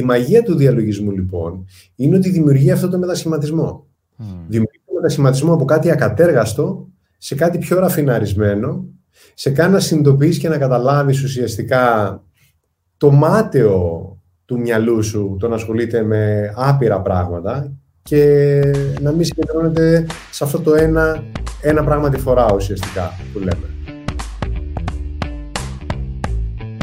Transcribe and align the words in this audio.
Η 0.00 0.04
μαγεία 0.04 0.42
του 0.42 0.54
διαλογισμού, 0.54 1.10
λοιπόν, 1.10 1.66
είναι 1.94 2.16
ότι 2.16 2.30
δημιουργεί 2.30 2.70
αυτό 2.70 2.88
το 2.88 2.98
μετασχηματισμό. 2.98 3.86
Mm. 4.18 4.24
Δημιουργεί 4.48 4.80
το 4.86 4.92
μετασχηματισμό 4.94 5.52
από 5.52 5.64
κάτι 5.64 5.90
ακατέργαστο 5.90 6.88
σε 7.18 7.34
κάτι 7.34 7.58
πιο 7.58 7.78
ραφιναρισμένο, 7.78 8.84
σε 9.34 9.50
κάνει 9.50 9.72
να 9.72 9.80
συνειδητοποιήσει 9.80 10.40
και 10.40 10.48
να 10.48 10.58
καταλάβεις 10.58 11.22
ουσιαστικά 11.22 12.22
το 12.96 13.10
μάταιο 13.10 14.04
του 14.44 14.58
μυαλού 14.58 15.02
σου 15.02 15.36
το 15.40 15.48
να 15.48 15.54
ασχολείται 15.54 16.02
με 16.02 16.52
άπειρα 16.56 17.00
πράγματα 17.00 17.72
και 18.02 18.60
να 19.00 19.12
μην 19.12 19.24
συγκεντρώνεται 19.24 20.06
σε 20.30 20.44
αυτό 20.44 20.60
το 20.60 20.74
ένα, 20.74 21.22
ένα 21.60 21.84
πράγμα 21.84 22.08
τη 22.08 22.18
φορά 22.18 22.46
ουσιαστικά 22.54 23.10
που 23.32 23.38
λέμε. 23.38 23.69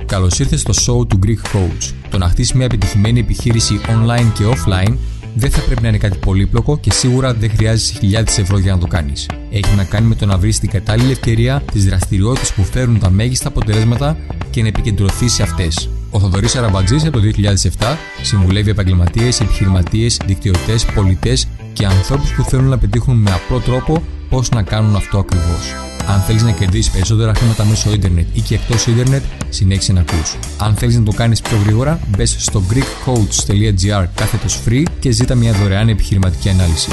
Καλώς 0.07 0.39
ήρθες 0.39 0.61
στο 0.61 0.73
show 0.73 1.07
του 1.07 1.19
Greek 1.25 1.55
Coach. 1.55 1.93
Το 2.09 2.17
να 2.17 2.29
χτίσει 2.29 2.55
μια 2.55 2.65
επιτυχημένη 2.65 3.19
επιχείρηση 3.19 3.79
online 3.87 4.31
και 4.33 4.43
offline 4.45 4.93
δεν 5.35 5.51
θα 5.51 5.61
πρέπει 5.61 5.81
να 5.81 5.87
είναι 5.87 5.97
κάτι 5.97 6.17
πολύπλοκο 6.17 6.77
και 6.77 6.91
σίγουρα 6.91 7.33
δεν 7.33 7.49
χρειάζεσαι 7.49 7.93
χιλιάδες 7.93 8.37
ευρώ 8.37 8.57
για 8.57 8.71
να 8.71 8.77
το 8.77 8.87
κάνεις. 8.87 9.29
Έχει 9.51 9.75
να 9.75 9.83
κάνει 9.83 10.07
με 10.07 10.15
το 10.15 10.25
να 10.25 10.37
βρεις 10.37 10.59
την 10.59 10.69
κατάλληλη 10.69 11.11
ευκαιρία, 11.11 11.63
τις 11.71 11.85
δραστηριότητες 11.85 12.53
που 12.53 12.63
φέρουν 12.63 12.99
τα 12.99 13.09
μέγιστα 13.09 13.47
αποτελέσματα 13.47 14.17
και 14.49 14.61
να 14.61 14.67
επικεντρωθείς 14.67 15.33
σε 15.33 15.43
αυτές. 15.43 15.89
Ο 16.11 16.19
Θοδωρής 16.19 16.55
Αραμπατζή 16.55 16.95
από 16.95 17.11
το 17.11 17.19
2007 17.19 17.97
συμβουλεύει 18.21 18.69
επαγγελματίες, 18.69 19.39
επιχειρηματίες, 19.39 20.19
δικτυωτές, 20.25 20.85
πολιτές 20.85 21.47
και 21.73 21.85
ανθρώπους 21.85 22.31
που 22.31 22.43
θέλουν 22.43 22.67
να 22.67 22.77
πετύχουν 22.77 23.15
με 23.15 23.31
απλό 23.31 23.59
τρόπο 23.59 24.03
πώς 24.29 24.49
να 24.49 24.61
κάνουν 24.61 24.95
αυτό 24.95 25.17
ακριβώς. 25.17 25.96
Αν 26.09 26.19
θέλεις 26.19 26.43
να 26.43 26.51
κερδίσεις 26.51 26.91
περισσότερα 26.91 27.33
χρήματα 27.33 27.65
μέσω 27.65 27.91
ίντερνετ 27.91 28.35
ή 28.35 28.41
και 28.41 28.55
εκτός 28.55 28.87
ίντερνετ, 28.87 29.23
συνέχισε 29.49 29.93
να 29.93 29.99
ακούς. 29.99 30.37
Αν 30.61 30.75
θέλεις 30.75 30.97
να 30.97 31.05
το 31.05 31.11
κάνεις 31.11 31.41
πιο 31.41 31.57
γρήγορα, 31.57 31.99
μπες 32.07 32.43
στο 32.43 32.61
greekcoach.gr 32.71 34.05
κάθετος 34.15 34.63
free 34.65 34.83
και 34.99 35.11
ζήτα 35.11 35.35
μια 35.35 35.53
δωρεάν 35.53 35.89
επιχειρηματική 35.89 36.49
ανάλυση. 36.49 36.91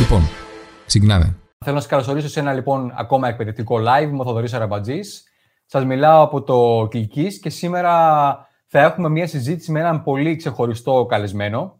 Λοιπόν, 0.00 0.22
ξεκινάμε. 0.86 1.36
Θέλω 1.64 1.74
να 1.74 1.80
σας 1.80 1.90
καλωσορίσω 1.90 2.28
σε 2.28 2.40
ένα 2.40 2.52
λοιπόν 2.52 2.92
ακόμα 2.96 3.28
εκπαιδευτικό 3.28 3.76
live. 3.76 4.10
με 4.10 4.20
ο 4.20 4.24
Θοδωρή 4.24 4.48
Αραμπατζή. 4.52 5.00
Σας 5.66 5.84
μιλάω 5.84 6.22
από 6.22 6.42
το 6.42 6.88
Κλική 6.90 7.38
και 7.38 7.50
σήμερα 7.50 7.94
θα 8.66 8.80
έχουμε 8.80 9.08
μια 9.08 9.26
συζήτηση 9.26 9.72
με 9.72 9.80
έναν 9.80 10.02
πολύ 10.02 10.36
ξεχωριστό 10.36 11.06
καλεσμένο 11.08 11.78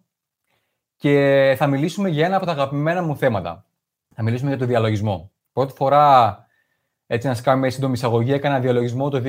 και 0.96 1.54
θα 1.58 1.66
μιλήσουμε 1.66 2.08
για 2.08 2.26
ένα 2.26 2.36
από 2.36 2.46
τα 2.46 2.52
αγαπημένα 2.52 3.02
μου 3.02 3.16
θέματα. 3.16 3.64
Θα 4.14 4.22
μιλήσουμε 4.22 4.50
για 4.50 4.58
το 4.58 4.66
διαλογισμό. 4.66 5.30
Πρώτη 5.52 5.72
φορά 5.76 6.36
έτσι, 7.14 7.26
να 7.26 7.34
σας 7.34 7.42
κάνουμε 7.42 7.62
μια 7.62 7.74
σύντομη 7.74 7.92
εισαγωγή. 7.92 8.32
Έκανα 8.32 8.60
διαλογισμό 8.60 9.08
το 9.08 9.22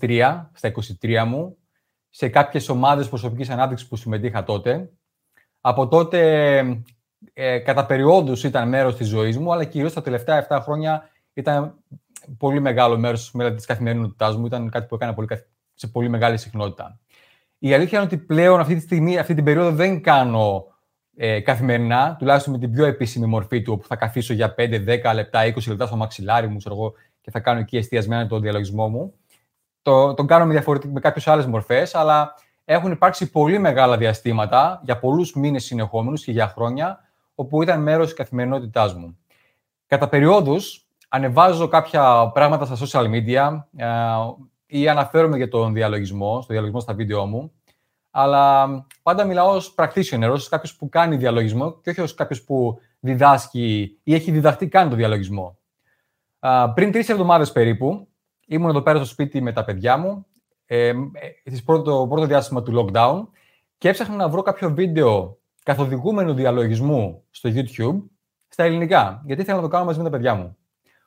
2003, 0.00 0.50
στα 0.52 0.72
23 1.02 1.24
μου, 1.26 1.56
σε 2.08 2.28
κάποιες 2.28 2.68
ομάδες 2.68 3.08
προσωπικής 3.08 3.50
ανάπτυξης 3.50 3.88
που 3.88 3.96
συμμετείχα 3.96 4.44
τότε. 4.44 4.90
Από 5.60 5.88
τότε, 5.88 6.58
ε, 7.32 7.58
κατά 7.58 7.86
περιόδους 7.86 8.44
ήταν 8.44 8.68
μέρος 8.68 8.96
της 8.96 9.08
ζωής 9.08 9.38
μου, 9.38 9.52
αλλά 9.52 9.64
κυρίως 9.64 9.92
τα 9.92 10.02
τελευταία 10.02 10.36
7 10.36 10.60
χρόνια 10.60 11.10
ήταν 11.32 11.74
πολύ 12.38 12.60
μεγάλο 12.60 12.98
μέρος 12.98 13.32
της 13.54 13.66
καθημερινότητάς 13.66 14.36
μου. 14.36 14.46
Ήταν 14.46 14.70
κάτι 14.70 14.86
που 14.86 14.94
έκανα 14.94 15.14
πολύ, 15.14 15.28
σε 15.74 15.86
πολύ 15.86 16.08
μεγάλη 16.08 16.36
συχνότητα. 16.36 17.00
Η 17.58 17.74
αλήθεια 17.74 17.98
είναι 17.98 18.06
ότι 18.06 18.16
πλέον 18.16 18.60
αυτή 18.60 18.74
τη 18.74 18.80
στιγμή, 18.80 19.18
αυτή 19.18 19.34
την 19.34 19.44
περίοδο 19.44 19.70
δεν 19.70 20.02
κάνω 20.02 20.66
ε, 21.16 21.40
καθημερινά, 21.40 22.16
τουλάχιστον 22.18 22.52
με 22.52 22.58
την 22.58 22.72
πιο 22.72 22.84
επίσημη 22.84 23.26
μορφή 23.26 23.62
του, 23.62 23.72
όπου 23.72 23.86
θα 23.86 23.96
καθίσω 23.96 24.32
για 24.32 24.54
5, 24.58 24.84
10 24.86 25.14
λεπτά, 25.14 25.40
20 25.44 25.68
λεπτά 25.68 25.86
στο 25.86 25.96
μαξιλάρι 25.96 26.48
μου, 26.48 26.58
ξέρω 26.58 26.92
και 27.28 27.34
θα 27.34 27.40
κάνω 27.40 27.58
εκεί 27.58 27.76
εστιασμένα 27.76 28.26
τον 28.26 28.40
διαλογισμό 28.40 28.88
μου. 28.88 29.14
Το, 29.82 30.14
τον 30.14 30.26
κάνω 30.26 30.46
με, 30.46 30.64
με 30.92 31.00
κάποιες 31.00 31.28
άλλες 31.28 31.46
μορφές, 31.46 31.94
αλλά 31.94 32.34
έχουν 32.64 32.90
υπάρξει 32.90 33.30
πολύ 33.30 33.58
μεγάλα 33.58 33.96
διαστήματα 33.96 34.80
για 34.84 34.98
πολλούς 34.98 35.34
μήνες 35.34 35.64
συνεχόμενους 35.64 36.24
και 36.24 36.32
για 36.32 36.48
χρόνια, 36.48 36.98
όπου 37.34 37.62
ήταν 37.62 37.82
μέρος 37.82 38.06
της 38.06 38.14
καθημερινότητάς 38.14 38.94
μου. 38.94 39.18
Κατά 39.86 40.08
περιόδους, 40.08 40.86
ανεβάζω 41.08 41.68
κάποια 41.68 42.30
πράγματα 42.34 42.74
στα 42.74 42.86
social 42.86 43.10
media 43.10 43.62
ε, 43.76 43.86
ή 44.66 44.88
αναφέρομαι 44.88 45.36
για 45.36 45.48
τον 45.48 45.72
διαλογισμό, 45.72 46.40
στο 46.42 46.52
διαλογισμό 46.52 46.80
στα 46.80 46.94
βίντεο 46.94 47.26
μου, 47.26 47.52
αλλά 48.10 48.68
πάντα 49.02 49.24
μιλάω 49.24 49.54
ως 49.54 49.74
practitioner, 49.76 50.30
ως 50.30 50.48
κάποιος 50.48 50.76
που 50.76 50.88
κάνει 50.88 51.16
διαλογισμό 51.16 51.80
και 51.80 51.90
όχι 51.90 52.00
ως 52.00 52.14
κάποιος 52.14 52.42
που 52.42 52.78
διδάσκει 53.00 53.98
ή 54.02 54.14
έχει 54.14 54.30
διδαχτεί 54.30 54.68
κάνει 54.68 54.90
το 54.90 54.96
διαλογισμό 54.96 55.58
πριν 56.74 56.92
τρεις 56.92 57.08
εβδομάδες 57.08 57.52
περίπου, 57.52 58.08
ήμουν 58.46 58.68
εδώ 58.68 58.82
πέρα 58.82 58.98
στο 58.98 59.06
σπίτι 59.06 59.40
με 59.40 59.52
τα 59.52 59.64
παιδιά 59.64 59.96
μου, 59.96 60.26
ε, 60.66 60.92
πρώτο, 61.64 61.82
το 61.82 62.06
πρώτο 62.06 62.26
διάστημα 62.26 62.62
του 62.62 62.72
lockdown, 62.92 63.26
και 63.78 63.88
έψαχνα 63.88 64.16
να 64.16 64.28
βρω 64.28 64.42
κάποιο 64.42 64.70
βίντεο 64.70 65.38
καθοδηγούμενου 65.62 66.34
διαλογισμού 66.34 67.24
στο 67.30 67.50
YouTube 67.52 68.02
στα 68.48 68.62
ελληνικά, 68.62 69.22
γιατί 69.26 69.42
ήθελα 69.42 69.56
να 69.56 69.62
το 69.62 69.68
κάνω 69.68 69.84
μαζί 69.84 69.98
με 69.98 70.04
τα 70.04 70.10
παιδιά 70.10 70.34
μου. 70.34 70.56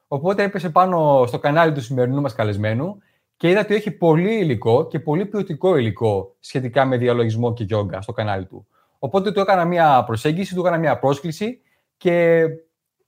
Οπότε 0.07 0.43
έπεσε 0.43 0.69
πάνω 0.69 1.23
στο 1.27 1.39
κανάλι 1.39 1.73
του 1.73 1.81
σημερινού 1.81 2.21
μας 2.21 2.33
καλεσμένου 2.35 2.97
και 3.37 3.49
είδα 3.49 3.59
ότι 3.59 3.75
έχει 3.75 3.91
πολύ 3.91 4.33
υλικό 4.33 4.87
και 4.87 4.99
πολύ 4.99 5.25
ποιοτικό 5.25 5.75
υλικό 5.75 6.35
σχετικά 6.39 6.85
με 6.85 6.97
διαλογισμό 6.97 7.53
και 7.53 7.63
γιόγκα 7.63 8.01
στο 8.01 8.11
κανάλι 8.11 8.45
του. 8.45 8.67
Οπότε 8.99 9.31
του 9.31 9.39
έκανα 9.39 9.65
μια 9.65 10.03
προσέγγιση, 10.03 10.55
του 10.55 10.61
έκανα 10.61 10.77
μια 10.77 10.99
πρόσκληση 10.99 11.61
και 11.97 12.45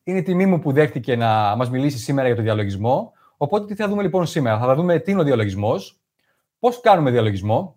είναι 0.04 0.18
η 0.18 0.22
τιμή 0.22 0.46
μου 0.46 0.60
που 0.60 0.72
δέχτηκε 0.72 1.16
να 1.16 1.56
μας 1.56 1.70
μιλήσει 1.70 1.98
σήμερα 1.98 2.28
για 2.28 2.36
το 2.36 2.42
διαλογισμό. 2.42 3.14
Οπότε, 3.38 3.66
τι 3.66 3.76
θα 3.76 3.88
δούμε 3.88 4.02
λοιπόν 4.02 4.26
σήμερα; 4.26 4.60
Θα 4.60 4.76
δούμε 4.76 5.00
τι 5.00 5.12
είναι 5.12 5.22
ο 5.22 5.24
διαλογισμός, 5.24 6.00
πώς 6.60 6.82
κάνουμε 6.82 7.12
διαλογισμό, 7.12 7.76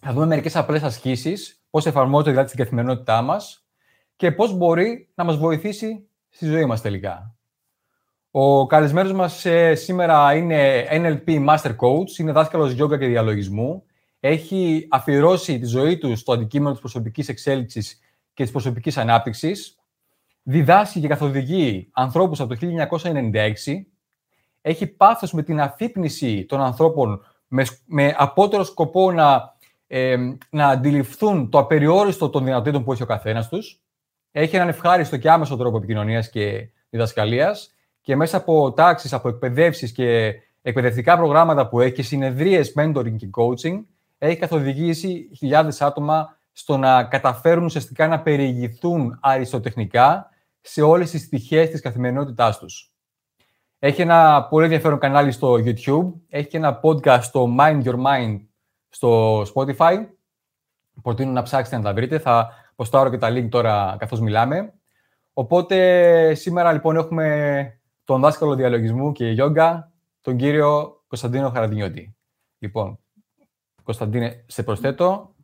θα 0.00 0.12
δούμε 0.12 0.26
μερικές 0.26 0.56
απλές 0.56 0.82
ασκήσεις, 0.82 1.62
πώς 1.70 1.86
εφαρμόζεται 1.86 2.30
δηλαδή 2.30 2.48
στην 2.48 2.60
καθημερινότητά 2.64 3.22
μας 3.22 3.64
και 4.16 4.32
πώς 4.32 4.52
μπορεί 4.52 5.08
να 5.14 5.24
μας 5.24 5.36
βοηθήσει 5.36 6.08
στη 6.28 6.46
ζωή 6.46 6.64
μας 6.64 6.80
τελικά. 6.80 7.34
Ο 8.30 8.66
καλεσμένος 8.66 9.12
μας 9.12 9.44
ε, 9.44 9.74
σήμερα 9.74 10.34
είναι 10.34 10.86
NLP 10.90 11.48
Master 11.48 11.76
Coach, 11.76 12.18
είναι 12.18 12.32
δάσκαλος 12.32 12.72
γιόγκα 12.72 12.98
και 12.98 13.06
διαλογισμού. 13.06 13.82
Έχει 14.20 14.86
αφιερώσει 14.90 15.58
τη 15.58 15.66
ζωή 15.66 15.98
του 15.98 16.16
στο 16.16 16.32
αντικείμενο 16.32 16.70
της 16.70 16.80
προσωπικής 16.80 17.28
εξέλιξης 17.28 18.00
και 18.34 18.42
της 18.42 18.52
προσωπικής 18.52 18.96
ανάπτυξης 18.96 19.79
διδάσκει 20.42 21.00
και 21.00 21.08
καθοδηγεί 21.08 21.90
ανθρώπους 21.92 22.40
από 22.40 22.54
το 22.54 22.66
1996, 23.02 23.84
έχει 24.60 24.86
πάθος 24.86 25.32
με 25.32 25.42
την 25.42 25.60
αφύπνιση 25.60 26.44
των 26.44 26.60
ανθρώπων 26.60 27.24
με, 27.48 27.66
με 27.86 28.14
απότερο 28.18 28.64
σκοπό 28.64 29.12
να, 29.12 29.54
ε, 29.86 30.16
να 30.50 30.68
αντιληφθούν 30.68 31.50
το 31.50 31.58
απεριόριστο 31.58 32.30
των 32.30 32.44
δυνατοτήτων 32.44 32.84
που 32.84 32.92
έχει 32.92 33.02
ο 33.02 33.06
καθένας 33.06 33.48
τους, 33.48 33.80
έχει 34.30 34.56
έναν 34.56 34.68
ευχάριστο 34.68 35.16
και 35.16 35.30
άμεσο 35.30 35.56
τρόπο 35.56 35.76
επικοινωνίας 35.76 36.30
και 36.30 36.68
διδασκαλίας 36.90 37.74
και 38.00 38.16
μέσα 38.16 38.36
από 38.36 38.72
τάξεις, 38.72 39.12
από 39.12 39.28
εκπαιδεύσεις 39.28 39.92
και 39.92 40.34
εκπαιδευτικά 40.62 41.16
προγράμματα 41.16 41.68
που 41.68 41.80
έχει 41.80 41.94
και 41.94 42.02
συνεδρίες 42.02 42.72
mentoring 42.76 43.16
και 43.16 43.28
coaching, 43.36 43.84
έχει 44.18 44.36
καθοδηγήσει 44.36 45.30
χιλιάδες 45.36 45.80
άτομα 45.80 46.36
στο 46.52 46.76
να 46.76 47.04
καταφέρουν 47.04 47.64
ουσιαστικά 47.64 48.06
να 48.08 48.20
περιηγηθούν 48.20 49.18
αριστοτεχνικά 49.20 50.29
σε 50.60 50.82
όλες 50.82 51.10
τις 51.10 51.22
στοιχείες 51.22 51.70
της 51.70 51.80
καθημερινότητάς 51.80 52.58
τους. 52.58 52.92
Έχει 53.78 54.02
ένα 54.02 54.46
πολύ 54.48 54.64
ενδιαφέρον 54.64 54.98
κανάλι 54.98 55.32
στο 55.32 55.52
YouTube, 55.52 56.12
έχει 56.28 56.48
και 56.48 56.56
ένα 56.56 56.80
podcast 56.82 57.20
στο 57.22 57.54
Mind 57.58 57.82
Your 57.82 57.96
Mind 58.06 58.40
στο 58.88 59.40
Spotify. 59.42 60.06
Προτείνω 61.02 61.32
να 61.32 61.42
ψάξετε 61.42 61.76
να 61.76 61.82
τα 61.82 61.92
βρείτε, 61.92 62.18
θα 62.18 62.50
ποστάρω 62.76 63.10
και 63.10 63.18
τα 63.18 63.28
link 63.30 63.48
τώρα 63.48 63.96
καθώς 63.98 64.20
μιλάμε. 64.20 64.74
Οπότε 65.32 66.34
σήμερα 66.34 66.72
λοιπόν 66.72 66.96
έχουμε 66.96 67.80
τον 68.04 68.20
δάσκαλο 68.20 68.54
διαλογισμού 68.54 69.12
και 69.12 69.30
γιόγκα, 69.30 69.92
τον 70.20 70.36
κύριο 70.36 71.02
Κωνσταντίνο 71.06 71.50
Χαραντινιώτη. 71.50 72.16
Λοιπόν, 72.58 72.98
Κωνσταντίνε, 73.82 74.44
σε 74.46 74.62
προσθέτω. 74.62 75.34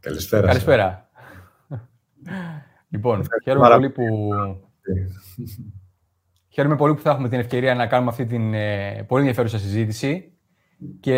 Καλησπέρα. 0.00 0.46
Καλησπέρα. 0.46 1.10
Λοιπόν, 2.88 3.26
χαίρομαι 3.42 3.68
πολύ 3.68 3.90
που... 3.90 4.04
χαίρομαι 6.54 6.76
πολύ 6.76 6.94
που 6.94 7.00
θα 7.00 7.10
έχουμε 7.10 7.28
την 7.28 7.38
ευκαιρία 7.38 7.74
να 7.74 7.86
κάνουμε 7.86 8.10
αυτή 8.10 8.26
την 8.26 8.54
ε, 8.54 9.04
πολύ 9.08 9.20
ενδιαφέρουσα 9.20 9.58
συζήτηση. 9.58 10.32
Και 11.00 11.14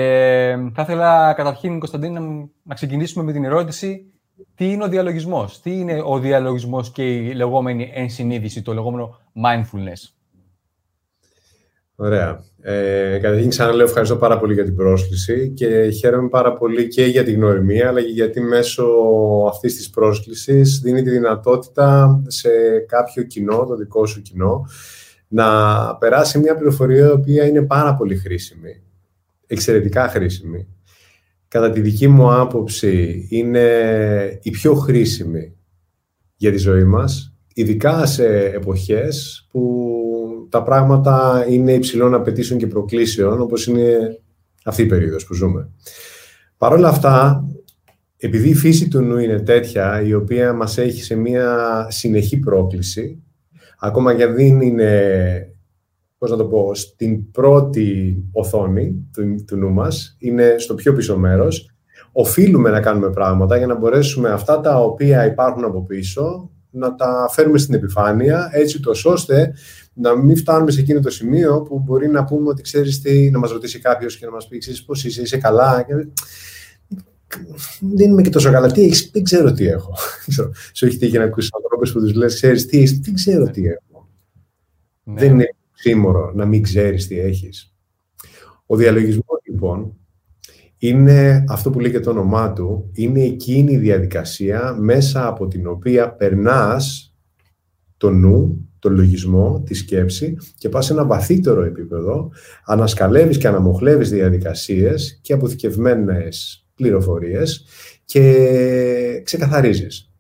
θα 0.75 0.83
ήθελα 0.83 1.33
καταρχήν, 1.33 1.79
Κωνσταντίνα, 1.79 2.21
να 2.63 2.75
ξεκινήσουμε 2.75 3.25
με 3.25 3.33
την 3.33 3.45
ερώτηση 3.45 4.13
τι 4.55 4.73
είναι 4.73 4.85
ο 4.85 4.89
διαλογισμός, 4.89 5.61
τι 5.61 5.79
είναι 5.79 6.03
ο 6.05 6.19
διαλογισμός 6.19 6.91
και 6.91 7.17
η 7.17 7.33
λεγόμενη 7.33 7.91
ενσυνείδηση, 7.95 8.63
το 8.63 8.75
λεγόμενο 8.75 9.19
mindfulness; 9.45 10.20
Ωραία. 12.03 12.45
Ε, 12.61 13.19
καταρχήν 13.19 13.49
ξαναλέω 13.49 13.87
ευχαριστώ 13.87 14.17
πάρα 14.17 14.39
πολύ 14.39 14.55
για 14.55 14.65
την 14.65 14.75
πρόσκληση 14.75 15.53
και 15.57 15.91
χαίρομαι 15.91 16.29
πάρα 16.29 16.53
πολύ 16.53 16.89
και 16.89 17.05
για 17.05 17.25
την 17.25 17.35
γνωριμία 17.35 17.89
αλλά 17.89 18.01
και 18.03 18.11
γιατί 18.11 18.41
μέσω 18.41 18.85
αυτής 19.49 19.77
της 19.77 19.91
πρόσκλησης 19.91 20.79
δίνει 20.79 21.03
τη 21.03 21.11
δυνατότητα 21.11 22.21
σε 22.27 22.49
κάποιο 22.89 23.23
κοινό, 23.23 23.65
το 23.65 23.77
δικό 23.77 24.07
σου 24.07 24.23
κοινό, 24.23 24.67
να 25.29 25.47
περάσει 25.97 26.39
μια 26.39 26.55
πληροφορία 26.55 27.07
η 27.07 27.11
οποία 27.11 27.47
είναι 27.47 27.63
πάρα 27.63 27.95
πολύ 27.95 28.17
χρήσιμη, 28.17 28.83
εξαιρετικά 29.47 30.09
χρήσιμη 30.09 30.69
κατά 31.49 31.71
τη 31.71 31.81
δική 31.81 32.09
μου 32.09 32.33
άποψη, 32.33 33.27
είναι 33.31 33.69
η 34.43 34.51
πιο 34.51 34.75
χρήσιμη 34.75 35.57
για 36.37 36.51
τη 36.53 36.59
ζωή 36.59 36.85
μας, 36.85 37.35
ειδικά 37.55 38.07
σε 38.07 38.27
εποχές 38.45 39.47
που 39.51 39.91
τα 40.49 40.63
πράγματα 40.63 41.47
είναι 41.49 41.73
υψηλών 41.73 42.15
απαιτήσεων 42.15 42.59
και 42.59 42.67
προκλήσεων, 42.67 43.41
όπως 43.41 43.67
είναι 43.67 44.19
αυτή 44.65 44.83
η 44.83 44.87
περίοδος 44.87 45.27
που 45.27 45.35
ζούμε. 45.35 45.71
Παρ' 46.57 46.73
όλα 46.73 46.89
αυτά, 46.89 47.45
επειδή 48.17 48.49
η 48.49 48.55
φύση 48.55 48.89
του 48.89 49.01
νου 49.01 49.19
είναι 49.19 49.41
τέτοια, 49.41 50.03
η 50.03 50.15
οποία 50.15 50.53
μας 50.53 50.79
έχει 50.79 51.03
σε 51.03 51.15
μια 51.15 51.87
συνεχή 51.91 52.39
πρόκληση, 52.39 53.23
ακόμα 53.79 54.15
και 54.15 54.27
δεν 54.27 54.61
είναι, 54.61 55.55
πώς 56.19 56.31
να 56.31 56.37
το 56.37 56.45
πω, 56.45 56.75
στην 56.75 57.31
πρώτη 57.31 58.17
οθόνη 58.33 59.09
του, 59.13 59.45
του 59.47 59.57
νου 59.57 59.71
μας, 59.71 60.17
είναι 60.19 60.55
στο 60.59 60.75
πιο 60.75 60.93
πίσω 60.93 61.19
μέρος, 61.19 61.71
οφείλουμε 62.13 62.71
να 62.71 62.81
κάνουμε 62.81 63.11
πράγματα 63.11 63.57
για 63.57 63.67
να 63.67 63.79
μπορέσουμε 63.79 64.31
αυτά 64.31 64.61
τα 64.61 64.81
οποία 64.81 65.27
υπάρχουν 65.27 65.65
από 65.65 65.85
πίσω 65.85 66.51
να 66.71 66.95
τα 66.95 67.29
φέρουμε 67.33 67.59
στην 67.59 67.75
επιφάνεια, 67.75 68.51
έτσι 68.53 68.81
το 68.81 68.93
ώστε 69.05 69.55
να 69.93 70.17
μην 70.17 70.37
φτάνουμε 70.37 70.71
σε 70.71 70.81
εκείνο 70.81 71.01
το 71.01 71.11
σημείο 71.11 71.63
που 71.63 71.79
μπορεί 71.79 72.09
να 72.09 72.25
πούμε 72.25 72.49
ότι 72.49 72.63
ξέρεις 72.63 73.01
τι, 73.01 73.31
να 73.31 73.39
μας 73.39 73.51
ρωτήσει 73.51 73.79
κάποιος 73.79 74.17
και 74.17 74.27
να 74.27 74.33
μας 74.33 74.49
πει 74.49 74.59
ξέρεις 74.59 74.85
πώς 74.85 75.05
είσαι, 75.05 75.23
είσαι 75.23 75.39
καλά. 75.39 75.87
Δεν 77.81 78.11
είμαι 78.11 78.23
και 78.23 78.31
τόσο 78.31 78.51
καλά. 78.51 78.73
Τι 78.73 78.83
έχεις, 78.83 79.11
δεν 79.13 79.23
ξέρω 79.23 79.53
τι 79.53 79.67
έχω. 79.67 79.95
Σου 80.75 80.87
έχει 80.87 80.97
τύχει 80.97 81.19
να 81.19 81.25
ακούσεις 81.25 81.51
ανθρώπους 81.55 81.93
που 81.93 82.01
τους 82.01 82.15
λες, 82.15 82.35
ξέρεις 82.35 82.67
τι 82.67 82.79
έχεις, 82.79 82.99
δεν 82.99 83.15
ξέρω 83.15 83.51
τι 83.51 83.67
έχω. 83.67 84.09
Ναι. 85.03 85.21
Δεν 85.21 85.33
είναι 85.33 85.55
σύμμορο 85.73 86.33
να 86.35 86.47
μην 86.47 86.63
ξέρεις 86.63 87.07
τι 87.07 87.19
έχεις. 87.21 87.75
Ο 88.67 88.77
διαλογισμός 88.77 89.41
λοιπόν 89.49 89.97
είναι 90.83 91.45
αυτό 91.49 91.71
που 91.71 91.81
λέει 91.81 91.91
και 91.91 92.01
το 92.01 92.11
όνομά 92.11 92.53
του, 92.53 92.91
είναι 92.93 93.23
εκείνη 93.23 93.73
η 93.73 93.77
διαδικασία 93.77 94.77
μέσα 94.79 95.27
από 95.27 95.49
την 95.49 95.67
οποία 95.67 96.13
περνάς 96.13 97.15
το 97.97 98.11
νου, 98.11 98.69
το 98.79 98.91
λογισμό, 98.91 99.63
τη 99.67 99.75
σκέψη 99.75 100.37
και 100.59 100.69
πας 100.69 100.87
σε 100.87 100.93
ένα 100.93 101.05
βαθύτερο 101.05 101.63
επίπεδο, 101.63 102.31
ανασκαλεύεις 102.65 103.39
και 103.39 103.49
αναμοχλεύεις 103.49 104.11
διαδικασίες 104.11 105.19
και 105.23 105.33
αποθηκευμένες 105.33 106.67
πληροφορίες 106.75 107.65
και 108.05 109.23
ξεκαθαρίζεις. 109.25 110.13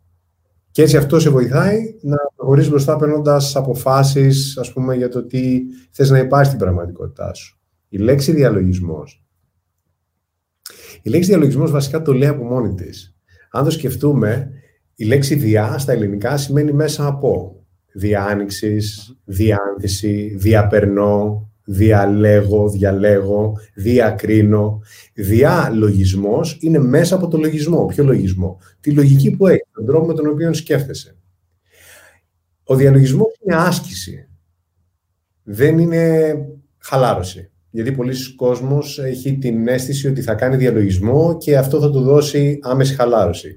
Και 0.70 0.82
έτσι 0.82 0.96
αυτό 0.96 1.20
σε 1.20 1.30
βοηθάει 1.30 1.78
να 2.00 2.16
προχωρείς 2.36 2.68
μπροστά 2.68 2.96
παίρνοντας 2.96 3.56
αποφάσεις, 3.56 4.58
ας 4.58 4.72
πούμε, 4.72 4.96
για 4.96 5.08
το 5.08 5.24
τι 5.24 5.60
θες 5.90 6.10
να 6.10 6.18
υπάρχει 6.18 6.46
στην 6.46 6.58
πραγματικότητά 6.58 7.34
σου. 7.34 7.58
Η 7.88 7.98
λέξη 7.98 8.32
διαλογισμός 8.32 9.24
η 11.02 11.10
λέξη 11.10 11.28
διαλογισμός 11.28 11.70
βασικά 11.70 12.02
το 12.02 12.12
λέει 12.12 12.28
από 12.28 12.44
μόνη 12.44 12.75
της. 12.75 13.14
Αν 13.50 13.64
το 13.64 13.70
σκεφτούμε, 13.70 14.50
η 14.94 15.04
λέξη 15.04 15.34
διά 15.34 15.78
στα 15.78 15.92
ελληνικά 15.92 16.37
σημαίνει 16.37 16.72
μέσα 16.72 17.06
από 17.06 17.60
διάνοιξης, 17.92 19.16
διάνθηση, 19.25 20.34
διαπερνώ, 20.37 21.50
διαλέγω, 21.64 22.70
διαλέγω, 22.70 23.56
διακρίνω. 23.75 24.82
Διαλογισμός 25.14 26.58
είναι 26.60 26.78
μέσα 26.78 27.14
από 27.14 27.28
το 27.28 27.38
λογισμό. 27.38 27.87
Ποιο 27.87 28.04
λογισμό; 28.04 28.58
Τη 28.81 28.90
λογική 28.92 29.31
που 29.31 29.46
έχει, 29.46 29.62
τον 29.72 29.87
τρόπο 29.87 30.06
με 30.06 30.14
τον 30.14 30.26
οποίο 30.26 30.52
σκέφτεσαι. 30.52 31.16
Ο 32.64 32.75
διαλογισμός 32.75 33.32
είναι 33.40 33.56
άσκηση. 33.56 34.28
Δεν 35.42 35.78
είναι 35.78 36.34
χαλάρωση. 36.78 37.50
Γιατί 37.70 37.93
πολλοί 37.93 38.34
κόσμος 38.37 38.99
έχει 38.99 39.38
την 39.38 39.69
αίσθηση 39.69 40.08
ότι 40.08 40.22
θα 40.22 40.34
κάνει 40.34 40.56
διαλογισμό 40.56 41.37
και 41.37 41.56
αυτό 41.56 41.81
θα 41.81 41.90
του 41.90 42.00
δώσει 42.00 42.58
άμεση 42.62 42.94
χαλάρωση. 42.94 43.56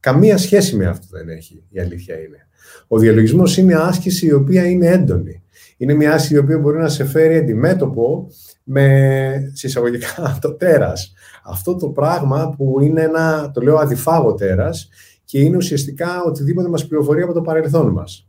Καμία 0.00 0.38
σχέση 0.38 0.76
με 0.76 0.86
αυτό 0.86 1.06
δεν 1.10 1.28
έχει, 1.28 1.64
η 1.68 1.80
αλήθεια 1.80 2.14
είναι. 2.14 2.48
Ο 2.86 2.98
διαλογισμός 2.98 3.56
είναι 3.56 3.74
άσκηση 3.74 4.26
η 4.26 4.32
οποία 4.32 4.66
είναι 4.66 4.86
έντονη. 4.86 5.42
Είναι 5.76 5.94
μια 5.94 6.12
άσκηση 6.12 6.34
η 6.34 6.38
οποία 6.38 6.58
μπορεί 6.58 6.78
να 6.78 6.88
σε 6.88 7.04
φέρει 7.04 7.36
αντιμέτωπο 7.36 8.30
με 8.62 9.50
συσσαγωγικά 9.52 10.38
το 10.40 10.54
τέρας. 10.54 11.12
Αυτό 11.44 11.76
το 11.76 11.88
πράγμα 11.88 12.54
που 12.56 12.80
είναι 12.80 13.02
ένα, 13.02 13.50
το 13.54 13.60
λέω 13.60 13.76
αδιφάγο 13.76 14.34
τέρας 14.34 14.88
και 15.24 15.40
είναι 15.40 15.56
ουσιαστικά 15.56 16.22
οτιδήποτε 16.22 16.68
μας 16.68 16.86
πληροφορεί 16.86 17.22
από 17.22 17.32
το 17.32 17.40
παρελθόν 17.40 17.92
μας. 17.92 18.28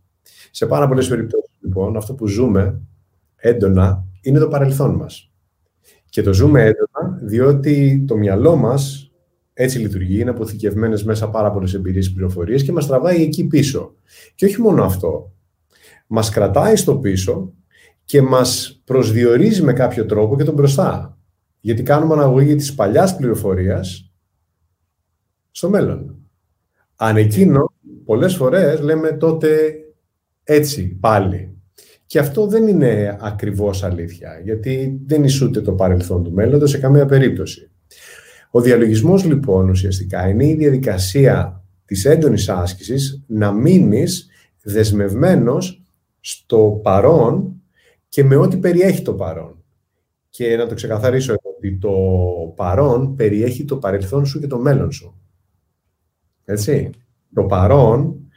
Σε 0.52 0.66
πάρα 0.66 0.88
πολλές 0.88 1.08
περιπτώσεις, 1.08 1.52
λοιπόν, 1.62 1.98
αυτό 1.98 2.14
που 2.14 2.28
ζούμε 2.28 2.82
έντονα 3.36 4.06
είναι 4.22 4.40
το 4.40 4.48
παρελθόν 4.48 4.96
μας. 4.96 5.32
Και 6.10 6.22
το 6.22 6.34
ζούμε 6.34 6.62
έντονα 6.64 7.20
διότι 7.22 8.04
το 8.08 8.18
μυαλό 8.18 8.56
μας 8.56 9.12
έτσι 9.54 9.80
λειτουργεί, 9.80 10.20
είναι 10.20 10.30
αποθηκευμένες 10.30 11.04
μέσα 11.04 11.30
πάρα 11.30 11.52
πολλές 11.52 11.74
εμπειρίες 11.74 12.08
και 12.08 12.14
πληροφορίες 12.14 12.64
και 12.64 12.72
μας 12.72 12.88
τραβάει 12.88 13.22
εκεί 13.22 13.48
πίσω. 13.48 13.96
Και 14.36 14.46
όχι 14.46 14.62
μόνο 14.62 14.84
αυτό. 14.84 15.34
Μας 16.08 16.30
κρατάει 16.30 16.76
στο 16.76 16.98
πίσω 16.98 17.54
και 18.04 18.22
μας 18.22 18.82
προσδιορίζει 18.86 19.62
με 19.62 19.74
κάποιο 19.74 20.06
τρόπο 20.06 20.38
και 20.38 20.44
τον 20.44 20.54
μπροστά. 20.54 21.18
Γιατί 21.60 21.84
κάνουμε 21.84 22.14
αναγωγή 22.14 22.56
της 22.56 22.76
παλιάς 22.76 23.16
πληροφορίας 23.16 24.12
στο 25.52 25.70
μέλλον. 25.70 26.16
Αν 26.96 27.18
εκείνο, 27.18 27.74
πολλές 28.06 28.36
φορές 28.36 28.80
λέμε 28.80 29.12
τότε 29.12 29.74
έτσι 30.44 30.88
πάλι. 30.88 31.59
Και 32.10 32.20
αυτό 32.20 32.48
δεν 32.48 32.68
είναι 32.68 33.18
ακριβώς 33.22 33.84
αλήθεια, 33.84 34.42
γιατί 34.44 35.02
δεν 35.06 35.24
ισούται 35.24 35.62
το 35.62 35.74
παρελθόν 35.74 36.24
του 36.24 36.32
μέλλοντος 36.32 36.70
σε 36.70 36.78
καμία 36.78 37.06
περίπτωση. 37.06 37.70
Ο 38.52 38.62
διαλογισμός 38.62 39.26
λοιπόν 39.26 39.70
ουσιαστικά 39.70 40.28
είναι 40.28 40.46
η 40.46 40.56
διαδικασία 40.56 41.64
της 41.86 42.06
έντονης 42.06 42.50
άσκησης 42.50 43.24
να 43.28 43.52
μείνεις 43.52 44.30
δεσμευμένος 44.64 45.84
στο 46.20 46.80
παρόν 46.84 47.62
και 48.10 48.24
με 48.24 48.36
ό,τι 48.36 48.58
περιέχει 48.58 49.02
το 49.02 49.14
παρόν. 49.14 49.64
Και 50.30 50.56
να 50.56 50.68
το 50.68 50.76
ξεκαθαρίσω 50.76 51.36
ότι 51.42 51.78
το 51.78 51.92
παρόν 52.56 53.16
περιέχει 53.16 53.66
το 53.66 53.78
παρελθόν 53.78 54.26
σου 54.26 54.40
και 54.40 54.48
το 54.48 54.58
μέλλον 54.58 54.92
σου. 54.92 55.22
Έτσι. 56.46 56.90
Το 57.34 57.44
παρόν 57.44 58.29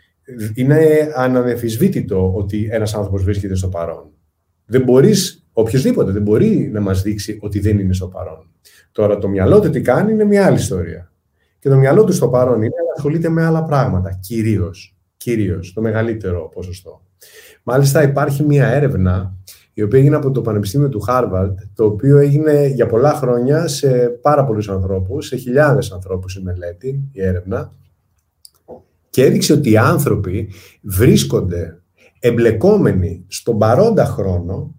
είναι 0.54 0.78
αναμεφισβήτητο 1.14 2.32
ότι 2.34 2.68
ένας 2.70 2.94
άνθρωπος 2.94 3.24
βρίσκεται 3.24 3.54
στο 3.54 3.68
παρόν. 3.68 4.10
Δεν 4.66 4.82
μπορείς, 4.82 5.46
οποιοδήποτε 5.52 6.12
δεν 6.12 6.22
μπορεί 6.22 6.70
να 6.72 6.80
μας 6.80 7.02
δείξει 7.02 7.38
ότι 7.40 7.60
δεν 7.60 7.78
είναι 7.78 7.92
στο 7.92 8.08
παρόν. 8.08 8.50
Τώρα 8.92 9.18
το 9.18 9.28
μυαλό 9.28 9.60
του 9.60 9.70
τι 9.70 9.80
κάνει 9.80 10.12
είναι 10.12 10.24
μια 10.24 10.46
άλλη 10.46 10.56
ιστορία. 10.56 11.12
Και 11.58 11.68
το 11.68 11.76
μυαλό 11.76 12.04
του 12.04 12.12
στο 12.12 12.28
παρόν 12.28 12.56
είναι 12.56 12.66
να 12.66 12.92
ασχολείται 12.96 13.28
με 13.28 13.44
άλλα 13.44 13.64
πράγματα, 13.64 14.18
κυρίως, 14.20 14.96
κυρίως, 15.16 15.72
το 15.72 15.80
μεγαλύτερο 15.80 16.50
ποσοστό. 16.54 17.02
Μάλιστα 17.62 18.02
υπάρχει 18.02 18.42
μια 18.42 18.66
έρευνα 18.66 19.36
η 19.74 19.82
οποία 19.82 19.98
έγινε 19.98 20.16
από 20.16 20.30
το 20.30 20.40
Πανεπιστήμιο 20.40 20.88
του 20.88 21.00
Χάρβαρντ, 21.00 21.58
το 21.74 21.84
οποίο 21.84 22.18
έγινε 22.18 22.66
για 22.66 22.86
πολλά 22.86 23.12
χρόνια 23.12 23.68
σε 23.68 24.08
πάρα 24.08 24.44
πολλούς 24.44 24.68
ανθρώπους, 24.68 25.26
σε 25.26 25.36
χιλιάδες 25.36 25.92
ανθρώπους 25.92 26.36
η 26.36 26.42
μελέτη, 26.42 27.08
η 27.12 27.22
έρευνα, 27.22 27.72
και 29.12 29.24
έδειξε 29.24 29.52
ότι 29.52 29.70
οι 29.70 29.76
άνθρωποι 29.76 30.50
βρίσκονται 30.82 31.82
εμπλεκόμενοι 32.18 33.24
στον 33.28 33.58
παρόντα 33.58 34.04
χρόνο, 34.04 34.74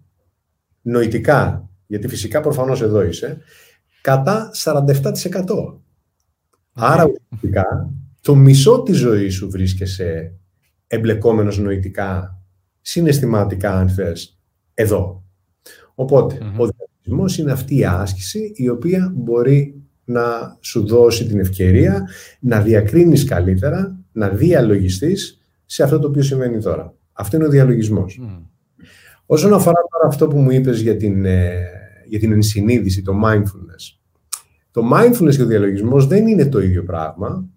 νοητικά, 0.82 1.68
γιατί 1.86 2.08
φυσικά 2.08 2.40
προφανώς 2.40 2.82
εδώ 2.82 3.02
είσαι, 3.02 3.38
κατά 4.00 4.50
47%. 4.54 4.92
Άρα 6.72 7.04
ουσιαστικά 7.04 7.92
το 8.20 8.34
μισό 8.34 8.82
της 8.82 8.96
ζωής 8.96 9.34
σου 9.34 9.50
βρίσκεσαι 9.50 10.34
εμπλεκόμενος 10.86 11.58
νοητικά, 11.58 12.42
συναισθηματικά 12.80 13.78
αν 13.78 13.88
θες, 13.88 14.38
εδώ. 14.74 15.24
Οποτε 15.94 16.34
ο 16.34 16.68
διαλογισμός 16.68 17.38
είναι 17.38 17.52
αυτή 17.52 17.76
η 17.76 17.84
άσκηση 17.84 18.52
η 18.54 18.68
οποία 18.68 19.12
μπορεί 19.14 19.82
να 20.04 20.56
σου 20.60 20.86
δώσει 20.86 21.26
την 21.26 21.40
ευκαιρία 21.40 22.08
να 22.40 22.60
διακρίνεις 22.60 23.24
καλύτερα 23.24 24.03
να 24.14 24.28
διαλογιστείς 24.28 25.40
σε 25.64 25.82
αυτό 25.82 25.98
το 25.98 26.08
οποίο 26.08 26.22
συμβαίνει 26.22 26.62
τώρα. 26.62 26.94
Αυτό 27.12 27.36
είναι 27.36 27.46
ο 27.46 27.50
διαλογισμός. 27.50 28.20
Όσον 29.26 29.54
αφορά 29.54 29.80
τώρα 29.90 30.06
αυτό 30.06 30.28
που 30.28 30.38
μου 30.38 30.50
είπες 30.50 30.80
για 30.80 30.96
την, 30.96 31.24
ε, 31.24 31.54
για 32.06 32.18
την 32.18 32.32
ενσυνείδηση, 32.32 33.02
το 33.02 33.12
mindfulness. 33.24 33.98
Το 34.70 34.82
mindfulness 34.92 35.34
και 35.36 35.42
ο 35.42 35.46
διαλογισμός 35.46 36.06
δεν 36.06 36.26
είναι 36.26 36.46
το 36.46 36.60
ίδιο 36.60 36.82
πράγμα, 36.82 37.48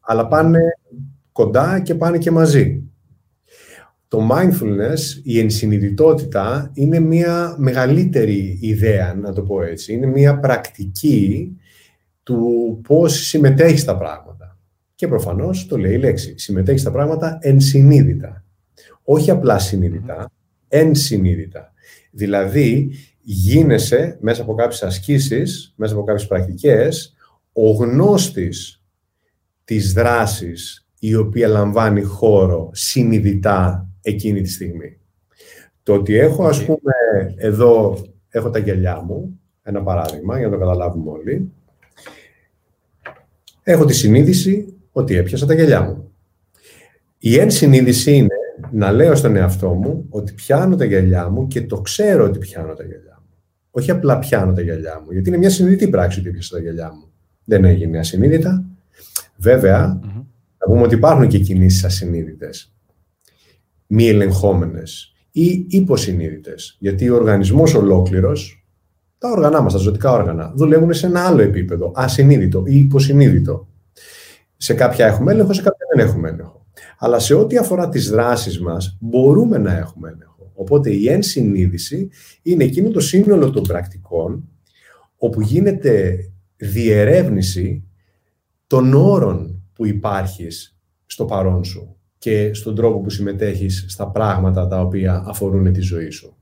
αλλά 0.00 0.28
πάνε 0.28 0.60
κοντά 1.32 1.80
και 1.80 1.94
πάνε 1.94 2.18
και 2.18 2.30
μαζί. 2.30 2.82
Το 4.08 4.28
mindfulness, 4.32 5.20
η 5.22 5.38
ενσυνειδητότητα, 5.38 6.70
είναι 6.74 7.00
μια 7.00 7.54
μεγαλύτερη 7.58 8.58
ιδέα, 8.60 9.14
να 9.14 9.32
το 9.32 9.42
πω 9.42 9.62
έτσι. 9.62 9.92
Είναι 9.92 10.06
μια 10.06 10.38
πρακτική 10.38 11.56
του 12.22 12.80
πώς 12.88 13.26
συμμετέχεις 13.26 13.80
στα 13.80 13.96
πράγματα. 13.96 14.51
Και 15.02 15.08
προφανώς 15.08 15.66
το 15.66 15.78
λέει 15.78 15.92
η 15.92 15.98
λέξη. 15.98 16.34
Συμμετέχει 16.38 16.78
στα 16.78 16.90
πράγματα 16.90 17.38
ενσυνείδητα. 17.40 18.44
Όχι 19.02 19.30
απλά 19.30 19.58
συνείδητα, 19.58 20.30
ενσυνείδητα. 20.68 21.72
Δηλαδή, 22.10 22.90
γίνεσαι 23.20 24.18
μέσα 24.20 24.42
από 24.42 24.54
κάποιες 24.54 24.82
ασκήσεις, 24.82 25.72
μέσα 25.76 25.94
από 25.94 26.04
κάποιες 26.04 26.26
πρακτικές, 26.26 27.14
ο 27.52 27.70
γνώστης 27.70 28.82
της 29.64 29.92
δράσης 29.92 30.86
η 30.98 31.14
οποία 31.14 31.48
λαμβάνει 31.48 32.02
χώρο 32.02 32.70
συνειδητά 32.72 33.88
εκείνη 34.02 34.40
τη 34.40 34.50
στιγμή. 34.50 34.98
Το 35.82 35.94
ότι 35.94 36.14
έχω, 36.14 36.46
ας 36.46 36.64
πούμε, 36.64 36.92
εδώ 37.36 37.98
έχω 38.28 38.50
τα 38.50 38.58
γυαλιά 38.58 39.02
μου, 39.02 39.40
ένα 39.62 39.82
παράδειγμα, 39.82 40.38
για 40.38 40.46
να 40.46 40.52
το 40.52 40.58
καταλάβουμε 40.58 41.10
όλοι. 41.10 41.50
Έχω 43.62 43.84
τη 43.84 43.94
συνείδηση 43.94 44.71
ότι 44.92 45.16
έπιασα 45.16 45.46
τα 45.46 45.54
γυαλιά 45.54 45.82
μου. 45.82 46.12
Η 47.18 47.38
ενσυνείδηση 47.38 48.16
είναι 48.16 48.34
να 48.70 48.92
λέω 48.92 49.14
στον 49.14 49.36
εαυτό 49.36 49.68
μου 49.68 50.06
ότι 50.08 50.32
πιάνω 50.32 50.76
τα 50.76 50.84
γυαλιά 50.84 51.28
μου 51.28 51.46
και 51.46 51.62
το 51.62 51.80
ξέρω 51.80 52.24
ότι 52.24 52.38
πιάνω 52.38 52.74
τα 52.74 52.84
γυαλιά 52.84 53.18
μου. 53.20 53.36
Όχι 53.70 53.90
απλά 53.90 54.18
πιάνω 54.18 54.52
τα 54.52 54.60
γυαλιά 54.60 55.02
μου, 55.04 55.12
γιατί 55.12 55.28
είναι 55.28 55.38
μια 55.38 55.50
συνειδητή 55.50 55.88
πράξη 55.88 56.18
ότι 56.18 56.28
έπιασα 56.28 56.54
τα 56.54 56.60
γυαλιά 56.60 56.92
μου. 56.92 57.10
Δεν 57.44 57.64
έγινε 57.64 57.98
ασυνείδητα. 57.98 58.64
Βέβαια, 59.36 60.00
mm-hmm. 60.02 60.24
θα 60.58 60.66
πούμε 60.66 60.82
ότι 60.82 60.94
υπάρχουν 60.94 61.28
και 61.28 61.38
κινήσεις 61.38 61.84
ασυνείδητες, 61.84 62.72
μη 63.86 64.08
ελεγχόμενες 64.08 65.14
ή 65.30 65.66
υποσυνείδητες. 65.68 66.76
Γιατί 66.78 67.08
ο 67.08 67.14
οργανισμός 67.14 67.74
ολόκληρος, 67.74 68.66
τα 69.18 69.30
όργανά 69.30 69.60
μας, 69.60 69.72
τα 69.72 69.78
ζωτικά 69.78 70.12
όργανα, 70.12 70.52
δουλεύουν 70.56 70.92
σε 70.92 71.06
ένα 71.06 71.26
άλλο 71.26 71.42
επίπεδο, 71.42 71.92
ασυνείδητο 71.94 72.62
ή 72.66 72.78
υποσυνείδητο. 72.78 73.68
Σε 74.62 74.74
κάποια 74.74 75.06
έχουμε 75.06 75.32
έλεγχο, 75.32 75.52
σε 75.52 75.62
κάποια 75.62 75.86
δεν 75.94 76.06
έχουμε 76.06 76.28
έλεγχο. 76.28 76.66
Αλλά 76.98 77.18
σε 77.18 77.34
ό,τι 77.34 77.56
αφορά 77.56 77.88
τις 77.88 78.10
δράσεις 78.10 78.60
μας, 78.60 78.96
μπορούμε 79.00 79.58
να 79.58 79.76
έχουμε 79.76 80.10
έλεγχο. 80.10 80.52
Οπότε 80.54 80.90
η 80.90 81.08
ενσυνείδηση 81.08 82.10
είναι 82.42 82.64
εκείνο 82.64 82.90
το 82.90 83.00
σύνολο 83.00 83.50
των 83.50 83.62
πρακτικών 83.62 84.48
όπου 85.16 85.40
γίνεται 85.40 86.18
διερεύνηση 86.56 87.84
των 88.66 88.94
όρων 88.94 89.62
που 89.72 89.86
υπάρχεις 89.86 90.78
στο 91.06 91.24
παρόν 91.24 91.64
σου 91.64 91.96
και 92.18 92.54
στον 92.54 92.74
τρόπο 92.74 93.00
που 93.00 93.10
συμμετέχεις 93.10 93.84
στα 93.88 94.10
πράγματα 94.10 94.66
τα 94.66 94.80
οποία 94.80 95.24
αφορούν 95.26 95.72
τη 95.72 95.80
ζωή 95.80 96.10
σου. 96.10 96.36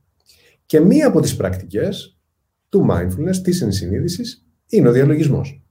Και 0.67 0.81
μία 0.81 1.07
από 1.07 1.21
τις 1.21 1.37
πρακτικές 1.37 2.19
του 2.69 2.87
mindfulness, 2.91 3.37
της 3.43 3.63
ενσυνείδησης, 3.63 4.47
είναι 4.67 4.89
ο 4.89 4.93
διαλογισμός. 4.93 5.63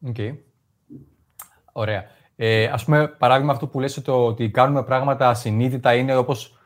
OK. 0.00 0.16
Okay. 0.18 0.51
Ωραία. 1.72 2.04
Ε, 2.36 2.64
ας 2.64 2.84
πούμε, 2.84 3.08
παράδειγμα 3.08 3.52
αυτό 3.52 3.66
που 3.66 3.80
λες 3.80 4.02
το 4.02 4.26
ότι 4.26 4.50
κάνουμε 4.50 4.84
πράγματα 4.84 5.28
ασυνείδητα 5.28 5.94
είναι 5.94 6.16
όπως 6.16 6.56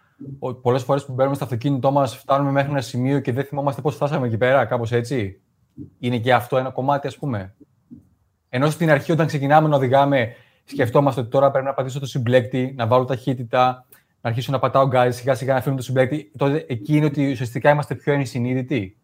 πολλές 0.62 0.82
φορές 0.82 1.04
που 1.04 1.12
μπαίνουμε 1.12 1.34
στο 1.34 1.44
αυτοκίνητό 1.44 1.90
μας, 1.90 2.16
φτάνουμε 2.16 2.50
μέχρι 2.50 2.70
ένα 2.70 2.80
σημείο 2.80 3.20
και 3.20 3.32
δεν 3.32 3.44
θυμόμαστε 3.44 3.80
πώς 3.80 3.94
φτάσαμε 3.94 4.26
εκεί 4.26 4.36
πέρα, 4.36 4.64
κάπως 4.64 4.92
έτσι. 4.92 5.40
Είναι 5.98 6.18
και 6.18 6.34
αυτό 6.34 6.56
ένα 6.56 6.70
κομμάτι, 6.70 7.06
ας 7.06 7.16
πούμε. 7.16 7.54
Ενώ 8.48 8.70
στην 8.70 8.90
αρχή, 8.90 9.12
όταν 9.12 9.26
ξεκινάμε 9.26 9.68
να 9.68 9.76
οδηγάμε, 9.76 10.32
σκεφτόμαστε 10.64 11.20
ότι 11.20 11.30
τώρα 11.30 11.50
πρέπει 11.50 11.66
να 11.66 11.75
πατήσω 11.75 12.00
το 12.00 12.06
συμπλέκτη, 12.06 12.75
να 12.76 12.86
βάλω 12.86 13.04
ταχύτητα, 13.04 13.86
να 14.20 14.30
αρχίσω 14.30 14.52
να 14.52 14.58
πατάω 14.58 14.86
γκάζι, 14.86 15.18
σιγά 15.18 15.34
σιγά 15.34 15.54
να 15.54 15.60
φύγουμε 15.60 15.76
το 15.76 15.86
συμπλέκτη. 15.86 16.30
Τότε 16.38 16.64
εκεί 16.68 16.96
είναι 16.96 17.06
ότι 17.06 17.30
ουσιαστικά 17.30 17.70
είμαστε 17.70 17.94
πιο 17.94 18.12
ενσυνείδητοι. 18.12 18.96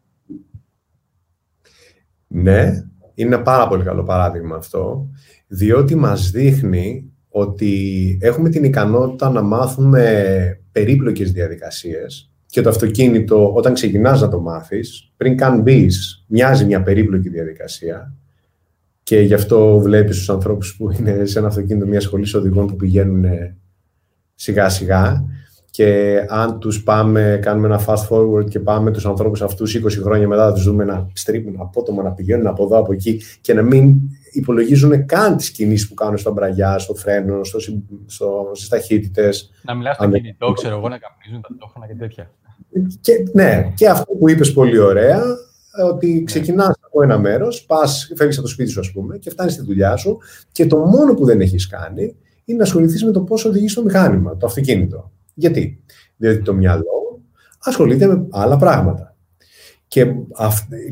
Ναι, 2.27 2.71
είναι 3.15 3.35
ένα 3.35 3.43
πάρα 3.43 3.69
πολύ 3.69 3.85
καλό 3.85 4.03
παράδειγμα 4.03 4.57
αυτό, 4.57 5.07
διότι 5.55 5.95
μας 5.95 6.31
δείχνει 6.31 7.13
ότι 7.29 8.19
έχουμε 8.21 8.49
την 8.49 8.65
ικανότητα 8.65 9.31
να 9.31 9.43
μάθουμε 9.43 10.61
περίπλοκες 10.73 11.33
διαδικασίες 11.33 12.31
και 12.47 12.61
το 12.61 12.69
αυτοκίνητο, 12.69 13.53
όταν 13.55 13.75
ξεκινάς 13.75 14.21
να 14.21 14.29
το 14.29 14.41
μάθεις, 14.41 15.13
πριν 15.17 15.37
καν 15.37 15.61
μπεις, 15.61 16.25
μοιάζει 16.29 16.65
μια 16.65 16.83
περίπλοκη 16.83 17.29
διαδικασία. 17.29 18.15
Και 19.03 19.21
γι' 19.21 19.35
αυτό 19.35 19.79
βλέπεις 19.79 20.17
τους 20.17 20.31
ανθρώπους 20.31 20.77
που 20.77 20.91
είναι 20.91 21.25
σε 21.25 21.39
ένα 21.39 21.49
αυτοκίνητο 21.49 21.87
μιας 21.87 22.03
σχολής 22.03 22.35
οδηγών 22.35 22.67
που 22.67 22.77
πηγαίνουν 22.77 23.25
σιγά 24.35 24.69
σιγά. 24.69 25.25
Και 25.71 26.19
αν 26.29 26.59
τους 26.59 26.83
πάμε, 26.83 27.39
κάνουμε 27.43 27.67
ένα 27.67 27.85
fast 27.87 28.09
forward 28.09 28.47
και 28.49 28.61
πάμε 28.61 28.91
τους 28.91 29.07
ανθρώπους 29.07 29.43
αυτούς 29.43 29.75
20 29.75 30.03
χρόνια 30.03 30.29
μετά 30.29 30.47
θα 30.47 30.53
τους 30.53 30.65
δούμε 30.65 30.85
να 30.85 31.09
στρίβουν 31.13 31.55
απότομα, 31.59 32.03
να 32.03 32.11
πηγαίνουν 32.11 32.47
από 32.47 32.65
εδώ, 32.65 32.79
από 32.79 32.93
εκεί 32.93 33.21
και 33.41 33.55
να 33.55 33.63
μην 33.63 33.95
υπολογίζουν 34.33 35.07
καν 35.07 35.37
τις 35.37 35.51
κινήσεις 35.51 35.89
που 35.89 35.95
κάνουν 35.95 36.19
στα 36.19 36.31
μπραγιά, 36.31 36.79
στο 36.79 36.95
φρένο, 36.95 37.45
στο, 37.45 37.59
στο, 38.07 38.51
στις 38.53 38.69
ταχύτητες. 38.69 39.51
Να 39.63 39.75
μιλάς 39.75 39.97
στο 39.97 40.11
κινητό, 40.11 40.53
ξέρω 40.53 40.77
εγώ, 40.77 40.89
να 40.89 40.99
καπνίζουν 40.99 41.43
τα 41.43 41.49
τόχρονα 41.59 41.87
και 41.87 41.95
τέτοια. 41.95 42.31
Και, 43.01 43.13
ναι, 43.33 43.73
και 43.75 43.89
αυτό 43.89 44.13
που 44.13 44.31
είπες 44.31 44.53
πολύ 44.53 44.79
ωραία, 44.79 45.23
ότι 45.91 46.23
ξεκινάς 46.25 46.75
από 46.81 47.03
ένα 47.03 47.19
μέρος, 47.19 47.67
φεύγεις 48.17 48.37
από 48.39 48.47
το 48.47 48.53
σπίτι 48.53 48.71
σου, 48.71 48.81
ας 48.81 48.93
πούμε, 48.93 49.19
και 49.19 49.31
φτάνεις 49.31 49.53
στη 49.53 49.63
δουλειά 49.63 49.97
σου 49.97 50.19
και 50.53 50.67
το 50.67 50.77
μόνο 50.77 51.15
που 51.15 51.25
δεν 51.25 51.41
έχεις 51.41 51.67
κάνει 51.67 52.17
είναι 52.45 52.59
να 52.59 52.65
ασχοληθείς 52.65 53.05
με 53.05 53.11
το 53.11 53.21
πώς 53.21 53.45
οδηγείς 53.45 53.75
το 53.75 53.83
μηχάνημα, 53.83 54.37
το 54.37 54.47
αυτοκίνητο. 54.47 55.11
Γιατί; 55.35 55.83
Διότι 56.17 56.43
το 56.43 56.55
μυαλό 56.55 57.21
ασχολείται 57.59 58.07
με 58.07 58.27
άλλα 58.31 58.57
πράγματα. 58.57 59.12
Και 59.93 60.15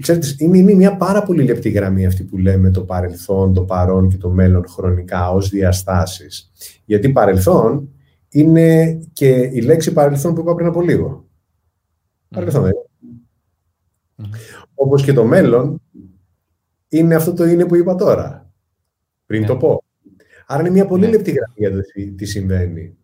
ξέρετε, 0.00 0.34
είναι, 0.38 0.58
είναι 0.58 0.74
μια 0.74 0.96
πάρα 0.96 1.22
πολύ 1.22 1.42
λεπτή 1.42 1.68
γραμμή 1.68 2.06
αυτή 2.06 2.24
που 2.24 2.38
λέμε 2.38 2.70
το 2.70 2.84
παρελθόν, 2.84 3.54
το 3.54 3.62
παρόν 3.62 4.08
και 4.08 4.16
το 4.16 4.30
μέλλον 4.30 4.68
χρονικά 4.68 5.30
ως 5.30 5.48
διαστάσεις. 5.48 6.50
Γιατί 6.84 7.12
παρελθόν 7.12 7.88
είναι 8.28 9.00
και 9.12 9.28
η 9.28 9.60
λέξη 9.60 9.92
παρελθόν 9.92 10.34
που 10.34 10.40
είπα 10.40 10.54
πριν 10.54 10.66
από 10.66 10.80
λίγο. 10.80 11.28
Παρελθόν 12.28 12.62
δεν 12.62 12.72
Όπως 14.74 15.04
και 15.04 15.12
το 15.12 15.24
μέλλον 15.24 15.82
είναι 16.88 17.14
αυτό 17.14 17.32
το 17.32 17.44
είναι 17.44 17.66
που 17.66 17.76
είπα 17.76 17.94
τώρα. 17.94 18.52
Πριν 19.26 19.46
το 19.46 19.52
ναι. 19.52 19.58
πω. 19.58 19.82
Άρα 20.46 20.60
είναι 20.60 20.70
μια 20.70 20.86
πολύ 20.86 21.04
ναι. 21.04 21.10
λεπτή 21.10 21.30
γραμμή 21.30 21.54
για 21.56 21.70
το 21.70 21.80
τι 22.16 22.24
συμβαίνει. 22.24 22.96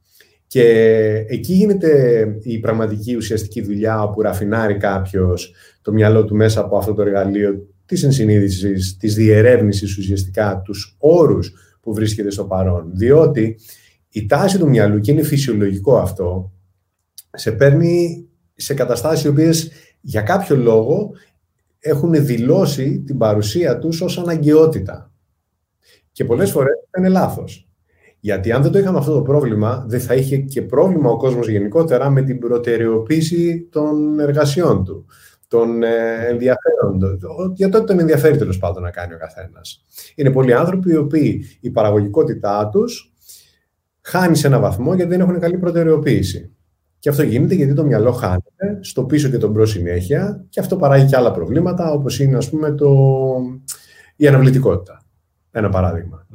Και 0.56 1.24
εκεί 1.28 1.52
γίνεται 1.52 2.24
η 2.42 2.58
πραγματική 2.58 3.16
ουσιαστική 3.16 3.62
δουλειά 3.62 4.10
που 4.10 4.22
ραφινάρει 4.22 4.76
κάποιος 4.76 5.54
το 5.82 5.92
μυαλό 5.92 6.24
του 6.24 6.34
μέσα 6.34 6.60
από 6.60 6.76
αυτό 6.76 6.94
το 6.94 7.02
εργαλείο 7.02 7.68
της 7.86 8.02
ενσυνείδησης, 8.02 8.96
της 8.96 9.14
διερεύνησης 9.14 9.98
ουσιαστικά, 9.98 10.62
τους 10.64 10.96
όρους 10.98 11.52
που 11.80 11.94
βρίσκεται 11.94 12.30
στο 12.30 12.44
παρόν. 12.44 12.90
Διότι 12.94 13.58
η 14.08 14.26
τάση 14.26 14.58
του 14.58 14.68
μυαλού, 14.68 15.00
και 15.00 15.10
είναι 15.10 15.22
φυσιολογικό 15.22 15.98
αυτό, 15.98 16.52
σε 17.30 17.52
παίρνει 17.52 18.26
σε 18.54 18.74
καταστάσεις 18.74 19.24
οι 19.24 19.28
οποίες 19.28 19.70
για 20.00 20.20
κάποιο 20.20 20.56
λόγο 20.56 21.10
έχουν 21.78 22.26
δηλώσει 22.26 23.02
την 23.06 23.18
παρουσία 23.18 23.78
τους 23.78 24.00
ως 24.00 24.18
αναγκαιότητα. 24.18 25.12
Και 26.12 26.24
πολλές 26.24 26.50
φορές 26.50 26.74
είναι 26.98 27.08
λάθος. 27.08 27.65
Γιατί 28.26 28.52
αν 28.52 28.62
δεν 28.62 28.72
το 28.72 28.78
είχαμε 28.78 28.98
αυτό 28.98 29.12
το 29.12 29.22
πρόβλημα, 29.22 29.84
δεν 29.88 30.00
θα 30.00 30.14
είχε 30.14 30.36
και 30.36 30.62
πρόβλημα 30.62 31.10
ο 31.10 31.16
κόσμος 31.16 31.48
γενικότερα 31.48 32.10
με 32.10 32.22
την 32.22 32.38
προτεραιοποίηση 32.38 33.68
των 33.70 34.20
εργασιών 34.20 34.84
του, 34.84 35.06
των 35.48 35.82
ε, 35.82 36.26
ενδιαφέρον 36.28 36.98
του. 36.98 37.52
Για 37.54 37.68
τότε 37.68 37.84
τον 37.84 38.00
ενδιαφέρει 38.00 38.36
τέλος 38.36 38.58
πάντων 38.58 38.82
να 38.82 38.90
κάνει 38.90 39.14
ο 39.14 39.18
καθένας. 39.18 39.84
Είναι 40.14 40.30
πολλοί 40.30 40.54
άνθρωποι 40.54 40.90
οι 40.90 40.96
οποίοι 40.96 41.44
η 41.60 41.70
παραγωγικότητά 41.70 42.68
τους 42.72 43.12
χάνει 44.00 44.36
σε 44.36 44.46
ένα 44.46 44.58
βαθμό 44.58 44.94
γιατί 44.94 45.10
δεν 45.10 45.20
έχουν 45.20 45.40
καλή 45.40 45.58
προτεραιοποίηση. 45.58 46.50
Και 46.98 47.08
αυτό 47.08 47.22
γίνεται 47.22 47.54
γιατί 47.54 47.74
το 47.74 47.84
μυαλό 47.84 48.12
χάνεται 48.12 48.78
στο 48.80 49.04
πίσω 49.04 49.28
και 49.28 49.38
στο 49.38 49.50
μπρος 49.50 49.66
συνέχεια 49.66 50.44
και 50.48 50.60
αυτό 50.60 50.76
παράγει 50.76 51.06
και 51.06 51.16
άλλα 51.16 51.30
προβλήματα 51.30 51.92
όπως 51.92 52.20
είναι 52.20 52.36
ας 52.36 52.50
πούμε 52.50 52.72
το... 52.72 52.90
η 54.16 54.26
αναβλητικότητα. 54.26 55.00
Ένα 55.50 55.68
παράδειγμα 55.68 56.25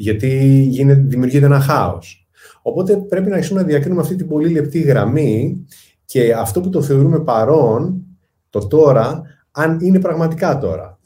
γιατί 0.00 0.62
γίνεται, 0.68 1.00
δημιουργείται 1.00 1.46
ένα 1.46 1.60
χάος. 1.60 2.28
Οπότε 2.62 2.96
πρέπει 2.96 3.28
να 3.28 3.34
αρχίσουμε 3.34 3.60
να 3.60 3.66
διακρίνουμε 3.66 4.00
αυτή 4.00 4.14
την 4.16 4.28
πολύ 4.28 4.48
λεπτή 4.48 4.80
γραμμή 4.80 5.64
και 6.04 6.32
αυτό 6.32 6.60
που 6.60 6.68
το 6.68 6.82
θεωρούμε 6.82 7.20
παρόν, 7.20 8.02
το 8.50 8.66
τώρα, 8.66 9.22
αν 9.50 9.78
είναι 9.80 10.00
πραγματικά 10.00 10.58
τώρα. 10.58 10.98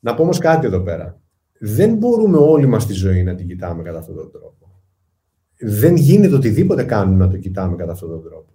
Να 0.00 0.14
πω 0.14 0.22
όμως 0.22 0.38
κάτι 0.38 0.66
εδώ 0.66 0.80
πέρα. 0.80 1.20
Δεν 1.58 1.94
μπορούμε 1.94 2.36
όλοι 2.36 2.66
μας 2.66 2.86
τη 2.86 2.92
ζωή 2.92 3.22
να 3.22 3.34
την 3.34 3.46
κοιτάμε 3.46 3.82
κατά 3.82 3.98
αυτόν 3.98 4.14
τον 4.14 4.30
τρόπο. 4.30 4.80
Δεν 5.60 5.96
γίνεται 5.96 6.34
οτιδήποτε 6.34 6.82
κάνουμε 6.82 7.24
να 7.24 7.30
το 7.30 7.36
κοιτάμε 7.36 7.76
κατά 7.76 7.92
αυτόν 7.92 8.08
τον 8.08 8.22
τρόπο. 8.22 8.52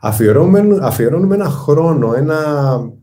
Αφιερώνουμε, 0.00 0.78
αφιερώνουμε 0.80 1.34
ένα 1.34 1.48
χρόνο, 1.48 2.14
ένα 2.14 2.38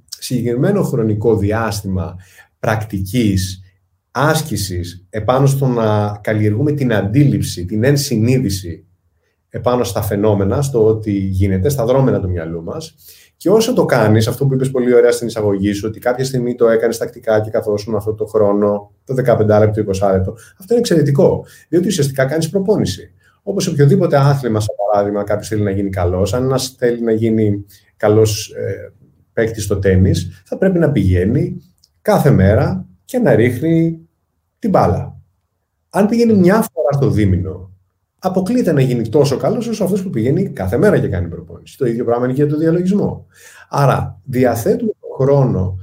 συγκεκριμένο 0.08 0.84
χρονικό 0.84 1.38
διάστημα 1.38 2.16
πρακτικής 2.60 3.63
άσκησης 4.16 5.06
επάνω 5.10 5.46
στο 5.46 5.68
να 5.68 6.20
καλλιεργούμε 6.24 6.72
την 6.72 6.94
αντίληψη, 6.94 7.66
την 7.66 7.84
ενσυνείδηση 7.84 8.86
επάνω 9.50 9.84
στα 9.84 10.02
φαινόμενα, 10.02 10.62
στο 10.62 10.86
ότι 10.86 11.12
γίνεται, 11.12 11.70
στα 11.70 11.86
δρόμενα 11.86 12.20
του 12.20 12.30
μυαλού 12.30 12.64
μας. 12.64 12.96
Και 13.38 13.50
όσο 13.50 13.74
το 13.74 13.86
κάνεις, 13.86 14.28
αυτό 14.28 14.46
που 14.46 14.54
είπες 14.54 14.72
πολύ 14.72 14.94
ωραία 14.94 15.12
στην 15.12 15.28
εισαγωγή 15.28 15.74
σου, 15.74 15.88
ότι 15.88 16.00
κάποια 16.00 16.26
στιγμή 16.26 16.56
το 16.56 16.68
έκανες 16.68 16.98
τακτικά 16.98 17.40
και 17.42 17.50
καθόσουν 17.50 17.96
αυτό 17.96 18.14
το 18.14 18.26
χρόνο, 18.26 18.92
το 19.04 19.14
15 19.14 19.60
λεπτό, 19.60 19.82
20 19.82 20.12
λεπτό, 20.12 20.32
αυτό 20.32 20.68
είναι 20.70 20.78
εξαιρετικό, 20.78 21.46
διότι 21.70 21.88
ουσιαστικά 21.88 22.26
κάνεις 22.26 22.50
προπόνηση. 22.50 23.12
Όπως 23.44 23.68
οποιοδήποτε 23.68 24.18
άθλημα, 24.18 24.60
σαν 24.60 24.76
παράδειγμα, 24.92 25.24
κάποιος 25.24 25.48
θέλει 25.48 25.62
να 25.62 25.72
γίνει 25.72 25.90
καλός, 25.90 26.34
αν 26.34 26.44
ένας 26.44 26.76
θέλει 26.78 27.02
να 27.02 27.12
γίνει 27.12 27.66
καλός 27.98 28.50
ε, 28.50 28.94
παίκτης 29.34 29.64
στο 29.64 29.80
τέννη, 29.80 30.12
θα 30.46 30.58
πρέπει 30.58 30.80
να 30.80 30.92
πηγαίνει 30.92 31.62
κάθε 32.02 32.32
μέρα 32.32 32.86
και 33.06 33.18
να 33.18 33.36
ρίχνει 33.36 34.03
την 34.64 34.72
μπάλα. 34.72 35.22
Αν 35.90 36.08
πηγαίνει 36.08 36.34
μια 36.34 36.54
φορά 36.54 36.92
στο 36.92 37.10
δίμηνο, 37.10 37.72
αποκλείεται 38.20 38.72
να 38.72 38.82
γίνει 38.82 39.10
τόσο 39.10 39.38
καλός 39.38 39.68
όσο 39.68 39.84
αυτός 39.84 40.04
που 40.04 40.10
πηγαίνει 40.10 40.50
κάθε 40.50 40.78
μέρα 40.78 41.00
και 41.00 41.08
κάνει 41.08 41.28
προπόνηση. 41.28 41.78
Το 41.78 41.86
ίδιο 41.86 42.06
πράγμα 42.06 42.26
είναι 42.26 42.34
και 42.34 42.44
για 42.44 42.52
το 42.52 42.58
διαλογισμό. 42.58 43.26
Άρα, 43.70 44.20
διαθέτουμε 44.24 44.92
τον 45.00 45.28
χρόνο 45.28 45.78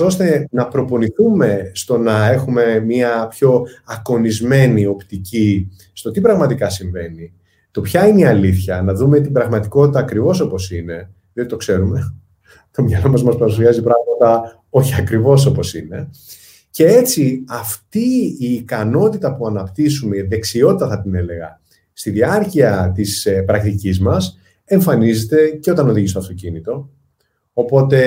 ώστε 0.00 0.48
να 0.50 0.68
προπονηθούμε 0.68 1.70
στο 1.74 1.98
να 1.98 2.26
έχουμε 2.30 2.80
μια 2.80 3.26
πιο 3.26 3.66
ακονισμένη 3.84 4.86
οπτική 4.86 5.68
στο 5.92 6.10
τι 6.10 6.20
πραγματικά 6.20 6.70
συμβαίνει, 6.70 7.32
το 7.70 7.80
ποια 7.80 8.06
είναι 8.06 8.20
η 8.20 8.24
αλήθεια, 8.24 8.82
να 8.82 8.94
δούμε 8.94 9.20
την 9.20 9.32
πραγματικότητα 9.32 9.98
ακριβώς 9.98 10.40
όπως 10.40 10.70
είναι, 10.70 11.10
δεν 11.32 11.48
το 11.48 11.56
ξέρουμε. 11.56 12.14
Το 12.70 12.82
μυαλό 12.82 13.10
μας 13.10 13.22
μας 13.22 13.36
παρουσιάζει 13.36 13.82
πράγματα 13.82 14.62
όχι 14.70 14.94
ακριβώς 14.94 15.46
όπως 15.46 15.74
είναι. 15.74 16.08
Και 16.74 16.86
έτσι 16.86 17.44
αυτή 17.48 18.36
η 18.38 18.52
ικανότητα 18.52 19.36
που 19.36 19.46
αναπτύσσουμε, 19.46 20.16
η 20.16 20.22
δεξιότητα 20.22 20.88
θα 20.88 21.00
την 21.00 21.14
έλεγα, 21.14 21.60
στη 21.92 22.10
διάρκεια 22.10 22.92
της 22.94 23.26
ε, 23.26 23.42
πρακτικής 23.42 24.00
μας, 24.00 24.38
εμφανίζεται 24.64 25.48
και 25.48 25.70
όταν 25.70 25.88
οδηγείς 25.88 26.12
το 26.12 26.18
αυτοκίνητο. 26.18 26.90
Οπότε 27.52 27.98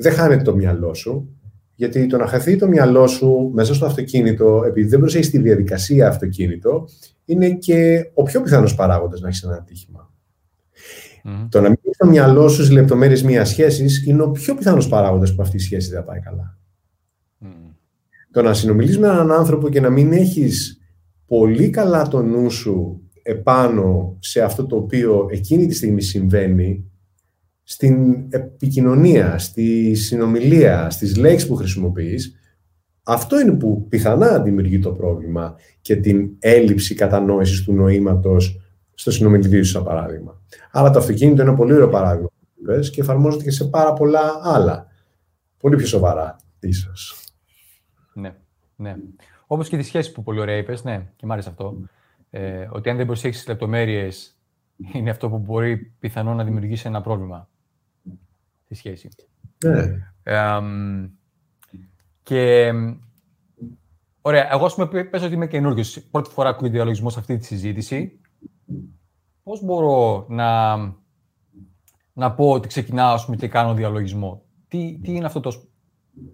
δεν 0.00 0.12
χάνεται 0.12 0.42
το 0.42 0.56
μυαλό 0.56 0.94
σου, 0.94 1.28
γιατί 1.74 2.06
το 2.06 2.16
να 2.16 2.26
χαθεί 2.26 2.56
το 2.56 2.68
μυαλό 2.68 3.06
σου 3.06 3.50
μέσα 3.54 3.74
στο 3.74 3.86
αυτοκίνητο, 3.86 4.62
επειδή 4.66 4.88
δεν 4.88 4.98
προσέχεις 4.98 5.30
τη 5.30 5.38
διαδικασία 5.38 6.08
αυτοκίνητο, 6.08 6.88
είναι 7.24 7.50
και 7.50 8.10
ο 8.14 8.22
πιο 8.22 8.42
πιθανός 8.42 8.74
παράγοντας 8.74 9.20
να 9.20 9.28
έχεις 9.28 9.42
ένα 9.42 9.54
ατύχημα. 9.54 10.12
Mm. 11.24 11.46
Το 11.48 11.60
να 11.60 11.68
μην 11.68 11.78
έχεις 11.84 11.96
το 11.96 12.06
μυαλό 12.06 12.48
σου 12.48 12.64
στι 12.64 12.72
λεπτομέρειες 12.72 13.22
μιας 13.22 13.48
σχέσης 13.48 14.06
είναι 14.06 14.22
ο 14.22 14.30
πιο 14.30 14.54
πιθανός 14.54 14.88
παράγοντας 14.88 15.34
που 15.34 15.42
αυτή 15.42 15.56
η 15.56 15.60
σχέση 15.60 15.90
δεν 15.90 16.04
πάει 16.04 16.20
καλά. 16.20 16.58
Mm. 18.36 18.42
Το 18.42 18.42
να 18.42 18.54
συνομιλείς 18.54 18.98
με 18.98 19.08
έναν 19.08 19.32
άνθρωπο 19.32 19.68
και 19.68 19.80
να 19.80 19.90
μην 19.90 20.12
έχεις 20.12 20.80
πολύ 21.26 21.70
καλά 21.70 22.08
το 22.08 22.22
νου 22.22 22.50
σου 22.50 23.00
επάνω 23.22 24.16
σε 24.18 24.40
αυτό 24.40 24.66
το 24.66 24.76
οποίο 24.76 25.26
εκείνη 25.30 25.66
τη 25.66 25.74
στιγμή 25.74 26.02
συμβαίνει, 26.02 26.90
στην 27.62 28.26
επικοινωνία, 28.28 29.38
στη 29.38 29.94
συνομιλία, 29.94 30.90
στις 30.90 31.16
λέξεις 31.16 31.48
που 31.48 31.54
χρησιμοποιείς, 31.54 32.34
αυτό 33.02 33.40
είναι 33.40 33.52
που 33.52 33.86
πιθανά 33.88 34.40
δημιουργεί 34.40 34.78
το 34.78 34.92
πρόβλημα 34.92 35.54
και 35.80 35.96
την 35.96 36.30
έλλειψη 36.38 36.94
κατανόησης 36.94 37.62
του 37.62 37.72
νοήματος 37.72 38.60
στο 38.94 39.10
συνομιλητή 39.10 39.62
σου, 39.62 39.70
σαν 39.70 39.84
παράδειγμα. 39.84 40.42
Άρα 40.72 40.90
το 40.90 40.98
αυτοκίνητο 40.98 41.42
είναι 41.42 41.50
ένα 41.50 41.58
πολύ 41.58 41.72
ωραίο 41.72 41.88
παράδειγμα 41.88 42.28
και 42.90 43.00
εφαρμόζεται 43.00 43.44
και 43.44 43.50
σε 43.50 43.64
πάρα 43.64 43.92
πολλά 43.92 44.40
άλλα. 44.42 44.86
Πολύ 45.58 45.76
πιο 45.76 45.86
σοβαρά, 45.86 46.36
ίσως. 46.60 47.25
Ναι, 48.16 48.34
ναι. 48.76 48.96
Όπως 49.46 49.68
και 49.68 49.76
τη 49.76 49.82
σχέση 49.82 50.12
που 50.12 50.22
πολύ 50.22 50.40
ωραία 50.40 50.56
είπες, 50.56 50.84
ναι, 50.84 51.06
και 51.16 51.26
μ' 51.26 51.32
άρεσε 51.32 51.48
αυτό. 51.48 51.76
Ε, 52.30 52.68
ότι 52.72 52.90
αν 52.90 52.96
δεν 52.96 53.06
προσέξει 53.06 53.48
λεπτομέρειες, 53.48 54.36
είναι 54.92 55.10
αυτό 55.10 55.28
που 55.28 55.38
μπορεί 55.38 55.76
πιθανό 55.98 56.34
να 56.34 56.44
δημιουργήσει 56.44 56.86
ένα 56.86 57.00
πρόβλημα 57.00 57.48
στη 58.64 58.74
σχέση. 58.74 59.08
Ναι. 59.64 59.98
και 62.22 62.72
Ωραία. 64.20 64.52
Εγώ, 64.52 64.64
ας 64.64 64.74
πούμε, 64.74 65.04
πες 65.04 65.22
ότι 65.22 65.34
είμαι 65.34 65.46
καινούριος. 65.46 66.00
Πρώτη 66.10 66.30
φορά 66.30 66.48
ακούω 66.48 66.68
διαλογισμό 66.68 67.10
σε 67.10 67.18
αυτή 67.18 67.36
τη 67.36 67.44
συζήτηση 67.44 68.20
πώς 69.46 69.64
μπορώ 69.64 70.26
να, 70.28 70.76
να 72.12 72.32
πω 72.34 72.50
ότι 72.50 72.68
ξεκινάω 72.68 73.14
ας 73.14 73.24
πούμε, 73.24 73.36
και 73.36 73.48
κάνω 73.48 73.74
διαλογισμό; 73.74 74.42
Τι, 74.68 74.98
τι 75.02 75.14
είναι 75.14 75.26
αυτό 75.26 75.40
το... 75.40 75.62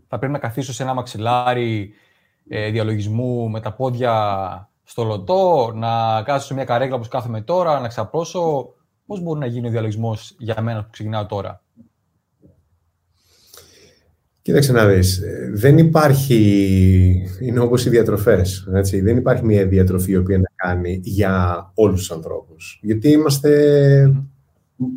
Θα 0.08 0.18
πρέπει 0.18 0.32
να 0.32 0.38
καθίσω 0.38 0.72
σε 0.72 0.82
ένα 0.82 0.94
μαξιλάρι 0.94 1.92
ε, 2.48 2.70
διαλογισμού 2.70 3.48
με 3.50 3.60
τα 3.60 3.72
πόδια 3.72 4.70
στο 4.84 5.04
λωτό, 5.04 5.72
να 5.74 6.22
κάθω 6.22 6.44
σε 6.44 6.54
μια 6.54 6.64
καρέκλα 6.64 6.94
όπως 6.94 7.08
κάθομαι 7.08 7.40
τώρα, 7.40 7.80
να 7.80 7.88
ξαπρώσω. 7.88 8.74
Πώς 9.06 9.20
μπορεί 9.20 9.38
να 9.38 9.46
γίνει 9.46 9.66
ο 9.66 9.70
διαλογισμός 9.70 10.34
για 10.38 10.60
μένα 10.60 10.82
που 10.84 10.90
ξεκινάω 10.90 11.26
τώρα; 11.26 11.62
Κοίταξε 14.42 14.72
να 14.72 14.86
δεις, 14.86 15.18
ε, 15.18 15.50
δεν 15.54 15.78
υπάρχει, 15.78 17.28
είναι 17.40 17.58
όπως 17.58 17.84
οι 17.84 17.90
διατροφές, 17.90 18.68
έτσι; 18.74 19.00
δεν 19.00 19.16
υπάρχει 19.16 19.44
μια 19.44 19.66
διατροφή 19.66 20.10
η 20.10 20.16
οποία 20.16 20.38
να 20.38 20.48
κάνει 20.54 21.00
για 21.02 21.70
όλους 21.74 21.98
τους 21.98 22.10
ανθρώπους. 22.10 22.80
Γιατί 22.82 23.08
είμαστε 23.10 23.52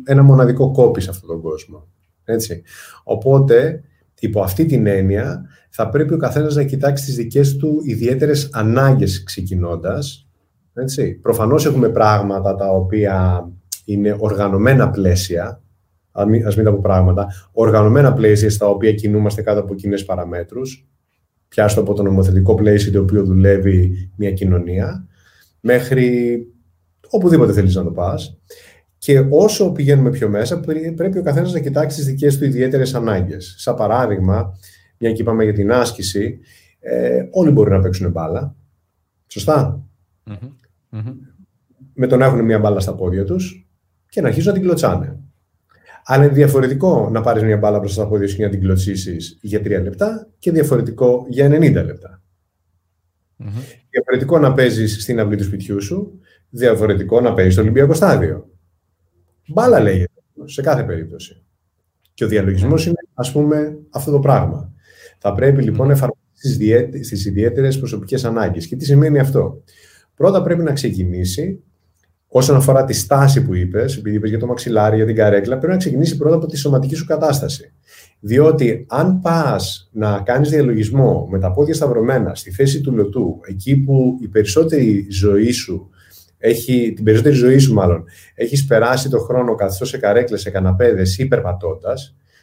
ένα 0.04 0.22
μοναδικό 0.22 0.70
κόπη 0.70 1.00
σε 1.00 1.10
αυτόν 1.10 1.28
τον 1.28 1.40
κόσμο. 1.40 1.88
Έτσι. 2.24 2.62
Οπότε, 3.04 3.82
υπό 4.20 4.40
αυτή 4.40 4.64
την 4.64 4.86
έννοια, 4.86 5.44
θα 5.70 5.88
πρέπει 5.88 6.14
ο 6.14 6.16
καθένας 6.16 6.54
να 6.54 6.62
κοιτάξει 6.64 7.04
τις 7.04 7.16
δικές 7.16 7.56
του 7.56 7.80
ιδιαίτερες 7.84 8.48
ανάγκες 8.52 9.22
ξεκινώντας. 9.22 10.28
Έτσι. 10.74 11.14
Προφανώς 11.14 11.66
έχουμε 11.66 11.88
πράγματα 11.88 12.54
τα 12.54 12.70
οποία 12.70 13.48
είναι 13.84 14.16
οργανωμένα 14.18 14.90
πλαίσια, 14.90 15.62
α 16.12 16.26
μην, 16.26 16.46
ας 16.46 16.56
μην 16.56 16.64
τα 16.64 16.70
πω 16.70 16.80
πράγματα, 16.82 17.26
οργανωμένα 17.52 18.12
πλαίσια 18.12 18.50
στα 18.50 18.66
οποία 18.66 18.92
κινούμαστε 18.92 19.42
κάτω 19.42 19.60
από 19.60 19.74
κοινές 19.74 20.04
παραμέτρους, 20.04 20.88
πιάστο 21.48 21.80
από 21.80 21.94
το 21.94 22.02
νομοθετικό 22.02 22.54
πλαίσιο 22.54 22.92
το 22.92 23.00
οποίο 23.00 23.24
δουλεύει 23.24 24.10
μια 24.16 24.32
κοινωνία, 24.32 25.06
μέχρι 25.60 26.38
οπουδήποτε 27.10 27.52
θέλεις 27.52 27.74
να 27.74 27.84
το 27.84 27.90
πας. 27.90 28.38
Και 29.06 29.26
όσο 29.30 29.72
πηγαίνουμε 29.72 30.10
πιο 30.10 30.28
μέσα, 30.28 30.60
πρέπει 30.96 31.18
ο 31.18 31.22
καθένας 31.22 31.52
να 31.52 31.60
κοιτάξει 31.60 31.96
τις 31.96 32.06
δικές 32.06 32.38
του 32.38 32.44
ιδιαίτερες 32.44 32.94
ανάγκες. 32.94 33.54
Σαν 33.58 33.74
παράδειγμα, 33.74 34.58
μια 34.98 35.12
και 35.12 35.22
είπαμε 35.22 35.44
για 35.44 35.52
την 35.52 35.72
άσκηση, 35.72 36.38
ε, 36.80 37.22
όλοι 37.30 37.50
μπορούν 37.50 37.72
να 37.72 37.80
παίξουν 37.80 38.10
μπάλα. 38.10 38.56
Με 41.92 42.06
το 42.06 42.16
να 42.16 42.24
έχουν 42.24 42.44
μια 42.44 42.58
μπάλα 42.58 42.80
στα 42.80 42.94
πόδια 42.94 43.24
τους 43.24 43.68
και 44.08 44.20
να 44.20 44.26
αρχίσουν 44.26 44.48
να 44.48 44.54
την 44.54 44.66
κλωτσάνε. 44.66 45.18
Αλλά 46.04 46.24
είναι 46.24 46.32
διαφορετικό 46.32 47.08
να 47.10 47.20
πάρεις 47.20 47.42
μια 47.42 47.56
μπάλα 47.56 47.78
μπροστά 47.78 48.00
στα 48.00 48.10
πόδια 48.10 48.28
σου 48.28 48.36
και 48.36 48.44
να 48.44 48.50
την 48.50 48.60
κλωτσίσεις 48.60 49.38
για 49.40 49.62
τρία 49.62 49.80
λεπτά 49.80 50.28
και 50.38 50.50
διαφορετικό 50.50 51.26
για 51.28 51.46
90 51.46 51.72
λεπτά. 51.72 52.22
Mm-hmm. 53.38 53.84
Διαφορετικό 53.90 54.38
να 54.38 54.54
παίζεις 54.54 55.02
στην 55.02 55.20
αυλή 55.20 55.36
του 55.36 55.44
σπιτιού 55.44 55.82
σου, 55.82 56.20
διαφορετικό 56.50 57.20
να 57.20 57.34
παίζεις 57.34 57.52
στο 57.52 57.62
Ολυμπιακό 57.62 57.94
στάδιο. 57.94 58.50
Μπάλα 59.48 59.80
λέγεται 59.80 60.10
σε 60.44 60.62
κάθε 60.62 60.82
περίπτωση. 60.82 61.42
Και 62.14 62.24
ο 62.24 62.28
διαλογισμός 62.28 62.82
mm-hmm. 62.82 62.86
είναι, 62.86 63.00
ας 63.14 63.32
πούμε, 63.32 63.78
αυτό 63.90 64.10
το 64.10 64.18
πράγμα. 64.18 64.72
Θα 65.18 65.34
πρέπει 65.34 65.62
λοιπόν 65.62 65.86
να 65.86 65.92
εφαρμόσει 65.92 67.02
στις 67.02 67.24
ιδιαίτερες 67.24 67.78
προσωπικές 67.78 68.24
ανάγκες. 68.24 68.66
Και 68.66 68.76
τι 68.76 68.84
σημαίνει 68.84 69.18
αυτό; 69.18 69.62
Πρώτα 70.14 70.42
πρέπει 70.42 70.62
να 70.62 70.72
ξεκινήσει 70.72 71.62
Όσον 72.28 72.56
αφορά 72.56 72.84
τη 72.84 72.92
στάση 72.92 73.42
που 73.42 73.54
είπες, 73.54 73.96
επειδή 73.96 74.16
είπες 74.16 74.30
για 74.30 74.38
το 74.38 74.46
μαξιλάρι, 74.46 74.96
για 74.96 75.06
την 75.06 75.14
καρέκλα, 75.14 75.56
πρέπει 75.56 75.72
να 75.72 75.78
ξεκινήσει 75.78 76.16
πρώτα 76.16 76.34
από 76.34 76.46
τη 76.46 76.56
σωματική 76.56 76.94
σου 76.94 77.06
κατάσταση. 77.06 77.72
Διότι 78.20 78.86
αν 78.88 79.20
πας 79.20 79.90
να 79.92 80.20
κάνεις 80.20 80.50
διαλογισμό 80.50 81.28
με 81.30 81.38
τα 81.38 81.52
πόδια 81.52 81.74
σταυρωμένα 81.74 82.34
στη 82.34 82.50
θέση 82.50 82.80
του 82.80 82.92
λωτού, 82.92 83.40
εκεί 83.48 83.76
που 83.76 84.18
η 84.20 84.28
περισσότερη 84.28 85.06
ζωή 85.10 85.50
σου 85.50 85.90
έχει, 86.38 86.92
την 86.94 87.04
περισσότερη 87.04 87.34
ζωή 87.34 87.58
σου 87.58 87.72
μάλλον, 87.72 88.04
έχεις 88.34 88.66
περάσει 88.66 89.08
το 89.08 89.18
χρόνο 89.18 89.54
καθώς 89.54 89.88
σε 89.88 89.98
καρέκλες, 89.98 90.40
σε 90.40 90.50
καναπέδες 90.50 91.18
ή 91.18 91.26
περπατώντα, 91.26 91.94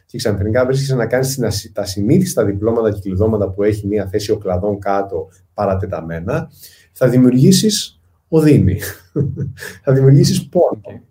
και 0.06 0.18
ξαφνικά 0.18 0.66
βρίσκεσαι 0.66 0.94
να 0.94 1.06
κάνεις 1.06 1.40
τα 1.72 1.84
συνήθιστα 1.84 2.44
διπλώματα 2.44 2.92
και 2.92 3.00
κλειδώματα 3.00 3.50
που 3.50 3.62
έχει 3.62 3.86
μια 3.86 4.06
θέση 4.06 4.32
οκλαδών 4.32 4.78
κάτω 4.78 5.28
παρατεταμένα, 5.54 6.50
θα 6.92 7.08
δημιουργήσεις 7.08 8.00
οδύνη. 8.28 8.78
θα 9.84 9.92
δημιουργήσεις 9.92 10.48
πόνο. 10.48 11.02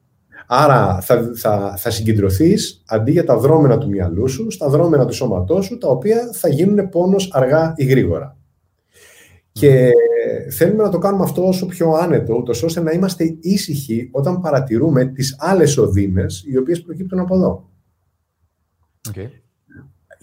Άρα 0.47 1.01
θα, 1.01 1.31
θα, 1.35 1.75
θα 1.77 1.89
συγκεντρωθείς 1.89 2.83
αντί 2.85 3.11
για 3.11 3.25
τα 3.25 3.37
δρόμενα 3.37 3.77
του 3.77 3.89
μυαλού 3.89 4.27
σου, 4.27 4.51
στα 4.51 4.69
δρόμενα 4.69 5.05
του 5.05 5.13
σώματός 5.13 5.65
σου, 5.65 5.77
τα 5.77 5.87
οποία 5.87 6.29
θα 6.33 6.47
γίνουν 6.49 6.89
πόνος 6.89 7.29
αργά 7.33 7.73
ή 7.75 7.85
γρήγορα. 7.85 8.37
Και 9.51 9.91
θέλουμε 10.51 10.83
να 10.83 10.89
το 10.89 10.97
κάνουμε 10.97 11.23
αυτό 11.23 11.47
όσο 11.47 11.65
πιο 11.65 11.91
άνετο, 11.91 12.35
ούτως 12.35 12.63
ώστε 12.63 12.81
να 12.81 12.91
είμαστε 12.91 13.37
ήσυχοι 13.39 14.09
όταν 14.11 14.39
παρατηρούμε 14.39 15.05
τις 15.05 15.35
άλλες 15.39 15.77
οδύνες 15.77 16.43
οι 16.47 16.57
οποίες 16.57 16.81
προκύπτουν 16.81 17.19
από 17.19 17.35
εδώ. 17.35 17.69
Okay 19.09 19.29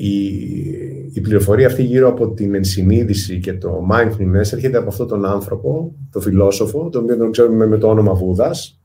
η, 0.03 1.11
η 1.13 1.21
πληροφορία 1.21 1.67
αυτή 1.67 1.83
γύρω 1.83 2.09
από 2.09 2.33
την 2.33 2.55
ενσυνείδηση 2.55 3.41
και 3.41 3.55
το 3.55 3.87
mindfulness 3.93 4.53
έρχεται 4.53 4.77
από 4.77 4.89
αυτόν 4.89 5.09
τον 5.09 5.25
άνθρωπο, 5.25 5.95
τον 6.11 6.23
φιλόσοφο, 6.23 6.89
τον 6.89 7.03
οποίο 7.03 7.17
τον 7.17 7.31
ξέρουμε 7.31 7.67
με 7.67 7.79
το 7.79 7.89
όνομα 7.89 8.15
Βούδας. 8.15 8.81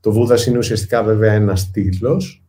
Το 0.00 0.12
Βούδας 0.12 0.46
είναι 0.46 0.58
ουσιαστικά 0.58 1.02
βέβαια 1.02 1.32
ένας 1.32 1.70
τίτλος, 1.70 2.44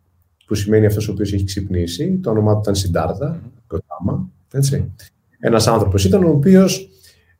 που 0.46 0.56
σημαίνει 0.56 0.86
αυτός 0.86 1.08
ο 1.08 1.12
οποίος 1.12 1.34
έχει 1.34 1.44
ξυπνήσει. 1.44 2.20
Το 2.24 2.30
όνομά 2.30 2.54
του 2.54 2.60
ήταν 2.60 2.76
Σιντάρδα, 2.76 3.42
Κοτάμα, 3.68 4.30
έτσι. 4.54 4.92
Ένας 5.40 5.68
άνθρωπος 5.68 6.06
ήταν 6.06 6.24
ο 6.24 6.30
οποίος 6.30 6.90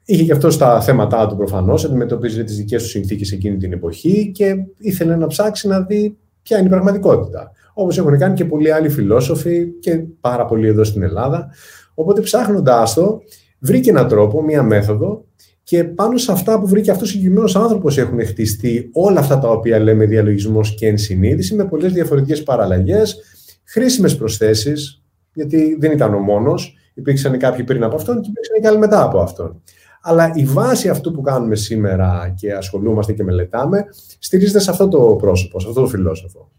είχε 0.06 0.24
και 0.24 0.32
αυτό 0.32 0.58
τα 0.58 0.82
θέματα 0.82 1.28
του 1.28 1.36
προφανώς, 1.36 1.86
αντιμετωπίζει 1.86 2.44
τις 2.44 2.58
δικές 2.58 2.84
του 2.84 2.90
συνθήκες 2.90 3.32
εκείνη 3.32 3.58
την 3.58 3.74
εποχή 3.74 4.32
και 4.34 4.56
ήθελε 4.78 5.16
να 5.16 5.28
ψάξει 5.28 5.68
να 5.68 5.82
δει 5.82 6.18
ποια 6.42 6.58
είναι 6.58 6.68
η 6.68 6.70
πραγματικότητα 6.70 7.52
όπως 7.74 7.98
έχουν 7.98 8.18
κάνει 8.18 8.34
και 8.34 8.46
πολλοί 8.46 8.72
άλλοι 8.72 8.90
φιλόσοφοι 8.90 9.68
και 9.80 10.04
πάρα 10.20 10.46
πολλοί 10.46 10.68
εδώ 10.68 10.84
στην 10.84 11.04
Ελλάδα. 11.04 11.50
Οπότε 11.94 12.22
ψάχνοντάς 12.22 12.94
το, 12.94 13.22
βρήκε 13.60 13.90
έναν 13.90 14.08
τρόπο, 14.08 14.44
μία 14.44 14.64
μέθοδο 14.64 15.26
και 15.64 15.84
πάνω 15.84 16.18
σε 16.18 16.32
αυτά 16.32 16.60
που 16.60 16.68
βρήκε 16.68 16.92
αυτός 16.92 17.08
ο 17.08 17.12
συγκεκριμένος 17.12 17.56
άνθρωπος 17.56 17.98
έχουν 17.98 18.26
χτιστεί 18.26 18.90
όλα 18.94 19.20
αυτά 19.20 19.40
τα 19.40 19.50
οποία 19.50 19.80
λέμε 19.80 20.06
διαλογισμός 20.06 20.76
και 20.76 20.88
ενσυνείδηση 20.88 21.56
με 21.56 21.66
πολλές 21.66 21.94
διαφορετικές 21.94 22.44
παραλλαγές, 22.44 23.22
χρήσιμες 23.64 24.16
προσθέσεις, 24.16 25.04
γιατί 25.34 25.78
δεν 25.80 25.92
ήταν 25.92 26.14
ο 26.14 26.20
μόνος. 26.20 26.76
Υπήρξαν 26.94 27.38
κάποιοι 27.38 27.64
πριν 27.64 27.84
από 27.84 27.96
αυτόν 27.96 28.22
και 28.22 28.30
υπήρξαν 28.30 28.62
και 28.62 28.68
άλλοι 28.68 28.78
μετά 28.78 29.04
από 29.04 29.20
αυτόν. 29.20 29.62
Αλλά 30.02 30.32
η 30.36 30.46
βάση 30.46 30.90
αυτού 30.90 31.12
που 31.12 31.22
κάνουμε 31.22 31.56
σήμερα 31.56 32.34
και 32.38 32.54
ασχολούμαστε 32.54 33.14
και 33.14 33.24
μελετάμε 33.24 33.86
στηρίζεται 34.20 34.60
σε 34.60 34.70
αυτό 34.72 34.88
το 34.88 35.16
πρόσωπο, 35.16 35.60
σε 35.60 35.68
αυτό 35.68 35.82
το 35.82 35.88
φιλόσοφο. 35.88 36.52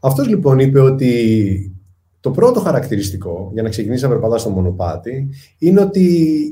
Αυτός 0.00 0.28
λοιπόν 0.28 0.58
είπε 0.58 0.80
ότι 0.80 1.74
το 2.20 2.30
πρώτο 2.30 2.60
χαρακτηριστικό, 2.60 3.50
για 3.52 3.62
να 3.62 3.68
ξεκινήσει 3.68 4.02
να 4.02 4.08
περπατά 4.08 4.38
στο 4.38 4.50
μονοπάτι, 4.50 5.28
είναι 5.58 5.80
ότι 5.80 6.06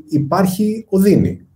υπάρχει 0.09 0.87
οδύνη. 0.89 1.47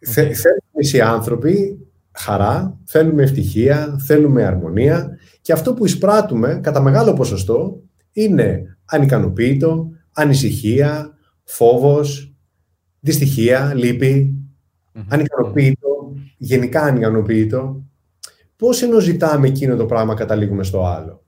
Θέλουμε 0.00 0.86
οι 0.92 1.00
άνθρωποι 1.00 1.86
χαρά, 2.12 2.78
θέλουμε 2.84 3.22
ευτυχία, 3.22 3.96
θέλουμε 4.06 4.44
αρμονία 4.44 5.18
και 5.40 5.52
αυτό 5.52 5.74
που 5.74 5.84
εισπράττουμε 5.84 6.60
κατά 6.62 6.80
μεγάλο 6.80 7.12
ποσοστό 7.12 7.80
είναι 8.12 8.76
ανικανοποίητο, 8.84 9.88
ανησυχία, 10.12 11.16
φόβος, 11.44 12.31
δυστυχία, 13.02 13.72
λύπη, 13.74 14.34
ανικανοποίητο, 15.08 16.12
γενικά 16.36 16.82
ανικανοποίητο. 16.82 17.84
Πώς 18.56 18.82
ενώ 18.82 18.98
ζητάμε 18.98 19.46
εκείνο 19.48 19.76
το 19.76 19.86
πράγμα 19.86 20.14
καταλήγουμε 20.14 20.64
στο 20.64 20.84
άλλο; 20.84 21.24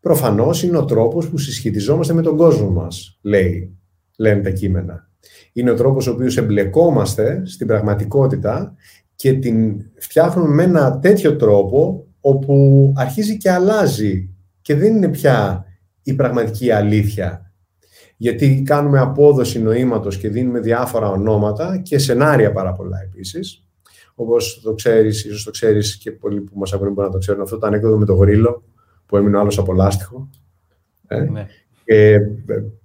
Προφανώς 0.00 0.62
είναι 0.62 0.76
ο 0.76 0.84
τρόπος 0.84 1.28
που 1.28 1.38
συσχετιζόμαστε 1.38 2.12
με 2.12 2.22
τον 2.22 2.36
κόσμο 2.36 2.70
μας, 2.70 3.18
λέει, 3.22 3.76
λένε 4.16 4.42
τα 4.42 4.50
κείμενα. 4.50 5.10
Είναι 5.52 5.70
ο 5.70 5.74
τρόπος 5.74 6.06
ο 6.06 6.12
οποίος 6.12 6.36
εμπλεκόμαστε 6.36 7.42
στην 7.46 7.66
πραγματικότητα 7.66 8.74
και 9.14 9.32
την 9.32 9.84
φτιάχνουμε 9.94 10.54
με 10.54 10.62
ένα 10.62 10.98
τέτοιο 10.98 11.36
τρόπο 11.36 12.06
όπου 12.20 12.92
αρχίζει 12.96 13.36
και 13.36 13.50
αλλάζει 13.50 14.30
και 14.60 14.74
δεν 14.74 14.96
είναι 14.96 15.08
πια 15.08 15.64
η 16.02 16.14
πραγματική 16.14 16.70
αλήθεια. 16.70 17.47
Γιατί 18.20 18.62
κάνουμε 18.62 18.98
απόδοση 18.98 19.62
νοήματος 19.62 20.18
και 20.18 20.28
δίνουμε 20.28 20.60
διάφορα 20.60 21.10
ονόματα 21.10 21.80
και 21.82 21.98
σενάρια 21.98 22.52
πάρα 22.52 22.72
πολλά 22.72 23.00
επίσης. 23.02 23.64
Όπως 24.14 24.60
το 24.62 24.74
ξέρεις, 24.74 25.24
ίσως 25.24 25.44
το 25.44 25.50
ξέρεις 25.50 25.96
και 25.96 26.12
πολλοί 26.12 26.40
που 26.40 26.58
μας 26.58 26.72
ακούνε 26.72 26.90
μπορεί 26.90 27.06
να 27.06 27.12
το 27.12 27.18
ξέρουν 27.18 27.40
αυτό 27.40 27.58
το 27.58 27.66
ανέκδοτο 27.66 27.98
με 27.98 28.04
το 28.04 28.14
γρίλο 28.14 28.62
που 29.06 29.16
έμεινε 29.16 29.36
ο 29.36 29.40
άλλος 29.40 29.58
από 29.58 29.72
λάστιχο. 29.72 30.30
Ε; 31.06 31.20
Ναι. 31.20 31.46
Και 31.84 32.12
ε, 32.12 32.20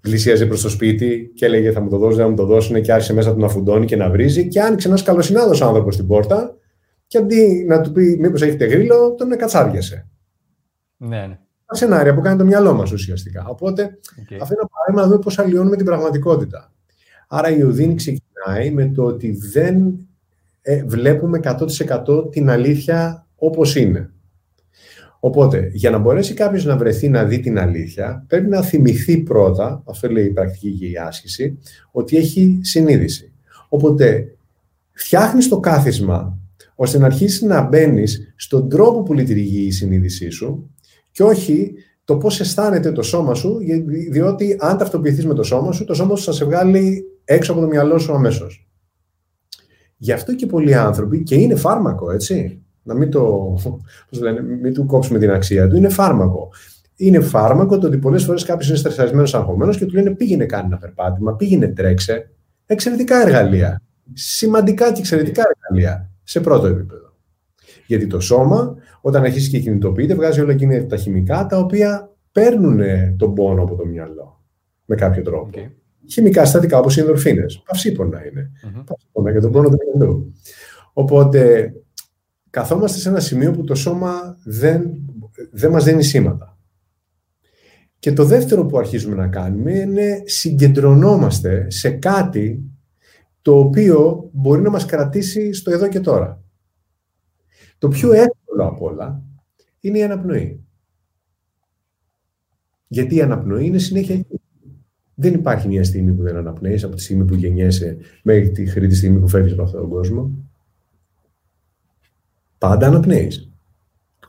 πλησίαζε 0.02 0.46
προς 0.46 0.62
το 0.62 0.69
σπίτι 0.69 1.32
και 1.36 1.46
έλεγε 1.46 1.72
θα 1.72 1.82
μου 1.82 1.89
το 1.89 1.98
δώσει, 1.98 2.17
δεν 2.17 2.30
μου 2.30 2.36
το 2.36 2.46
δώσουν 2.46 2.82
και 2.82 2.93
άρχισε 2.93 3.13
μέσα 3.13 3.34
του 3.34 3.39
να 3.39 3.48
φουντώνει 3.48 3.86
και 3.86 3.96
να 3.96 4.10
βρίζει 4.10 4.48
και 4.48 4.62
άνοιξε 4.62 4.88
ένας 4.88 5.04
καλοσυνάδος 5.04 5.62
άνθρωπος 5.62 5.93
στην 5.93 6.08
πόρτα 6.08 6.58
και 7.08 7.17
αντί 7.17 7.65
να 7.67 7.82
του 7.82 7.91
πει 7.91 8.17
μήπως 8.19 8.41
έχετε 8.41 8.65
γρίλο, 8.65 9.15
τον 9.17 9.32
εκατσάριασε. 9.32 10.08
Ναι, 10.98 11.26
ναι. 11.28 11.39
Τα 11.74 11.80
σενάρια 11.80 12.14
που 12.14 12.22
κάνει 12.22 12.38
το 12.38 12.46
μυαλό 12.46 12.74
μας 12.74 12.92
ουσιαστικά. 12.92 13.46
Οπότε 13.48 13.84
okay. 13.84 14.38
αυτό 14.42 14.54
είναι 14.54 14.62
ένα 14.62 14.70
παράδειγμα 14.70 15.02
να 15.02 15.08
δούμε 15.08 15.20
πώς 15.20 15.40
αλλοιώνουμε 15.40 15.76
την 15.76 15.86
πραγματικότητα. 15.86 16.72
Άρα 17.28 17.56
η 17.56 17.64
οδύνη 17.64 17.96
ξεκινάει 17.96 18.72
με 18.72 18.90
το 18.90 19.04
ότι 19.04 19.32
δεν 19.32 19.94
ε, 20.62 20.84
βλέπουμε 20.86 21.40
100% 22.06 22.32
την 22.32 22.50
αλήθεια 22.50 23.28
όπως 23.36 23.76
είναι. 23.76 24.10
Οπότε, 25.20 25.70
για 25.74 25.90
να 25.90 25.98
μπορέσει 25.98 26.34
κάποιος 26.34 26.66
να 26.66 26.78
βρεθεί 26.78 27.10
να 27.10 27.24
δει 27.24 27.40
την 27.40 27.60
αλήθεια, 27.60 28.26
πρέπει 28.28 28.50
να 28.50 28.62
θυμηθεί 28.62 29.18
πρώτα, 29.18 29.84
αυτό 29.86 30.10
λέει 30.10 30.26
η 30.26 30.30
πρακτική 30.30 30.72
και 30.72 30.86
η 30.86 30.98
άσκηση, 30.98 31.58
ότι 31.92 32.18
έχει 32.18 32.60
συνείδηση. 32.62 33.32
Οπότε, 33.70 34.36
φτιάχνεις 34.92 35.48
το 35.48 35.60
κάθισμα 35.60 36.38
ώστε 36.76 36.98
να 36.98 37.06
αρχίσεις 37.06 37.42
να 37.42 37.62
μπαίνεις 37.62 38.34
στον 38.36 38.70
τρόπο 38.70 39.04
που 39.04 39.14
λειτουργεί 39.14 39.66
η 39.66 39.72
συνείδησή 39.72 40.30
σου 40.30 40.70
και 41.13 41.23
όχι 41.23 41.73
το 42.04 42.17
πώς 42.17 42.39
αισθάνεται 42.39 42.91
το 42.91 43.02
σώμα 43.02 43.34
σου, 43.34 43.58
διότι 44.12 44.58
αν 44.60 44.78
ταυτοποιηθείς 44.78 45.26
με 45.26 45.34
το 45.34 45.43
σώμα 45.43 45.71
σου, 45.71 45.86
το 45.86 45.93
σώμα 45.93 46.15
σου 46.15 46.23
θα 46.23 46.32
σε 46.32 46.45
βγάλει 46.45 47.04
έξω 47.23 47.52
από 47.52 47.62
το 47.62 47.67
μυαλό 47.67 47.97
σου 47.97 48.13
αμέσως. 48.13 48.67
Γι' 49.97 50.12
αυτό 50.12 50.36
και 50.36 50.45
πολλοί 50.45 50.76
άνθρωποι, 50.76 51.23
και 51.23 51.36
είναι 51.36 51.56
φάρμακο, 51.56 52.12
έτσι 52.12 52.62
να 52.84 52.93
μην, 52.93 53.12
το, 53.12 53.54
πώς 54.10 54.19
λένε, 54.19 54.41
μην 54.41 54.73
του 54.73 54.86
κόψουμε 54.86 55.19
την 55.19 55.32
αξία 55.32 55.67
του, 55.67 55.76
είναι 55.76 55.89
φάρμακο. 55.89 56.49
Είναι 56.95 57.19
φάρμακο 57.19 57.78
το 57.78 57.88
ότι 57.88 57.97
πολλές 57.97 58.23
φορές 58.23 58.43
κάποιος 58.43 58.67
είναι 58.67 58.78
στρεσαρισμένο, 58.78 59.30
αγχωμένος 59.32 59.78
και 59.78 59.86
του 59.86 59.93
λένε 59.93 60.15
πήγαινε 60.15 60.45
κάνει 60.45 60.65
ένα 60.65 60.78
περπάτημα, 60.78 61.36
πήγαινε 61.36 61.67
τρέξε. 61.67 62.32
Εξαιρετικά 62.65 63.21
εργαλεία. 63.21 63.82
Σημαντικά 64.13 64.91
και 64.91 64.99
εξαιρετικά 64.99 65.43
εργαλεία 65.56 66.10
σε 66.23 66.39
πρώτο 66.39 66.67
επίπεδο. 66.67 67.12
Γιατί 67.88 68.08
το 68.08 68.19
σώμα, 68.19 68.76
όταν 69.02 69.24
αρχίσει 69.24 69.50
και 69.50 69.60
κινητοποιείται, 69.60 70.15
βγάζει 70.15 70.41
όλα 70.41 70.52
εκείνα 70.52 70.86
τα 70.86 70.98
χημικά 70.98 71.46
τα 71.46 71.58
οποία 71.58 72.12
παίρνουν 72.32 72.80
τον 73.17 73.34
πόνο 73.34 73.62
από 73.62 73.76
το 73.76 73.86
μυαλό. 73.86 74.43
Με 74.86 74.96
κάποιο 74.96 75.22
τρόπο. 75.22 75.50
Okay. 75.54 75.72
Χημικά 76.10 76.43
συστατικά 76.43 76.78
όπως 76.78 76.98
οι 76.98 77.00
ενδορφίνες. 77.00 77.63
Παυσίπονα 77.65 78.26
είναι. 78.26 78.52
Mm-hmm. 78.54 78.84
Παυσίπονα 78.86 79.32
για 79.32 79.41
τον 79.41 79.52
πόνο 79.52 79.69
του 79.69 79.78
μυαλού. 79.96 80.34
Οπότε 80.93 81.74
καθόμαστε 82.50 83.00
σε 83.00 83.10
ένα 83.10 83.19
σημείο 83.19 83.52
που 83.52 83.63
το 83.63 83.76
σώμα 83.76 84.38
δεν, 84.43 84.91
δεν 85.52 85.72
μας 85.72 85.84
δίνει 85.84 86.04
σήματα. 86.04 86.58
Και 88.00 88.13
το 88.13 88.26
δεύτερο 88.26 88.65
που 88.65 88.78
αρχίζουμε 88.78 89.15
να 89.15 89.28
κάνουμε 89.28 89.72
είναι 89.72 90.22
συγκεντρωνόμαστε 90.26 91.65
σε 91.69 91.89
κάτι 91.89 92.63
το 93.41 93.60
οποίο 93.60 94.30
μπορεί 94.32 94.62
να 94.62 94.69
μας 94.69 94.86
κρατήσει 94.86 95.54
στο 95.54 95.72
εδώ 95.72 95.88
και 95.88 96.00
τώρα. 96.00 96.43
Το 97.84 97.89
πιο 97.89 98.12
εύκολο 98.12 98.65
από 98.67 98.86
όλα 98.86 99.22
είναι 99.80 99.98
η 99.98 100.04
αναπνοή. 100.04 100.63
Γιατί 102.88 103.15
η 103.15 103.22
αναπνοή 103.22 103.65
είναι 103.65 103.78
συνέχεια 103.78 104.15
εκεί. 104.15 104.41
Δεν 105.13 105.34
υπάρχει 105.34 105.67
μια 105.67 105.84
στιγμή 105.84 106.12
που 106.13 106.24
δεν 106.24 106.36
αναπνέεις 106.36 106.84
από 106.84 106.96
τη 106.96 107.02
στιγμή 107.02 107.26
που 107.26 107.34
γεννιέσαι 107.34 107.98
μέχρι 108.24 108.88
τη 108.88 108.96
στιγμή 108.96 109.19
που 109.19 109.28
φεύγεις 109.28 109.54
από 109.54 109.63
αυτόν 109.63 109.80
τον 109.80 109.89
κόσμο 109.89 110.32
πάντα 112.58 112.88
αναπνέεις. 112.88 113.52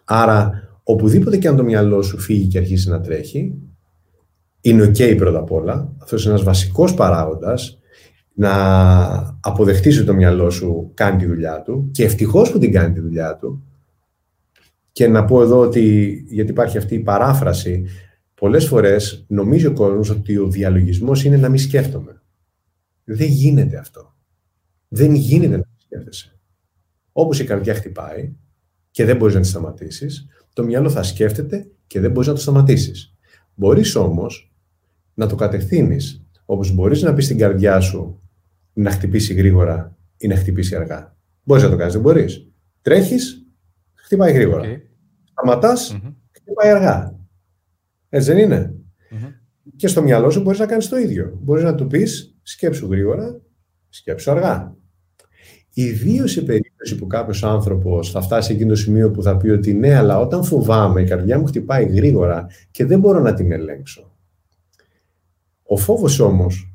Άρα, 0.04 0.68
οπουδήποτε 0.82 1.36
και 1.36 1.48
αν 1.48 1.56
το 1.56 1.64
μυαλό 1.64 2.02
σου 2.02 2.18
φύγει 2.18 2.46
και 2.46 2.58
αρχίσει 2.58 2.88
να 2.88 3.00
τρέχει, 3.00 3.54
είναι 4.60 4.84
ok 4.84 5.16
πρώτα 5.16 5.38
απ' 5.38 5.52
όλα. 5.52 5.92
Αυτός 5.98 6.24
είναι 6.24 6.32
ένας 6.32 6.44
βασικός 6.44 6.94
παράγοντας 6.94 7.78
να 8.34 9.38
αποδεχτείς 9.40 9.96
ότι 9.96 10.06
το 10.06 10.14
μυαλό 10.14 10.50
σου 10.50 10.90
κάνει 10.94 11.18
τη 11.18 11.26
δουλειά 11.26 11.62
του 11.62 11.88
και 11.90 12.04
ευτυχώς 12.04 12.50
που 12.50 12.58
την 12.58 12.72
κάνει 12.72 12.94
τη 12.94 13.00
δουλειά 13.00 13.36
του. 13.36 13.64
Και 14.92 15.08
να 15.08 15.24
πω 15.24 15.42
εδώ 15.42 15.58
ότι, 15.58 16.24
γιατί 16.28 16.50
υπάρχει 16.50 16.78
αυτή 16.78 16.94
η 16.94 16.98
παράφραση, 16.98 17.84
πολλές 18.34 18.66
φορές 18.66 19.24
νομίζει 19.28 19.66
ο 19.66 19.72
κόσμος 19.72 20.10
ότι 20.10 20.36
ο 20.36 20.48
διαλογισμός 20.48 21.24
είναι 21.24 21.36
να 21.36 21.48
μην 21.48 21.58
σκέφτομαι. 21.58 22.22
Δεν 23.04 23.28
γίνεται 23.28 23.76
αυτό. 23.76 24.14
Δεν 24.88 25.14
γίνεται 25.14 25.56
να 25.56 25.56
μην 25.56 25.76
σκέφτεσαι. 25.76 26.38
Όπως 27.12 27.40
η 27.40 27.44
καρδιά 27.44 27.74
χτυπάει 27.74 28.32
και 28.90 29.04
δεν 29.04 29.16
μπορείς 29.16 29.34
να 29.34 29.40
τη 29.40 29.46
σταματήσεις, 29.46 30.26
το 30.52 30.64
μυαλό 30.64 30.90
θα 30.90 31.02
σκέφτεται 31.02 31.70
και 31.86 32.00
δεν 32.00 32.10
μπορείς 32.10 32.28
να 32.28 32.34
το 32.34 32.40
σταματήσεις. 32.40 33.14
Μπορείς 33.54 33.94
όμως 33.94 34.52
να 35.14 35.26
το 35.26 35.34
κατευθύνεις, 35.34 36.26
όπως 36.44 36.72
μπορείς 36.72 37.02
να 37.02 37.14
πεις 37.14 37.24
στην 37.24 37.38
καρδιά 37.38 37.80
σου 37.80 38.18
να 38.74 38.90
χτυπήσει 38.90 39.34
γρήγορα 39.34 39.96
ή 40.16 40.26
να 40.26 40.36
χτυπήσει 40.36 40.76
αργά. 40.76 41.16
Μπορείς 41.42 41.62
να 41.62 41.70
το 41.70 41.76
κάνεις, 41.76 41.92
δεν 41.92 42.02
μπορείς. 42.02 42.48
Τρέχεις, 42.82 43.46
χτυπάει 43.94 44.32
γρήγορα. 44.32 44.62
Okay. 44.64 44.80
σταματας 45.24 45.98
χτυπάει 46.30 46.70
αργά. 46.70 47.18
Έτσι 48.08 48.32
δεν 48.32 48.38
ειναι 48.38 48.74
Και 49.76 49.88
στο 49.88 50.02
μυαλό 50.02 50.30
σου 50.30 50.40
μπορείς 50.40 50.58
να 50.58 50.66
κάνεις 50.66 50.88
το 50.88 50.96
ίδιο. 50.96 51.38
Μπορείς 51.42 51.62
να 51.62 51.74
του 51.74 51.86
πεις 51.86 52.36
σκέψου 52.42 52.86
γρήγορα, 52.90 53.40
σκέψου 53.88 54.30
αργά. 54.30 54.76
Ιδίω 55.72 56.26
σε 56.26 56.42
περίπτωση 56.42 56.96
που 56.96 57.06
κάποιος 57.06 57.44
άνθρωπος 57.44 58.10
θα 58.10 58.20
φτάσει 58.20 58.52
εκείνο 58.52 58.68
το 58.68 58.74
σημείο 58.74 59.10
που 59.10 59.22
θα 59.22 59.36
πει 59.36 59.48
ότι 59.48 59.74
ναι, 59.74 59.94
αλλά 59.94 60.18
όταν 60.18 60.44
φοβάμαι, 60.44 61.00
η 61.00 61.04
καρδιά 61.04 61.38
μου 61.38 61.46
χτυπάει 61.46 61.84
γρήγορα 61.84 62.46
και 62.70 62.84
δεν 62.84 62.98
μπορώ 62.98 63.20
να 63.20 63.34
την 63.34 63.52
ελέγξω. 63.52 64.16
Ο 65.62 65.76
φόβος 65.76 66.20
όμως 66.20 66.73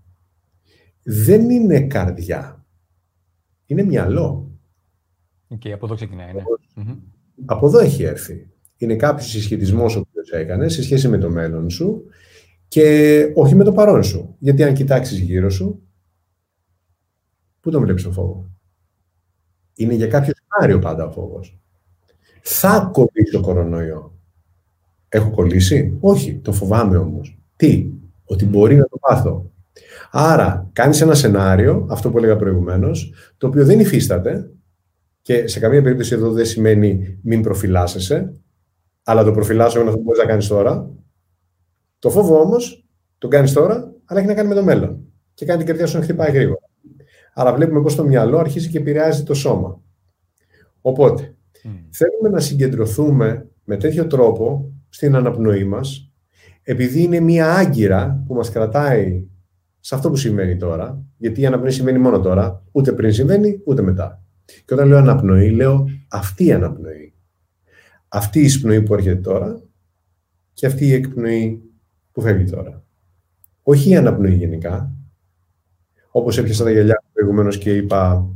δεν 1.11 1.49
είναι 1.49 1.81
καρδιά. 1.81 2.65
Είναι 3.65 3.83
μυαλό. 3.83 4.51
Και 5.57 5.71
από 5.71 5.85
εδώ 5.85 5.95
ξεκινάει, 5.95 6.33
ναι. 6.33 6.43
Από 7.45 7.67
εδώ 7.67 7.79
έχει 7.79 8.03
έρθει. 8.03 8.49
Είναι 8.77 8.95
κάποιος 8.95 9.29
συσχετισμός 9.29 9.95
ο 9.95 9.99
οποίος 9.99 10.29
έκανε 10.29 10.69
σε 10.69 10.83
σχέση 10.83 11.07
με 11.07 11.17
το 11.17 11.29
μέλλον 11.29 11.69
σου 11.69 12.03
και 12.67 13.31
όχι 13.35 13.55
με 13.55 13.63
το 13.63 13.71
παρόν 13.71 14.03
σου. 14.03 14.35
Γιατί 14.39 14.63
αν 14.63 14.73
κοιτάξεις 14.73 15.19
γύρω 15.19 15.49
σου, 15.49 15.81
πού 17.59 17.71
τον 17.71 17.81
βλέπεις 17.81 18.03
το 18.03 18.11
φόβος; 18.11 18.45
Είναι 19.73 19.93
για 19.93 20.07
κάποιο 20.07 20.33
σενάριο 20.33 20.79
πάντα 20.79 21.05
ο 21.05 21.11
φόβος. 21.11 21.59
Θα 22.41 22.89
κολλήσει 22.93 23.31
το 23.31 23.41
κορονοϊό. 23.41 24.19
Έχω 25.09 25.31
κολλήσει; 25.31 25.97
Όχι, 25.99 26.37
το 26.37 26.51
φοβάμαι 26.51 26.97
όμως. 26.97 27.39
Τι, 27.55 27.91
ότι 28.23 28.45
μπορεί 28.45 28.75
να 28.75 28.85
το 28.85 28.97
πάθω. 28.97 29.51
Άρα, 30.11 30.69
κάνεις 30.73 31.01
ένα 31.01 31.13
σενάριο, 31.13 31.87
αυτό 31.89 32.09
που 32.09 32.17
έλεγα 32.17 32.35
προηγουμένως, 32.35 33.13
το 33.37 33.47
οποίο 33.47 33.65
δεν 33.65 33.79
υφίσταται 33.79 34.51
και 35.21 35.47
σε 35.47 35.59
καμία 35.59 35.81
περίπτωση 35.81 36.13
εδώ 36.13 36.31
δεν 36.31 36.45
σημαίνει 36.45 37.19
μην 37.23 37.41
προφυλάσσεσαι, 37.41 38.33
αλλά 39.03 39.23
το 39.23 39.31
προφυλάσσω 39.31 39.79
είναι 39.79 39.87
αυτό 39.87 39.99
που 39.99 40.05
μπορείς 40.05 40.21
να 40.21 40.27
κάνεις 40.27 40.47
τώρα. 40.47 40.89
Το 41.99 42.09
φόβο 42.09 42.39
όμως 42.39 42.87
τον 43.17 43.29
κάνεις 43.29 43.53
τώρα, 43.53 43.93
αλλά 44.05 44.19
έχει 44.19 44.29
να 44.29 44.33
κάνει 44.33 44.47
με 44.47 44.55
το 44.55 44.63
μέλλον. 44.63 44.99
Και 45.33 45.45
κάνει 45.45 45.57
την 45.57 45.67
καρδιά 45.67 45.85
σου 45.85 45.97
να 45.97 46.03
χτυπάει 46.03 46.31
γρήγορα. 46.31 46.69
Άρα 47.33 47.53
βλέπουμε 47.53 47.81
πώ 47.81 47.93
το 47.93 48.03
μυαλό 48.03 48.37
αρχίζει 48.37 48.69
και 48.69 48.77
επηρεάζει 48.77 49.23
το 49.23 49.33
σώμα. 49.33 49.81
Οπότε, 50.81 51.35
θέλουμε 51.89 52.29
να 52.29 52.39
συγκεντρωθούμε 52.39 53.49
με 53.63 53.77
τέτοιο 53.77 54.07
τρόπο 54.07 54.71
στην 54.89 55.15
αναπνοή 55.15 55.63
μας, 55.63 56.11
επειδή 56.63 57.03
είναι 57.03 57.19
μία 57.19 57.53
άγκυρα 57.53 58.23
που 58.27 58.33
μας 58.33 58.51
κρατάει 58.51 59.28
σε 59.89 59.95
αυτό 59.95 60.09
που 60.09 60.15
συμβαίνει 60.15 60.57
τώρα, 60.57 61.05
γιατί 61.17 61.41
η 61.41 61.45
αναπνοή 61.45 61.71
συμβαίνει 61.71 61.97
μόνο 61.97 62.19
τώρα, 62.19 62.63
ούτε 62.71 62.91
πριν 62.91 63.13
συμβαίνει, 63.13 63.61
ούτε 63.65 63.81
μετά. 63.81 64.23
Και 64.65 64.73
όταν 64.73 64.87
λέω 64.87 64.97
αναπνοή, 64.97 65.49
λέω 65.49 65.89
αυτή 66.07 66.45
η 66.45 66.51
αναπνοή. 66.51 67.13
Αυτή 68.07 68.39
η 68.39 68.43
εισπνοή 68.43 68.81
που 68.81 68.93
έρχεται 68.93 69.15
τώρα 69.15 69.61
και 70.53 70.65
αυτή 70.65 70.85
η 70.85 70.93
εκπνοή 70.93 71.61
που 72.11 72.21
φεύγει 72.21 72.51
τώρα. 72.51 72.83
Όχι 73.63 73.89
η 73.89 73.95
αναπνοή 73.95 74.33
γενικά. 74.33 74.95
Όπως 76.11 76.37
έπιασα 76.37 76.63
τα 76.63 76.71
γυαλιά 76.71 77.01
μου 77.03 77.09
προηγουμένως 77.13 77.57
και 77.57 77.75
είπα 77.75 78.29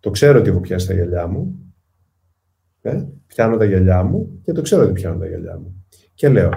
το 0.00 0.10
ξέρω 0.10 0.38
ότι 0.38 0.48
έχω 0.48 0.60
πιάσει 0.60 0.86
τα 0.86 0.94
γυαλιά 0.94 1.26
μου. 1.26 1.72
Ε, 2.80 3.04
πιάνω 3.26 3.56
τα 3.56 3.64
γυαλιά 3.64 4.02
μου 4.02 4.40
και 4.42 4.52
το 4.52 4.62
ξέρω 4.62 4.82
ότι 4.82 4.92
πιάνω 4.92 5.18
τα 5.18 5.26
γυαλιά 5.26 5.58
μου. 5.58 5.84
Και 6.14 6.28
λέω, 6.28 6.50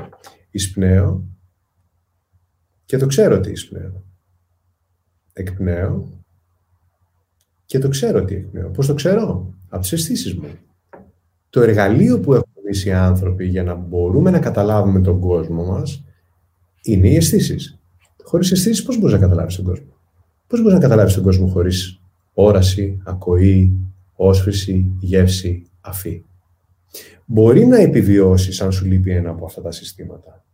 εισπνέω 0.52 1.26
και 2.86 2.98
το 2.98 3.06
ξέρω 3.06 3.36
ότι 3.36 3.52
εισπνέω. 3.52 4.10
Εκπνέω 5.42 6.10
και 7.66 7.80
το 7.80 7.88
ξέρω 7.88 8.20
ότι 8.20 8.36
εκπνέω. 8.36 8.70
Πώς 8.70 8.88
το 8.88 8.94
ξέρω; 8.94 9.54
Από 9.70 9.82
τις 9.82 9.92
αισθήσεις 9.92 10.34
μου. 10.36 10.50
Το 11.50 11.62
εργαλείο 11.62 12.20
που 12.20 12.34
έχουμε 12.34 12.62
εμείς 12.64 12.86
οι 12.86 12.92
άνθρωποι 12.92 13.46
για 13.46 13.64
να 13.64 13.76
μπορούμε 13.76 14.32
να 14.32 14.40
καταλάβουμε 14.40 15.02
τον 15.02 15.20
κόσμο 15.20 15.64
μας 15.64 16.04
είναι 16.82 17.08
οι 17.08 17.16
αισθήσεις. 17.16 17.80
Χωρίς 18.24 18.52
αισθήσεις 18.52 18.84
πώς 18.84 18.98
μπορείς 18.98 19.14
να 19.14 19.20
καταλάβεις 19.20 19.56
τον 19.56 19.66
κόσμο; 19.66 19.94
Πώς 20.48 20.60
μπορείς 20.60 20.74
να 20.74 20.80
καταλάβεις 20.80 21.14
τον 21.14 21.24
κόσμο 21.24 21.48
χωρίς 21.48 22.02
όραση, 22.34 23.02
ακοή, 23.06 23.78
όσφρηση, 24.14 24.92
γεύση, 25.00 25.66
αφή; 25.82 26.24
Μπορεί 27.26 27.66
να 27.66 27.78
επιβιώσεις 27.78 28.62
αν 28.62 28.72
σου 28.72 28.86
λείπει 28.86 29.12
ένα 29.12 29.30
από 29.30 29.46
αυτά 29.46 29.62
τα 29.62 29.72
συστήματα. 29.72 30.46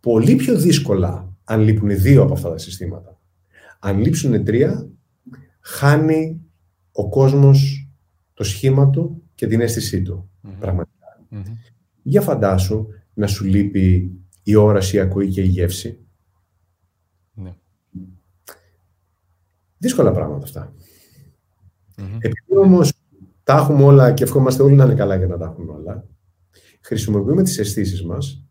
Πολύ 0.00 0.34
πιο 0.34 0.58
δύσκολα 0.58 1.32
αν 1.44 1.60
λείπουν 1.60 2.00
δύο 2.00 2.22
από 2.22 2.32
αυτά 2.32 2.50
τα 2.50 2.58
συστήματα. 2.58 3.19
Αν 3.82 3.98
λείψουν 3.98 4.44
τρία, 4.44 4.90
χάνει 5.60 6.40
ο 6.92 7.08
κόσμος 7.08 7.88
το 8.34 8.44
σχήμα 8.44 8.90
του 8.90 9.22
και 9.34 9.46
την 9.46 9.60
αίσθησή 9.60 10.02
του. 10.02 10.30
πραγματικα 10.58 11.26
Για 12.02 12.20
φαντάσου 12.20 12.86
να 13.14 13.26
σου 13.26 13.44
λείπει 13.44 14.12
η 14.42 14.54
όραση, 14.54 14.96
η 14.96 15.00
ακοή 15.00 15.28
και 15.28 15.42
η 15.42 15.46
γεύση. 15.46 15.98
Ναι. 17.34 17.54
Δύσκολα 19.78 20.12
πράγματα 20.12 20.44
αυτά. 20.44 20.74
Επειδή 21.96 22.56
όμως 22.56 22.92
τα 23.42 23.56
έχουμε 23.56 23.82
όλα 23.82 24.12
και 24.12 24.22
ευχόμαστε 24.22 24.62
όλοι 24.62 24.74
να 24.74 24.84
είναι 24.84 24.94
καλά 24.94 25.16
για 25.16 25.26
να 25.26 25.38
τα 25.38 25.44
έχουμε 25.44 25.72
όλα, 25.72 26.06
χρησιμοποιούμε 26.80 27.42
τις 27.42 27.58
αισθήσεις 27.58 28.04
μας 28.04 28.44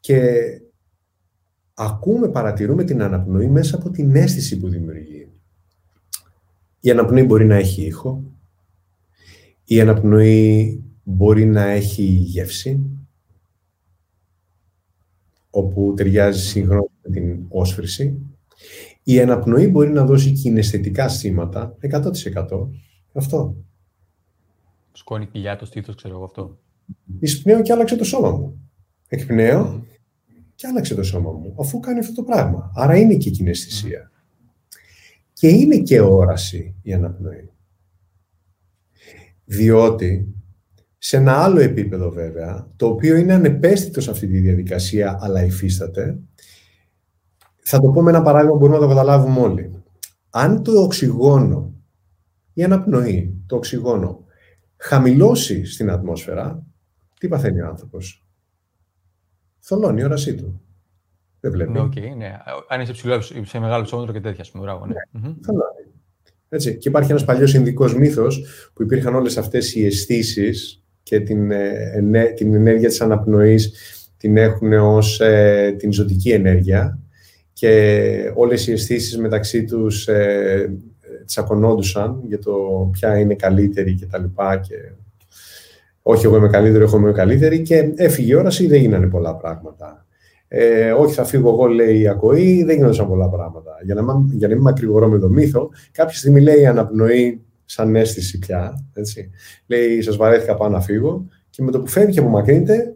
και 0.00 0.40
ακούμε, 1.74 2.28
παρατηρούμε 2.28 2.84
την 2.84 3.02
αναπνοή 3.02 3.48
μέσα 3.48 3.76
από 3.76 3.90
την 3.90 4.16
αίσθηση 4.16 4.58
που 4.58 4.68
δημιουργεί. 4.68 5.28
Η 6.80 6.90
αναπνοή 6.90 7.22
μπορεί 7.22 7.46
να 7.46 7.54
έχει 7.54 7.82
ήχο, 7.82 8.22
η 9.64 9.80
αναπνοή 9.80 10.82
μπορεί 11.02 11.44
να 11.44 11.62
έχει 11.62 12.02
γεύση, 12.02 12.80
όπου 15.50 15.94
ταιριάζει 15.96 16.40
συγχρόνως 16.40 16.90
με 17.02 17.10
την 17.10 17.44
όσφρηση. 17.48 18.18
Η 19.02 19.20
αναπνοή 19.20 19.66
μπορεί 19.66 19.90
να 19.90 20.04
δώσει 20.04 20.32
κιναισθητικά 20.32 21.08
σήματα, 21.08 21.76
100%. 21.80 22.68
Αυτό. 23.12 23.56
Σκόνη 24.92 25.26
κοιλιά, 25.26 25.56
το 25.56 25.64
στήθος, 25.64 25.94
ξέρω 25.94 26.14
εγώ 26.14 26.24
αυτό. 26.24 26.58
Εισπνέω 27.18 27.62
και 27.62 27.72
άλλαξε 27.72 27.96
το 27.96 28.04
σώμα 28.04 28.30
μου. 28.30 28.70
Εκπνέω 29.08 29.84
και 30.54 30.66
άλλαξε 30.66 30.94
το 30.94 31.02
σώμα 31.02 31.30
μου, 31.30 31.54
αφού 31.58 31.80
κάνει 31.80 31.98
αυτό 31.98 32.14
το 32.14 32.22
πράγμα. 32.22 32.72
Άρα 32.74 32.96
είναι 32.96 33.14
και 33.14 33.30
κιναισθησία. 33.30 34.10
Και 35.32 35.48
είναι 35.48 35.76
και 35.76 36.00
όραση 36.00 36.74
η 36.82 36.92
αναπνοή. 36.92 37.50
Διότι 39.44 40.34
σε 40.98 41.16
ένα 41.16 41.32
άλλο 41.32 41.60
επίπεδο 41.60 42.10
βέβαια, 42.10 42.68
το 42.76 42.86
οποίο 42.86 43.16
είναι 43.16 43.32
ανεπαίσθητο 43.32 44.00
σε 44.00 44.10
αυτή 44.10 44.26
τη 44.26 44.38
διαδικασία, 44.38 45.18
αλλά 45.20 45.44
υφίσταται, 45.44 46.18
θα 47.62 47.80
το 47.80 47.90
πω 47.90 48.02
με 48.02 48.10
ένα 48.10 48.22
παράδειγμα 48.22 48.52
που 48.52 48.58
μπορούμε 48.58 48.78
να 48.78 48.82
το 48.82 48.88
καταλάβουμε 48.88 49.40
όλοι. 49.40 49.82
Αν 50.30 50.62
το 50.62 50.82
οξυγόνο, 50.82 51.72
η 52.52 52.64
αναπνοή, 52.64 53.42
το 53.46 53.56
οξυγόνο, 53.56 54.24
χαμηλώσει 54.76 55.64
στην 55.64 55.90
ατμόσφαιρα, 55.90 56.66
τι 57.20 57.28
παθαίνει 57.28 57.60
ο 57.60 57.66
άνθρωπος; 57.66 58.23
Θολώνει 59.66 60.00
η 60.00 60.04
όρασή 60.04 60.34
του. 60.34 60.60
Δεν 61.40 61.52
βλέπει. 61.52 61.70
Ναι, 61.70 61.80
okay, 61.80 62.16
ναι. 62.16 62.36
Αν 62.68 62.80
είσαι 62.80 62.92
ψηλό, 62.92 63.20
σε 63.20 63.58
μεγάλο 63.58 63.84
ψώμετρο 63.84 64.12
και 64.12 64.20
τέτοια, 64.20 64.44
πούμε, 64.52 64.64
μπράβο, 64.64 64.86
ναι. 64.86 64.94
ναι 65.10 65.34
θολώνει. 65.42 65.86
Έτσι. 66.48 66.76
Και 66.76 66.88
υπάρχει 66.88 67.10
ένας 67.10 67.24
παλιός 67.24 67.54
Ινδικός 67.54 67.94
μύθος 67.94 68.44
που 68.72 68.82
υπήρχαν 68.82 69.14
όλες 69.14 69.36
αυτές 69.36 69.74
οι 69.74 69.86
αισθήσεις 69.86 70.82
και 71.02 71.20
την, 71.20 71.50
ε, 71.50 72.32
την 72.36 72.54
ενέργεια 72.54 72.88
της 72.88 73.00
αναπνοής 73.00 73.72
την 74.16 74.36
έχουν 74.36 74.72
ως 74.72 75.20
ε, 75.20 75.74
την 75.78 75.92
ζωτική 75.92 76.30
ενέργεια 76.30 76.98
και 77.52 78.32
όλες 78.34 78.66
οι 78.66 78.72
αισθήσεις 78.72 79.18
μεταξύ 79.18 79.64
τους 79.64 80.08
ε, 80.08 80.78
τσακωνόντουσαν 81.24 82.22
για 82.26 82.38
το 82.38 82.88
ποια 82.92 83.18
είναι 83.18 83.34
καλύτερη 83.34 83.94
και 83.94 84.06
τα 84.06 84.18
λοιπά 84.18 84.58
και 84.58 84.74
όχι 86.06 86.26
εγώ 86.26 86.36
είμαι 86.36 86.48
καλύτερη, 86.48 86.84
εγώ 86.84 86.96
είμαι 86.96 87.12
καλύτερη 87.12 87.62
και 87.62 87.92
έφυγε 87.96 88.32
η 88.32 88.34
όραση, 88.34 88.66
δεν 88.66 88.80
γίνανε 88.80 89.06
πολλά 89.06 89.36
πράγματα. 89.36 90.06
Ε, 90.48 90.92
όχι 90.92 91.14
θα 91.14 91.24
φύγω 91.24 91.48
εγώ, 91.50 91.66
λέει 91.66 92.00
η 92.00 92.08
ακοή, 92.08 92.64
δεν 92.64 92.76
γίνονταν 92.76 93.08
πολλά 93.08 93.28
πράγματα. 93.28 93.70
Για 93.84 93.94
να, 93.94 94.02
για 94.32 94.48
να 94.48 94.54
μην 94.54 94.62
μακρηγορώ 94.62 95.08
με 95.08 95.18
το 95.18 95.28
μύθο, 95.28 95.70
κάποια 95.92 96.18
στιγμή 96.18 96.40
λέει 96.40 96.60
η 96.60 96.66
αναπνοή 96.66 97.40
σαν 97.64 97.96
αίσθηση 97.96 98.38
πια, 98.38 98.86
έτσι. 98.94 99.30
Λέει, 99.66 100.02
σας 100.02 100.16
βαρέθηκα 100.16 100.54
πάω 100.54 100.68
να 100.68 100.80
φύγω 100.80 101.26
και 101.50 101.62
με 101.62 101.70
το 101.70 101.80
που 101.80 101.86
φεύγει 101.86 102.12
και 102.12 102.20
απομακρύνεται, 102.20 102.94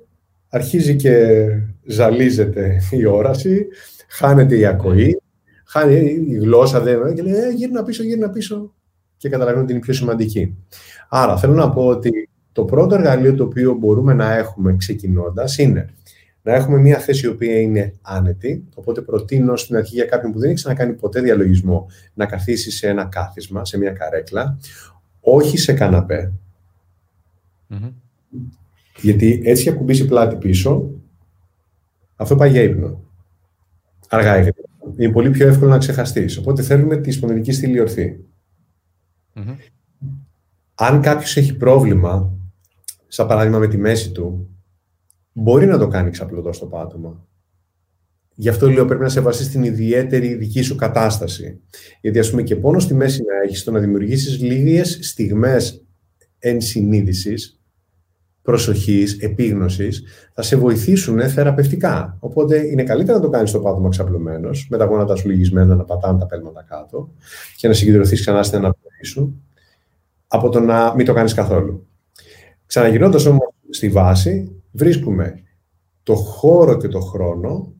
αρχίζει 0.49 0.97
και 0.97 1.47
ζαλίζεται 1.87 2.81
η 2.90 3.05
όραση, 3.05 3.66
χάνεται 4.09 4.57
η 4.57 4.66
ακοή, 4.66 5.21
χάνει 5.64 5.94
η 6.29 6.35
γλώσσα, 6.35 6.81
δεν, 6.81 7.14
και 7.14 7.23
λέει, 7.23 7.33
ε, 7.33 7.51
γύρνα 7.51 7.83
πίσω, 7.83 8.03
γύρνα 8.03 8.31
πίσω 8.31 8.75
και 9.16 9.29
καταλαβαίνω 9.29 9.62
ότι 9.62 9.73
είναι 9.73 9.81
πιο 9.81 9.92
σημαντική. 9.92 10.57
Άρα, 11.09 11.37
θέλω 11.37 11.55
να 11.55 11.71
πω 11.71 11.87
ότι 11.87 12.28
το 12.59 12.64
πρώτο 12.64 12.94
εργαλείο 12.94 13.35
το 13.35 13.44
οποίο 13.44 13.75
μπορούμε 13.75 14.14
να 14.14 14.35
έχουμε 14.35 14.77
ξεκινώντας 14.77 15.59
είναι 15.59 15.88
να 16.42 16.55
έχουμε 16.55 16.79
μια 16.79 16.99
θέση 16.99 17.27
η 17.27 17.29
οποία 17.29 17.61
είναι 17.61 17.94
άνετη. 18.03 18.64
Οπότε 18.75 19.01
προτείνω 19.01 19.57
στην 19.57 19.77
αρχή 19.77 19.94
για 19.94 20.05
κάποιον 20.05 20.33
που 20.33 20.38
δεν 20.38 20.49
έχει 20.49 20.57
ξανακάνει 20.57 20.92
ποτέ 20.92 21.21
διαλογισμό 21.21 21.87
να 22.14 22.27
καθίσει 22.27 22.71
σε 22.71 22.88
ένα 22.88 23.05
κάθισμα, 23.05 23.64
σε 23.64 23.79
μια 23.79 23.90
καρέκλα, 23.90 24.59
όχι 25.21 25.59
σε 25.59 25.73
καναπέ. 25.73 26.33
Γιατί 29.01 29.42
έτσι 29.44 29.62
και 29.62 29.71
ακουμπήσει 29.71 30.07
πλάτη 30.07 30.37
πίσω, 30.37 30.90
αυτό 32.16 32.37
πάει 32.37 32.51
για 32.51 32.62
ύπνο. 32.62 33.01
Αργά 34.09 34.40
ή 34.40 34.51
Είναι 34.97 35.12
πολύ 35.12 35.31
πιο 35.31 35.49
εύκολο 35.49 35.71
να 35.71 35.79
ξεχαστείς. 35.79 36.37
Οπότε 36.37 36.62
θέλουμε 36.62 36.97
τη 36.97 37.11
σπονδυλική 37.11 37.53
στήλη 37.53 37.81
ορθή. 37.81 38.25
Αν 40.75 41.01
κάποιος 41.01 41.37
έχει 41.37 41.57
πρόβλημα, 41.57 42.38
σαν 43.09 43.27
παράδειγμα 43.27 43.59
με 43.59 43.68
τη 43.68 43.77
μέση 43.77 44.11
του, 44.11 44.49
μπορεί 45.33 45.66
να 45.66 45.79
το 45.79 45.88
κάνει 45.88 46.11
ξαπλωτό 46.11 46.53
στο 46.53 46.66
πάτωμα. 46.66 47.27
Γι' 48.35 48.49
αυτό 48.49 48.71
λέω 48.71 48.85
πρέπει 48.85 49.03
να 49.03 49.09
σε 49.09 49.21
βασίσει 49.21 49.49
στην 49.49 49.62
ιδιαίτερη 49.62 50.35
δική 50.35 50.62
σου 50.62 50.77
κατάσταση. 50.77 51.61
Γιατί 52.01 52.18
ας 52.18 52.31
πούμε 52.31 52.42
και 52.42 52.57
πόνο 52.57 52.79
στη 52.79 52.94
μέση 52.94 53.23
να 53.23 53.42
έχεις 53.44 53.64
το 53.64 53.71
να 53.71 53.79
δημιουργήσεις 53.79 54.40
λίγες 54.40 54.99
στιγμές 55.03 55.85
ενσυνείδηση, 56.38 57.35
προσοχής, 58.42 59.18
επίγνωσης, 59.18 60.03
θα 60.35 60.42
σε 60.42 60.57
βοηθήσουν 60.57 61.29
θεραπευτικά. 61.29 62.16
Οπότε 62.21 62.66
είναι 62.66 62.83
καλύτερα 62.83 63.18
να 63.18 63.25
το 63.25 63.31
κάνεις 63.31 63.51
στο 63.51 63.61
πάτωμα 63.61 63.88
ξαπλωμένος, 63.88 64.66
με 64.71 64.77
τα 64.77 64.85
γόνατα 64.85 65.16
σου 65.16 65.29
λυγισμένα 65.29 65.75
να 65.75 65.85
πατάνε 65.85 66.18
τα 66.18 66.27
πέλματα 66.27 66.64
κάτω 66.68 67.12
και 67.57 67.68
να 67.68 67.75
συγκεντρωθείς 67.75 68.21
ξανά 68.21 68.42
στην 68.42 68.59
αναπνοή 68.59 69.05
σου, 69.05 69.42
από 70.27 70.49
το 70.49 70.61
να 70.61 70.94
μην 70.94 71.07
το 71.07 71.12
κάνεις 71.12 71.35
καθόλου. 71.35 71.87
Ξαναγυρνώντας 72.69 73.25
όμως 73.25 73.49
στη 73.71 73.89
βάση, 73.89 74.63
βρίσκουμε 74.73 75.43
το 76.03 76.15
χώρο 76.15 76.77
και 76.77 76.89
το 76.89 77.01
χρόνο 77.01 77.75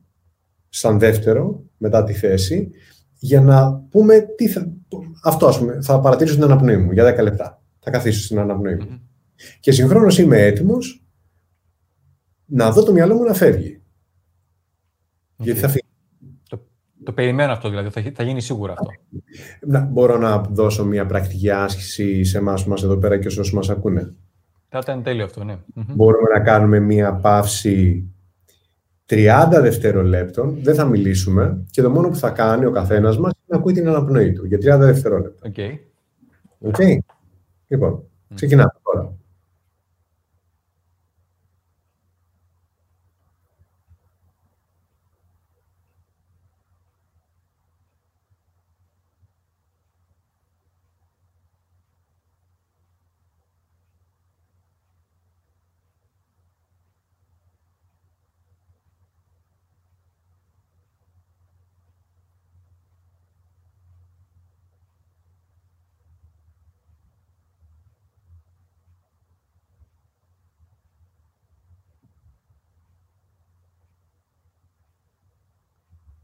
σαν 0.69 0.99
δεύτερο 0.99 1.63
μετά 1.77 2.03
τη 2.03 2.13
θέση 2.13 2.69
για 3.19 3.41
να 3.41 3.73
πούμε 3.89 4.19
τι 4.19 4.47
θα... 4.47 4.73
Αυτό, 5.23 5.47
ας 5.47 5.59
πούμε, 5.59 5.81
θα 5.81 5.99
παρατηρήσω 5.99 6.35
την 6.35 6.43
αναπνοή 6.43 6.77
μου 6.77 6.91
για 6.91 7.19
10 7.19 7.23
λεπτά. 7.23 7.61
Θα 7.79 7.91
καθίσω 7.91 8.21
στην 8.21 8.39
αναπνοή 8.39 8.75
μου. 8.75 9.01
Και 9.59 9.71
συγχρόνως 9.71 10.17
είμαι 10.17 10.41
έτοιμος 10.41 11.03
να 12.45 12.71
δω 12.71 12.83
το 12.83 12.91
μυαλό 12.91 13.15
μου 13.15 13.23
να 13.23 13.33
φεύγει. 13.33 13.81
Γιατί 15.37 15.59
θα 15.59 15.67
φύγει. 15.67 15.85
Το, 16.49 16.65
το 17.03 17.13
περιμένω 17.13 17.51
αυτό, 17.51 17.69
δηλαδή. 17.69 17.89
Θα, 17.89 18.11
θα 18.15 18.23
γίνει 18.23 18.41
σίγουρα 18.41 18.73
αυτό. 18.73 18.87
Να, 19.67 19.79
μπορώ 19.79 20.17
να 20.17 20.41
δώσω 20.41 20.85
μια 20.85 21.05
πρακτική 21.05 21.49
άσκηση 21.49 22.23
σε 22.23 22.37
εμάς 22.37 22.61
που 22.61 22.67
είμαστε 22.67 22.85
εδώ 22.85 22.97
πέρα 22.97 23.19
και 23.19 23.27
όσους 23.27 23.53
μας 23.53 23.69
ακούνε. 23.69 24.13
Θα 24.69 24.79
ήταν 24.81 25.03
τέλειο 25.03 25.25
αυτό, 25.25 25.43
ναι. 25.43 25.57
Μπορούμε 25.73 26.29
να 26.33 26.39
κάνουμε 26.39 26.79
μια 26.79 27.13
παύση 27.13 28.03
30 29.09 29.47
δευτερολέπτων, 29.61 30.57
δεν 30.61 30.75
θα 30.75 30.85
μιλήσουμε 30.85 31.65
και 31.71 31.81
το 31.81 31.89
μόνο 31.89 32.09
που 32.09 32.15
θα 32.15 32.29
κάνει 32.29 32.65
ο 32.65 32.71
καθένας 32.71 33.17
μας 33.17 33.31
είναι 33.31 33.45
να 33.47 33.57
ακούει 33.57 33.73
την 33.73 33.87
αναπνοή 33.87 34.33
του 34.33 34.45
για 34.45 34.57
30 34.57 34.79
δευτερόλεπτα. 34.79 35.51
Okay. 35.55 35.77
Okay. 36.71 36.97
Λοιπόν, 37.67 38.03
ξεκινάμε 38.33 38.71
τώρα. 38.83 39.13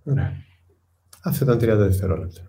Ωραία. 0.05 0.31
Αυτό 1.23 1.43
ήταν 1.43 1.57
30 1.57 1.77
δευτερόλεπτα. 1.77 2.41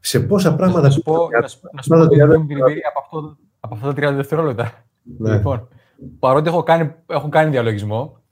Σε 0.00 0.20
πόσα 0.20 0.54
πράγματα... 0.54 0.80
Να 0.80 0.90
σου 0.90 1.02
πω, 1.02 1.28
να 1.72 1.82
σου, 1.82 1.88
πω 1.88 2.08
την 2.08 2.20
εμπειρία 2.20 2.88
από, 2.88 3.00
αυτό, 3.02 3.36
από 3.60 3.74
αυτά 3.74 3.94
τα 3.94 4.10
30 4.10 4.14
δευτερόλεπτα. 4.14 4.84
Ναι. 5.18 5.32
Λοιπόν, 5.32 5.68
παρότι 6.18 6.48
έχω 6.48 6.62
κάνει, 6.62 6.94
έχω 7.06 7.28
κάνει 7.28 7.50
διαλογισμό, 7.50 8.22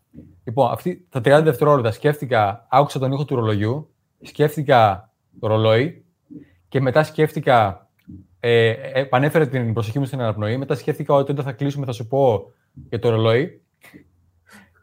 λοιπόν, 0.45 0.73
αυτή, 0.73 1.07
τα 1.09 1.21
30 1.21 1.41
δευτερόλεπτα 1.45 1.93
σκέφτηκα, 1.93 2.67
άκουσα 2.71 2.99
τον 2.99 3.13
ήχο 3.13 3.25
του 3.25 3.35
ρολογιού, 3.35 3.95
σκέφτηκα 4.23 5.13
το 5.41 5.47
ρολόι 5.47 6.05
και 6.69 6.81
μετά 6.81 7.05
σκέφτηκα, 7.05 7.89
ε, 8.41 8.75
επανέφερε 8.93 9.47
την 9.47 9.73
προσοχή 9.73 9.99
μου 9.99 10.05
στην 10.05 10.21
αναπνοή, 10.21 10.57
μετά 10.57 10.75
σκέφτηκα 10.75 11.15
ότι 11.15 11.33
όταν 11.33 11.45
θα 11.45 11.53
κλείσουμε 11.53 11.87
θα 11.87 11.93
σου 11.93 12.07
πω 12.07 12.53
για 12.89 12.99
το 12.99 13.11
ρολόι 13.11 13.63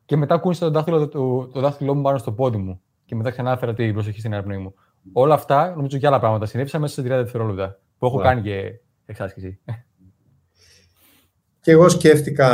και 0.07 0.17
μετά 0.17 0.37
κούνησα 0.37 0.65
το 0.65 0.71
δάχτυλο, 0.71 1.07
το, 1.07 1.47
το 1.47 1.59
δάχτυλό 1.59 1.95
μου 1.95 2.01
πάνω 2.01 2.17
στο 2.17 2.31
πόδι 2.31 2.57
μου. 2.57 2.81
Και 3.05 3.15
μετά 3.15 3.29
ξανά 3.31 3.51
έφερα 3.51 3.73
την 3.73 3.93
προσοχή 3.93 4.19
στην 4.19 4.33
αναπνοή 4.33 4.57
μου. 4.57 4.73
Όλα 5.13 5.33
αυτά, 5.33 5.73
νομίζω 5.75 5.97
και 5.97 6.07
άλλα 6.07 6.19
πράγματα, 6.19 6.45
συνέβησαν 6.45 6.81
μέσα 6.81 6.93
σε 6.93 7.01
30 7.01 7.03
δευτερόλεπτα. 7.05 7.79
Που 7.97 8.05
έχω 8.05 8.17
κάνει 8.17 8.41
και 8.41 8.79
εξάσκηση. 9.05 9.59
Και 11.61 11.71
εγώ 11.71 11.89
σκέφτηκα 11.89 12.49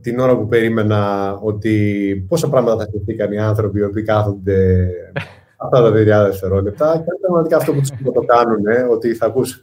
την 0.00 0.18
ώρα 0.18 0.36
που 0.36 0.46
περίμενα 0.46 1.32
ότι 1.34 2.26
πόσα 2.28 2.48
πράγματα 2.48 2.76
θα 2.76 2.88
σκεφτήκαν 2.88 3.32
οι 3.32 3.38
άνθρωποι 3.38 3.78
οι 3.78 3.84
οποίοι 3.84 4.02
κάθονται 4.02 4.88
αυτά 5.64 5.82
τα 5.82 5.88
30 5.88 5.92
δευτερόλεπτα. 6.04 6.92
Και 6.92 6.98
είναι 6.98 7.18
πραγματικά 7.20 7.56
αυτό 7.56 7.72
που 7.72 7.80
τους 7.80 7.90
το 8.14 8.24
κάνουν, 8.26 8.90
ότι 8.90 9.14
θα 9.14 9.26
ακούσουν. 9.26 9.60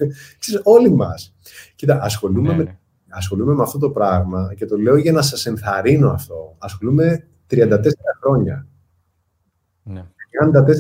όλοι 0.63 0.91
μας. 0.91 1.36
Κοίτα, 1.76 1.99
ασχολούμαι 2.02 2.49
ναι, 2.49 2.56
με 2.56 2.63
ναι 2.63 2.78
ασχολούμαι 3.13 3.54
με 3.54 3.62
αυτό 3.62 3.78
το 3.78 3.89
πράγμα 3.89 4.54
και 4.56 4.65
το 4.65 4.78
λέω 4.78 4.97
για 4.97 5.12
να 5.12 5.21
σας 5.21 5.45
ενθαρρύνω 5.45 6.10
αυτό. 6.12 6.56
Ασχολούμαι 6.58 7.28
34 7.49 7.80
χρόνια. 8.21 8.67
Ναι. 9.84 10.06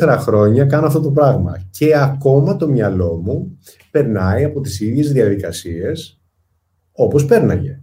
34 0.03 0.17
χρόνια 0.19 0.65
κάνω 0.65 0.87
αυτό 0.87 0.99
το 0.99 1.11
πράγμα 1.11 1.59
και 1.69 1.97
ακόμα 1.97 2.55
το 2.55 2.67
μυαλό 2.67 3.21
μου 3.23 3.57
περνάει 3.91 4.43
από 4.43 4.61
τις 4.61 4.79
ίδιες 4.79 5.11
διαδικασίες 5.11 6.21
όπως 6.91 7.25
πέρναγε. 7.25 7.81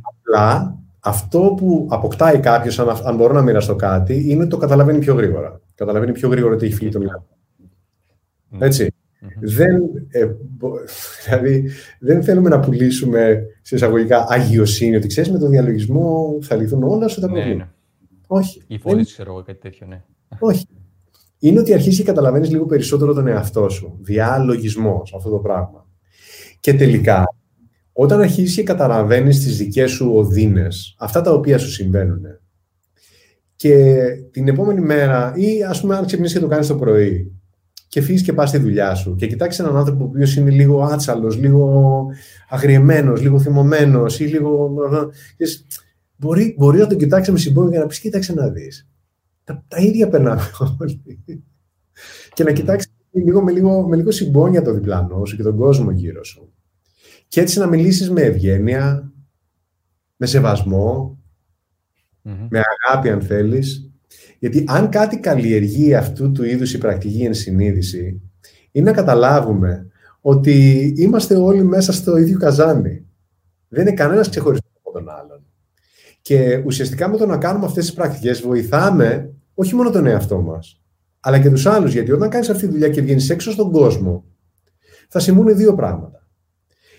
Απλά 0.00 0.78
αυτό 1.00 1.54
που 1.56 1.88
αποκτάει 1.90 2.40
κάποιος, 2.40 2.78
αν, 2.78 2.88
αν 3.04 3.16
μπορώ 3.16 3.32
να 3.32 3.42
μοιραστώ 3.42 3.76
κάτι, 3.76 4.30
είναι 4.30 4.40
ότι 4.40 4.50
το 4.50 4.56
καταλαβαίνει 4.56 4.98
πιο 4.98 5.14
γρήγορα. 5.14 5.60
Καταλαβαίνει 5.74 6.12
πιο 6.12 6.28
γρήγορα 6.28 6.54
ότι 6.54 6.66
έχει 6.66 6.74
φύγει 6.74 6.90
το 6.90 6.98
μυαλό. 6.98 7.26
Έτσι. 8.58 8.92
Δεν, 9.40 9.76
ε, 10.08 10.26
δηλαδή, 11.24 11.70
δεν 12.00 12.22
θέλουμε 12.22 12.48
να 12.48 12.60
πουλήσουμε 12.60 13.42
σε 13.62 13.74
εισαγωγικά 13.74 14.26
αγιοσύνη, 14.28 14.96
ότι 14.96 15.06
ξέρεις 15.06 15.30
με 15.30 15.38
τον 15.38 15.50
διαλογισμό 15.50 16.38
θα 16.42 16.56
λυθούν 16.56 16.82
όλα 16.82 17.08
σου 17.08 17.20
τα 17.20 17.26
ναι, 17.26 17.32
προβλήματα. 17.32 17.64
Ναι. 17.64 18.16
Όχι. 18.26 18.62
Η 18.66 18.78
φωνή, 18.78 19.04
ξέρω 19.04 19.32
εγώ, 19.32 19.42
κάτι 19.42 19.58
τέτοιο, 19.58 19.86
ναι. 19.86 20.02
Όχι. 20.38 20.66
Είναι 21.38 21.60
ότι 21.60 21.74
αρχίζει 21.74 21.96
και 21.96 22.02
καταλαβαίνεις 22.02 22.50
λίγο 22.50 22.66
περισσότερο 22.66 23.14
τον 23.14 23.26
εαυτό 23.26 23.68
σου. 23.68 23.98
Διαλογισμός, 24.00 25.14
αυτό 25.16 25.30
το 25.30 25.38
πράγμα. 25.38 25.86
Και 26.60 26.74
τελικά, 26.74 27.24
όταν 27.92 28.20
αρχίσει 28.20 28.54
και 28.54 28.62
καταλαβαίνεις 28.62 29.40
τις 29.40 29.56
δικές 29.56 29.90
σου 29.90 30.12
οδύνες, 30.14 30.96
αυτά 30.98 31.20
τα 31.20 31.32
οποία 31.32 31.58
σου 31.58 31.70
συμβαίνουν, 31.70 32.22
και 33.56 34.04
την 34.30 34.48
επόμενη 34.48 34.80
μέρα, 34.80 35.32
ή 35.36 35.62
ας 35.62 35.80
πούμε, 35.80 35.96
αν 35.96 36.06
ξυπνήσεις 36.06 36.34
και 36.34 36.42
το 36.42 36.48
κάνεις 36.48 36.66
το 36.66 36.76
πρωί, 36.76 37.37
και 37.88 38.00
φύγεις 38.00 38.22
και 38.22 38.32
πας 38.32 38.48
στη 38.48 38.58
δουλειά 38.58 38.94
σου 38.94 39.14
και 39.14 39.26
κοιτάξεις 39.26 39.60
έναν 39.60 39.76
άνθρωπο 39.76 40.04
ο 40.04 40.06
οποίος 40.06 40.36
είναι 40.36 40.50
λίγο 40.50 40.82
άτσαλος, 40.82 41.36
λίγο 41.36 42.06
αγριεμένος, 42.48 43.20
λίγο 43.20 43.38
θυμωμένος 43.38 44.20
ή 44.20 44.24
λίγο. 44.24 44.74
Μπορεί, 46.16 46.54
μπορεί 46.58 46.78
να 46.78 46.86
τον 46.86 46.98
κοιτάξει 46.98 47.32
με 47.32 47.38
συμπόνια 47.38 47.70
για 47.70 47.80
να 47.80 47.86
πεις: 47.86 47.98
Κοίταξε 47.98 48.32
να 48.32 48.48
δεις. 48.48 48.88
Τα, 49.44 49.64
τα 49.68 49.78
ίδια 49.80 50.08
περνάμε 50.08 50.42
όλοι. 50.80 51.02
και 52.32 52.44
να 52.44 52.52
κοιτάξεις 52.52 52.92
λίγο 53.10 53.42
με, 53.42 53.52
λίγο 53.52 53.88
με 53.88 53.96
λίγο 53.96 54.10
συμπόνια 54.10 54.62
το 54.62 54.72
διπλανό 54.72 55.24
σου 55.24 55.36
και 55.36 55.42
τον 55.42 55.56
κόσμο 55.56 55.90
γύρω 55.90 56.24
σου. 56.24 56.52
Και 57.28 57.40
έτσι 57.40 57.58
να 57.58 57.66
μιλήσεις 57.66 58.10
με 58.10 58.20
ευγένεια, 58.20 59.12
με 60.16 60.26
σεβασμο 60.26 61.18
με 62.22 62.60
αγάπη 62.86 63.10
αν 63.10 63.22
θέλεις 63.22 63.87
γιατί 64.38 64.64
αν 64.66 64.88
κάτι 64.88 65.18
καλλιεργεί 65.18 65.94
αυτού 65.94 66.32
του 66.32 66.44
είδους 66.44 66.74
η 66.74 66.78
πρακτική 66.78 67.22
ενσυνείδηση, 67.22 68.20
είναι 68.72 68.90
να 68.90 68.96
καταλάβουμε 68.96 69.86
ότι 70.20 70.86
είμαστε 70.96 71.36
όλοι 71.36 71.62
μέσα 71.62 71.92
στο 71.92 72.16
ίδιο 72.16 72.38
καζάνι. 72.38 73.06
Δεν 73.68 73.86
είναι 73.86 73.96
κανένας 73.96 74.28
ξεχωριστός 74.28 74.70
από 74.78 74.92
τον 74.92 75.08
άλλον. 75.08 75.42
Και 76.22 76.62
ουσιαστικά 76.66 77.08
με 77.08 77.16
το 77.16 77.26
να 77.26 77.36
κάνουμε 77.36 77.64
αυτές 77.64 77.84
τις 77.84 77.94
πρακτικές 77.94 78.40
βοηθάμε 78.40 79.34
όχι 79.54 79.74
μόνο 79.74 79.90
τον 79.90 80.06
εαυτό 80.06 80.40
μας, 80.40 80.82
αλλά 81.20 81.38
και 81.38 81.50
τους 81.50 81.66
άλλους. 81.66 81.92
Γιατί 81.92 82.12
όταν 82.12 82.28
κάνεις 82.28 82.48
αυτή 82.48 82.66
τη 82.66 82.72
δουλειά 82.72 82.88
και 82.88 83.00
βγαίνεις 83.00 83.30
έξω 83.30 83.50
στον 83.50 83.72
κόσμο, 83.72 84.24
θα 85.08 85.18
συμβούν 85.18 85.56
δύο 85.56 85.74
πράγματα. 85.74 86.28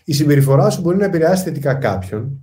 Η 0.04 0.14
συμπεριφορά 0.14 0.70
σου 0.70 0.82
μπορεί 0.82 0.98
να 0.98 1.06
επηρεάσει 1.06 1.44
θετικά 1.44 1.74
κάποιον 1.74 2.42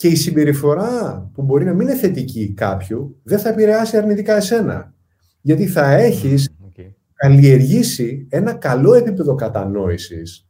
και 0.00 0.08
η 0.08 0.14
συμπεριφορά 0.14 1.30
που 1.34 1.42
μπορεί 1.42 1.64
να 1.64 1.72
μην 1.72 1.88
είναι 1.88 1.96
θετική 1.96 2.52
κάποιου 2.52 3.16
δεν 3.22 3.38
θα 3.38 3.48
επηρεάσει 3.48 3.96
αρνητικά 3.96 4.36
εσένα. 4.36 4.94
Γιατί 5.40 5.66
θα 5.66 5.92
έχεις 5.92 6.50
okay. 6.68 6.90
καλλιεργήσει 7.14 8.26
ένα 8.30 8.52
καλό 8.52 8.94
επίπεδο 8.94 9.34
κατανόησης 9.34 10.48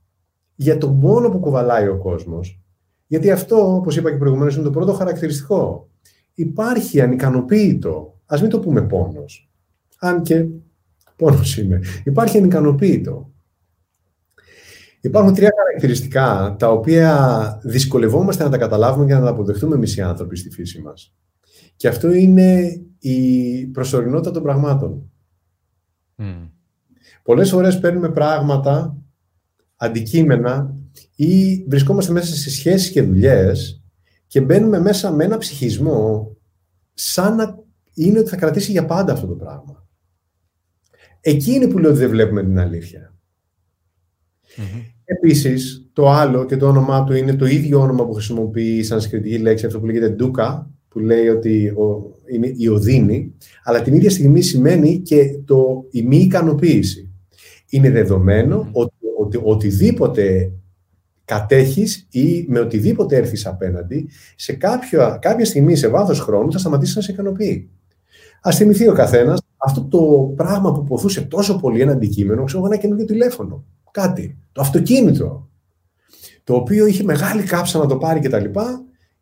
για 0.55 0.79
τον 0.79 1.01
πόνο 1.01 1.29
που 1.29 1.39
κουβαλάει 1.39 1.89
ο 1.89 1.99
κόσμος. 1.99 2.61
Γιατί 3.07 3.31
αυτό, 3.31 3.75
όπως 3.75 3.97
είπα 3.97 4.11
και 4.11 4.17
προηγουμένως, 4.17 4.55
είναι 4.55 4.65
το 4.65 4.71
πρώτο 4.71 4.93
χαρακτηριστικό. 4.93 5.89
Υπάρχει 6.35 7.01
ανικανοποίητο, 7.01 8.21
ας 8.27 8.41
μην 8.41 8.51
το 8.51 8.61
πούμε 8.61 8.83
πόνος, 8.83 9.51
αν 9.99 10.23
και 10.23 10.47
πόνος 11.17 11.59
είναι. 11.59 11.81
Υπάρχει 12.05 12.39
ανικανοποίητο. 12.39 13.33
Υπάρχουν 15.01 15.35
τρία 15.35 15.51
χαρακτηριστικά 15.57 16.57
τα 16.59 16.71
οποία 16.71 17.61
δυσκολευόμαστε 17.65 18.45
να 18.45 18.51
τα 18.51 18.59
καταλάβουμε 18.59 19.07
και 19.07 19.15
να 19.15 19.21
τα 19.21 19.29
αποδεχτούμε 19.29 19.75
εμείς 19.75 19.97
οι 19.97 20.01
άνθρωποι 20.01 20.37
στη 20.37 20.51
φύση 20.51 20.81
μας. 20.81 21.15
Και 21.77 21.89
αυτό 21.89 22.13
είναι 22.13 22.81
η 22.99 23.67
προσωρινότητα 23.67 24.31
των 24.31 24.43
πραγμάτων. 24.43 25.11
Mm. 26.19 26.51
Πολλές 27.23 27.51
φορές 27.51 27.79
παίρνουμε 27.79 28.11
πράγματα, 28.11 28.97
αντικείμενα 29.77 30.75
ή 31.15 31.65
βρισκόμαστε 31.69 32.13
μέσα 32.13 32.35
σε 32.35 32.51
σχέσεις 32.51 32.91
και 32.91 33.03
δουλειές 33.03 33.83
και 34.27 34.41
μπαίνουμε 34.41 34.81
μέσα 34.81 35.13
με 35.13 35.25
ένα 35.25 35.39
ψυχισμό 35.39 36.37
σαν 36.95 37.37
να 37.37 37.59
είναι 37.95 38.19
ότι 38.19 38.29
θα 38.29 38.37
κρατήσει 38.37 38.71
για 38.71 38.87
πάντα 38.87 39.13
αυτό 39.13 39.27
το 39.27 39.35
πράγμα. 39.35 39.89
Εκεί 41.21 41.53
είναι 41.53 41.67
που 41.67 41.79
λέω 41.79 41.91
ότι 41.91 41.99
δεν 41.99 42.09
βλέπουμε 42.09 42.43
την 42.43 42.59
αλήθεια. 42.59 43.10
Mm-hmm. 44.57 44.93
Επίσης, 45.05 45.91
το 45.93 46.11
άλλο 46.11 46.45
και 46.45 46.57
το 46.57 46.69
όνομά 46.69 47.05
του 47.05 47.15
είναι 47.15 47.35
το 47.35 47.47
ίδιο 47.47 47.81
όνομα 47.81 48.07
που 48.07 48.13
χρησιμοποιεί 48.13 48.77
η 48.77 48.83
σανσκριτική 48.83 49.39
λέξη, 49.39 49.67
αυτό 49.67 49.81
που 49.81 49.87
λέγεται 49.87 50.09
ντούκα, 50.09 50.71
που 50.89 50.99
λέει 50.99 51.29
ότι 51.29 51.67
ο, 51.67 52.15
είναι 52.33 52.53
η 52.57 52.69
οδύνη, 52.69 53.35
αλλά 53.65 53.83
την 53.83 53.95
ίδια 53.95 54.11
στιγμή 54.11 54.41
σημαίνει 54.41 54.99
και 54.99 55.39
το, 55.45 55.85
η 55.91 56.03
μη 56.03 56.17
ικανοποίηση. 56.17 57.13
Είναι 57.69 57.91
δεδομένο 57.91 58.69
ότι, 58.73 58.95
ότι 59.19 59.41
οτιδήποτε 59.43 60.53
κατέχεις 61.25 62.07
ή 62.11 62.45
με 62.49 62.61
οτιδήποτε 62.61 63.17
έρθεις 63.17 63.47
απέναντι, 63.47 64.09
σε 64.37 64.53
κάποια, 64.53 65.19
κάποια 65.21 65.45
στιγμή, 65.45 65.77
σε 65.77 65.89
βάθος 65.89 66.21
χρόνου, 66.21 66.53
θα 66.53 66.59
σταματήσει 66.59 66.97
να 66.97 67.03
σε 67.03 67.13
ικανοποιεί. 67.13 67.71
Α 68.43 68.51
θυμηθεί 68.53 68.89
ο 68.89 68.93
καθένας 68.93 69.41
αυτό 69.57 69.85
το 69.85 70.33
πράγμα 70.37 70.73
που 70.73 70.85
ποθούσε 70.85 71.21
τόσο 71.21 71.57
πολύ 71.57 71.81
ένα 71.81 71.93
αντικείμενο, 71.93 72.45
ξέρω 72.45 72.67
ένα 72.67 72.77
καινούργιο 72.77 73.07
τηλέφωνο. 73.07 73.65
Κάτι. 73.91 74.39
Το 74.53 74.61
αυτοκίνητο. 74.61 75.49
Το 76.45 76.55
οποίο 76.55 76.87
είχε 76.87 77.03
μεγάλη 77.03 77.43
κάψα 77.43 77.79
να 77.79 77.87
το 77.87 77.97
πάρει 77.97 78.21
κτλ. 78.21 78.45
Και, 78.45 78.61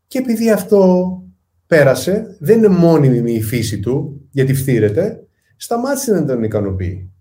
και 0.07 0.19
επειδή 0.19 0.51
αυτό 0.51 1.13
πέρασε, 1.67 2.37
δεν 2.39 2.59
είναι 2.59 2.69
μόνιμη 2.69 3.33
η 3.33 3.43
φύση 3.43 3.81
του, 3.81 4.27
γιατί 4.31 4.55
φθήρεται, 4.55 5.27
σταμάτησε 5.57 6.13
να 6.13 6.25
τον 6.25 6.43
ικανοποιεί. 6.43 7.13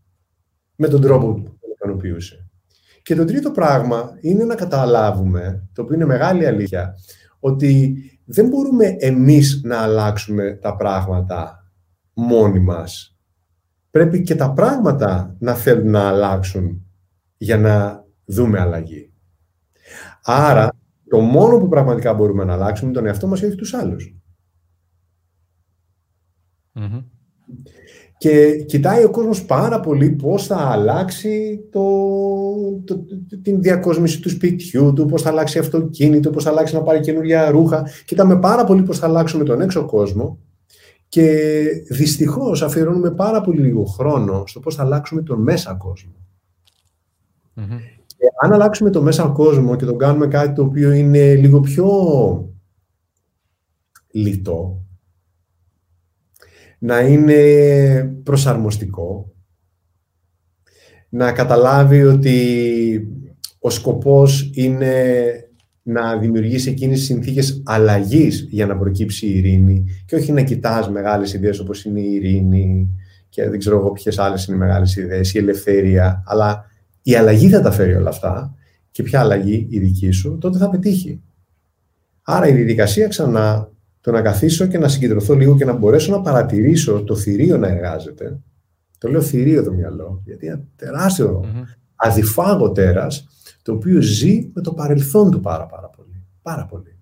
Με 0.75 0.87
τον 0.87 1.01
τρόπο 1.01 1.33
που 1.33 1.43
τον 1.43 1.71
ικανοποιούσε. 1.73 2.49
Και 3.03 3.15
το 3.15 3.25
τρίτο 3.25 3.51
πράγμα 3.51 4.17
είναι 4.21 4.43
να 4.43 4.55
καταλάβουμε, 4.55 5.69
το 5.73 5.81
οποίο 5.81 5.95
είναι 5.95 6.05
μεγάλη 6.05 6.45
αλήθεια, 6.45 6.95
ότι 7.39 7.97
δεν 8.25 8.47
μπορούμε 8.47 8.95
εμείς 8.99 9.61
να 9.63 9.77
αλλάξουμε 9.77 10.59
τα 10.61 10.75
πράγματα 10.75 11.71
μόνοι 12.13 12.59
μας. 12.59 13.17
Πρέπει 13.91 14.21
και 14.21 14.35
τα 14.35 14.53
πράγματα 14.53 15.35
να 15.39 15.53
θέλουν 15.53 15.89
να 15.89 16.07
αλλάξουν 16.07 16.86
για 17.37 17.57
να 17.57 18.05
δούμε 18.25 18.59
αλλαγή. 18.59 19.11
Άρα, 20.23 20.69
το 21.09 21.19
μόνο 21.19 21.57
που 21.57 21.67
πραγματικά 21.67 22.13
μπορούμε 22.13 22.43
να 22.43 22.53
αλλάξουμε 22.53 22.89
είναι 22.89 22.99
τον 22.99 23.07
εαυτό 23.07 23.27
μας 23.27 23.39
και 23.39 23.45
όχι 23.45 23.55
τους 23.55 23.73
αλλους 23.73 24.15
Και 28.17 28.63
κοιτάει 28.63 29.03
ο 29.03 29.09
κόσμος 29.09 29.45
πάρα 29.45 29.79
πολύ 29.79 30.09
πώς 30.09 30.45
θα 30.45 30.57
αλλάξει 30.57 31.59
το, 31.71 31.83
το, 32.85 33.05
την 33.41 33.61
διακόσμηση 33.61 34.19
του 34.19 34.29
σπιτιού 34.29 34.93
του, 34.93 35.05
πώς 35.05 35.21
θα 35.21 35.29
αλλάξει 35.29 35.59
αυτοκίνητο, 35.59 36.29
πώς 36.29 36.43
θα 36.43 36.49
αλλάξει 36.49 36.75
να 36.75 36.81
πάρει 36.81 36.99
καινούργια 36.99 37.49
ρούχα. 37.49 37.89
Κοιτάμε 38.05 38.39
πάρα 38.39 38.63
πολύ 38.63 38.83
πώς 38.83 38.99
θα 38.99 39.07
αλλάξουμε 39.07 39.43
τον 39.43 39.61
έξω 39.61 39.85
κόσμο 39.85 40.39
και 41.09 41.67
δυστυχώς 41.89 42.61
αφιερώνουμε 42.61 43.11
πάρα 43.11 43.41
πολύ 43.41 43.61
λίγο 43.61 43.83
χρόνο 43.83 44.43
στο 44.45 44.59
πώς 44.59 44.75
θα 44.75 44.83
αλλάξουμε 44.83 45.21
τον 45.21 45.41
μέσα 45.41 45.77
Και 48.05 48.25
αν 48.41 48.53
αλλάξουμε 48.53 48.89
τον 48.89 49.03
μέσα 49.03 49.27
κόσμο 49.27 49.75
και 49.75 49.85
τον 49.85 49.97
κάνουμε 49.97 50.27
κάτι 50.27 50.53
το 50.53 50.63
οποίο 50.63 50.91
είναι 50.91 51.35
λίγο 51.35 51.59
πιο 51.59 51.89
λιτό, 54.11 54.85
να 56.79 56.99
είναι 56.99 58.19
προσαρμοστικό, 58.23 59.31
να 61.09 61.31
καταλάβει 61.31 62.03
ότι 62.03 63.07
ο 63.59 63.69
σκοπός 63.69 64.49
είναι 64.53 65.31
να 65.81 66.17
δημιουργήσει 66.17 66.69
εκείνες 66.69 66.97
τις 66.97 67.07
συνθήκες 67.07 67.61
αλλαγής 67.65 68.47
για 68.49 68.65
να 68.65 68.77
προκύψει 68.77 69.27
η 69.27 69.37
ειρήνη 69.37 69.83
και 70.05 70.15
όχι 70.15 70.31
να 70.31 70.41
κοιτάς 70.41 70.89
μεγάλες 70.89 71.33
ιδέες 71.33 71.59
όπως 71.59 71.85
είναι 71.85 71.99
η 71.99 72.13
ειρήνη 72.13 72.89
και 73.29 73.49
δεν 73.49 73.59
ξέρω 73.59 73.77
εγώ 73.77 73.91
ποιες 73.91 74.19
άλλες 74.19 74.45
είναι 74.45 74.55
οι 74.55 74.59
μεγάλες 74.59 74.95
ιδέες, 74.95 75.33
η 75.33 75.37
ελευθερία, 75.37 76.23
αλλά 76.25 76.66
η 77.07 77.15
αλλαγή 77.15 77.49
θα 77.49 77.61
τα 77.61 77.71
φέρει 77.71 77.95
όλα 77.95 78.09
αυτά 78.09 78.55
και 78.91 79.03
ποια 79.03 79.19
αλλαγή 79.19 79.67
η 79.69 79.79
δική 79.79 80.11
σου, 80.11 80.37
τότε 80.37 80.57
θα 80.57 80.69
πετύχει. 80.69 81.21
Άρα 82.21 82.47
η 82.47 82.53
διαδικασία 82.53 83.07
ξανά 83.07 83.71
το 84.01 84.11
να 84.11 84.21
καθίσω 84.21 84.65
και 84.65 84.77
να 84.77 84.87
συγκεντρωθώ 84.87 85.33
λίγο 85.33 85.55
και 85.55 85.65
να 85.65 85.73
μπορέσω 85.73 86.11
να 86.11 86.21
παρατηρήσω 86.21 87.03
το 87.03 87.15
θηρίο 87.15 87.57
να 87.57 87.67
εργάζεται. 87.67 88.39
Το 88.97 89.09
λέω 89.09 89.21
θηρίο 89.21 89.63
το 89.63 89.73
μυαλό, 89.73 90.21
γιατί 90.25 90.45
είναι 90.45 90.63
τεράστιο 90.75 91.43
mm-hmm. 91.43 91.63
αδιφάγο 91.95 92.71
τέρας, 92.71 93.27
το 93.61 93.73
οποίο 93.73 94.01
ζει 94.01 94.49
με 94.53 94.61
το 94.61 94.73
παρελθόν 94.73 95.31
του 95.31 95.39
πάρα 95.39 95.65
πάρα 95.65 95.89
πολύ. 95.89 96.23
Πάρα 96.41 96.65
πολύ. 96.65 96.99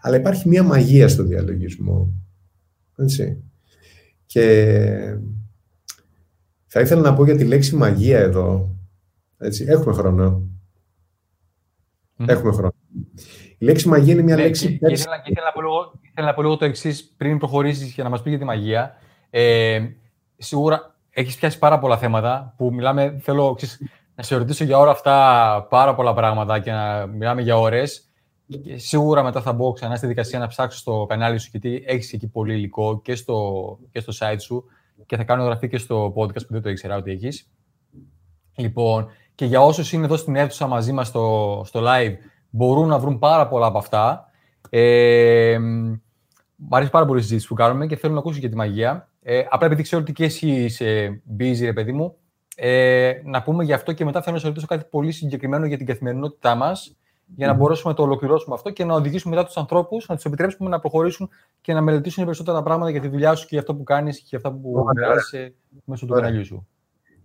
Αλλά 0.00 0.16
υπάρχει 0.16 0.48
μια 0.48 0.62
μαγεία 0.62 1.08
στο 1.08 1.22
διαλογισμό. 1.22 2.12
Έτσι. 2.96 3.42
Και 4.26 5.16
θα 6.66 6.80
ήθελα 6.80 7.00
να 7.00 7.14
πω 7.14 7.24
για 7.24 7.36
τη 7.36 7.44
λέξη 7.44 7.76
μαγεία 7.76 8.18
εδώ. 8.18 8.73
Έτσι. 9.44 9.64
Έχουμε 9.68 9.94
χρόνο. 9.94 10.42
Έχουμε 12.26 12.52
χρόνο. 12.52 12.74
Η 13.58 13.64
λέξη 13.64 13.88
μαγεία 13.88 14.12
είναι 14.12 14.22
μια 14.22 14.36
ναι, 14.36 14.42
λέξη... 14.42 14.78
Και, 14.78 14.86
και 14.86 14.92
ήθελα, 14.92 15.22
ήθελα, 15.24 15.46
να 15.46 15.52
πω 15.52 15.60
λίγο, 15.60 15.92
ήθελα 16.00 16.26
να 16.26 16.34
πω 16.34 16.42
λίγο 16.42 16.56
το 16.56 16.64
εξής 16.64 17.14
πριν 17.16 17.38
προχωρήσεις 17.38 17.92
για 17.92 18.04
να 18.04 18.10
μας 18.10 18.22
πεις 18.22 18.30
για 18.30 18.38
τη 18.38 18.44
μαγεία. 18.44 18.94
Ε, 19.30 19.86
σίγουρα 20.36 20.94
έχεις 21.10 21.36
πιάσει 21.36 21.58
πάρα 21.58 21.78
πολλά 21.78 21.98
θέματα 21.98 22.54
που 22.56 22.74
μιλάμε, 22.74 23.18
θέλω 23.22 23.56
να 24.14 24.22
σε 24.22 24.36
ρωτήσω 24.36 24.64
για 24.64 24.78
όλα 24.78 24.90
αυτά 24.90 25.66
πάρα 25.70 25.94
πολλά 25.94 26.14
πράγματα 26.14 26.58
και 26.58 26.72
να 26.72 27.06
μιλάμε 27.06 27.42
για 27.42 27.58
ώρες. 27.58 28.08
Σίγουρα 28.74 29.22
μετά 29.22 29.40
θα 29.40 29.52
μπω 29.52 29.72
ξανά 29.72 29.96
στη 29.96 30.06
δικασία 30.06 30.38
να 30.38 30.46
ψάξω 30.46 30.78
στο 30.78 31.06
κανάλι 31.08 31.38
σου, 31.38 31.48
γιατί 31.50 31.82
έχεις 31.86 32.12
εκεί 32.12 32.28
πολύ 32.28 32.54
υλικό 32.54 33.00
και 33.00 33.14
στο, 33.14 33.78
και 33.90 34.00
στο 34.00 34.12
site 34.18 34.40
σου 34.40 34.64
και 35.06 35.16
θα 35.16 35.24
κάνω 35.24 35.44
γραφή 35.44 35.68
και 35.68 35.78
στο 35.78 36.12
podcast 36.16 36.46
που 36.46 36.52
δεν 36.52 36.62
το 36.62 36.70
ήξερα 36.70 36.96
ότι 36.96 37.10
έχεις. 37.10 37.50
Λοιπόν, 38.56 39.08
και 39.34 39.44
για 39.44 39.60
όσους 39.60 39.92
είναι 39.92 40.04
εδώ 40.04 40.16
στην 40.16 40.36
αίθουσα 40.36 40.66
μαζί 40.66 40.92
μας 40.92 41.06
στο, 41.06 41.62
στο 41.66 41.80
live, 41.84 42.14
μπορούν 42.50 42.88
να 42.88 42.98
βρουν 42.98 43.18
πάρα 43.18 43.48
πολλά 43.48 43.66
από 43.66 43.78
αυτά. 43.78 44.30
Ε, 44.70 45.58
Μ' 46.56 46.74
αρέσει 46.74 46.90
πάρα 46.90 47.06
πολύ 47.06 47.18
η 47.18 47.22
συζήτηση 47.22 47.48
που 47.48 47.54
κάνουμε 47.54 47.86
και 47.86 47.96
θέλω 47.96 48.12
να 48.12 48.18
ακούσω 48.18 48.38
για 48.38 48.48
τη 48.48 48.56
μαγεία. 48.56 49.08
Ε, 49.22 49.44
απλά 49.50 49.66
επειδή 49.66 49.82
ξέρω 49.82 50.02
ότι 50.02 50.12
και 50.12 50.24
εσύ 50.24 50.48
είσαι 50.48 51.22
busy, 51.38 51.60
ρε 51.60 51.72
παιδί 51.72 51.92
μου, 51.92 52.16
ε, 52.56 53.12
να 53.24 53.42
πούμε 53.42 53.64
γι' 53.64 53.72
αυτό 53.72 53.92
και 53.92 54.04
μετά 54.04 54.22
θέλω 54.22 54.34
να 54.34 54.40
σα 54.40 54.48
ρωτήσω 54.48 54.66
κάτι 54.66 54.84
πολύ 54.90 55.12
συγκεκριμένο 55.12 55.66
για 55.66 55.76
την 55.76 55.86
καθημερινότητά 55.86 56.54
μας, 56.54 56.96
για 57.36 57.46
να 57.46 57.52
μπορέσουμε 57.52 57.90
να 57.90 57.96
το 57.96 58.02
ολοκληρώσουμε 58.02 58.54
αυτό 58.54 58.70
και 58.70 58.84
να 58.84 58.94
οδηγήσουμε 58.94 59.34
μετά 59.34 59.46
τους 59.46 59.56
ανθρώπους, 59.56 60.08
να 60.08 60.14
τους 60.14 60.24
επιτρέψουμε 60.24 60.68
να 60.68 60.80
προχωρήσουν 60.80 61.28
και 61.60 61.72
να 61.72 61.80
μελετήσουν 61.80 62.24
περισσότερα 62.24 62.62
πράγματα 62.62 62.90
για 62.90 63.00
τη 63.00 63.08
δουλειά 63.08 63.34
σου 63.34 63.42
και 63.42 63.48
για 63.50 63.60
αυτό 63.60 63.74
που 63.74 63.82
κάνεις 63.82 64.18
και 64.18 64.26
για 64.28 64.38
αυτά 64.38 64.52
που 64.52 64.84
μοιράζεσαι 64.94 65.54
μέσω 65.84 66.06
του 66.06 66.12
καναλιού 66.12 66.44
σου. 66.44 66.66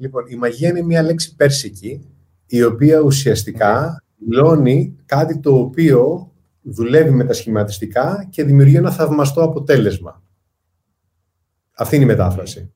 Λοιπόν, 0.02 0.24
η 0.28 0.36
μαγεία 0.36 0.70
είναι 0.70 0.82
μια 0.82 1.04
λέξη 1.04 1.36
πέρσικη, 1.36 2.02
η 2.46 2.64
οποία 2.64 3.00
ουσιαστικά 3.00 4.04
δηλώνει 4.18 4.96
κάτι 5.06 5.40
το 5.40 5.56
οποίο 5.56 6.32
δουλεύει 6.62 7.12
με 7.12 7.24
τα 7.24 7.34
σχηματιστικά 7.34 8.28
και 8.30 8.44
δημιουργεί 8.44 8.76
ένα 8.76 8.92
θαυμαστό 8.92 9.44
αποτέλεσμα. 9.44 10.24
Αυτή 11.72 11.96
είναι 11.96 12.04
η 12.04 12.08
μετάφραση. 12.08 12.72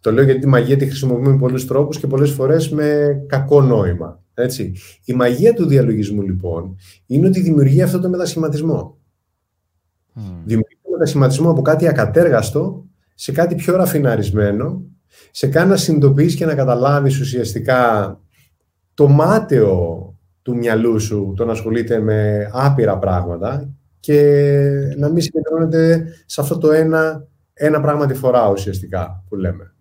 Το 0.00 0.12
λέω 0.12 0.24
γιατί 0.24 0.40
τη 0.40 0.46
μαγεία 0.46 0.76
τη 0.76 0.86
χρησιμοποιούμε 0.86 1.30
με 1.30 1.38
πολλούς 1.38 1.66
τρόπους 1.66 1.98
και 1.98 2.06
πολλές 2.06 2.30
φορές 2.30 2.68
με 2.68 3.16
κακό 3.26 3.62
νόημα. 3.62 4.22
Έτσι. 4.34 4.74
Η 5.04 5.12
μαγεία 5.12 5.54
του 5.54 5.66
διαλογισμού 5.66 6.22
λοιπόν 6.22 6.76
είναι 7.06 7.26
ότι 7.26 7.40
δημιουργεί 7.40 7.82
αυτό 7.82 8.00
το 8.00 8.08
μετασχηματισμό. 8.08 8.98
Mm. 10.14 10.20
Δημιουργεί 10.44 10.78
το 10.82 10.90
μετασχηματισμό 10.90 11.50
από 11.50 11.62
κάτι 11.62 11.88
ακατέργαστο 11.88 12.84
σε 13.14 13.32
κάτι 13.32 13.54
πιο 13.54 13.76
ραφιναρισμένο, 13.76 14.84
σε 15.30 15.46
κάνει 15.46 15.70
να 15.70 15.76
συνειδητοποιείς 15.76 16.34
και 16.34 16.46
να 16.46 16.54
καταλάβεις 16.54 17.20
ουσιαστικά 17.20 18.20
το 18.94 19.08
μάταιο 19.08 20.04
του 20.42 20.56
μυαλού 20.56 21.00
σου 21.00 21.34
το 21.36 21.44
να 21.44 21.52
ασχολείται 21.52 22.00
με 22.00 22.50
άπειρα 22.52 22.98
πράγματα 22.98 23.70
και 24.00 24.20
να 24.96 25.08
μην 25.08 25.22
συγκεντρώνεται 25.22 26.04
σε 26.26 26.40
αυτό 26.40 26.58
το 26.58 26.72
ένα, 26.72 27.26
ένα 27.52 27.80
πράγμα 27.80 28.06
τη 28.06 28.14
φορά 28.14 28.50
ουσιαστικά 28.50 29.24
που 29.28 29.36
λέμε. 29.36 29.74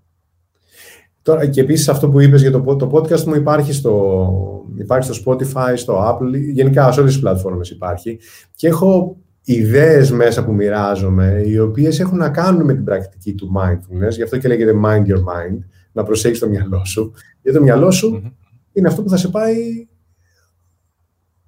Τώρα, 1.22 1.48
και 1.48 1.62
επίσης 1.62 1.90
αυτό 1.90 2.10
που 2.10 2.20
είπες 2.20 2.42
για 2.42 2.52
το, 2.52 2.76
το 2.76 2.90
podcast 2.94 3.24
μου 3.24 3.36
υπάρχει 3.36 3.74
στο, 3.74 4.66
υπάρχει 4.78 5.14
στο 5.14 5.24
Spotify, 5.26 5.74
στο 5.76 6.10
Apple, 6.10 6.40
γενικά 6.54 6.92
σε 6.92 7.00
όλες 7.00 7.12
τις 7.12 7.22
πλατφόρμες 7.22 7.70
υπάρχει 7.70 8.20
και 8.56 8.68
έχω 8.68 9.18
ιδέες 9.54 10.12
μέσα 10.12 10.46
που 10.46 10.54
μοιράζομαι 10.54 11.44
οι 11.46 11.60
οποίες 11.60 12.00
έχουν 12.00 12.18
να 12.18 12.30
κάνουν 12.30 12.66
με 12.66 12.74
την 12.74 12.84
πρακτική 12.84 13.36
του 13.36 13.52
mindfulness, 13.58 14.12
γι' 14.12 14.24
αυτό 14.24 14.38
και 14.38 14.48
λέγεται 14.48 14.74
mind 14.84 15.06
your 15.06 15.18
mind, 15.18 15.58
να 15.92 16.04
προσέχεις 16.04 16.40
το 16.40 16.50
μυαλό 16.50 16.86
σου, 16.86 17.14
γιατί 17.42 17.58
το 17.58 17.64
μυαλό 17.64 17.92
σου 17.92 18.34
είναι 18.72 18.88
αυτό 18.88 19.04
που 19.04 19.10
θα 19.10 19.18
σε 19.18 19.28
πάει 19.28 19.88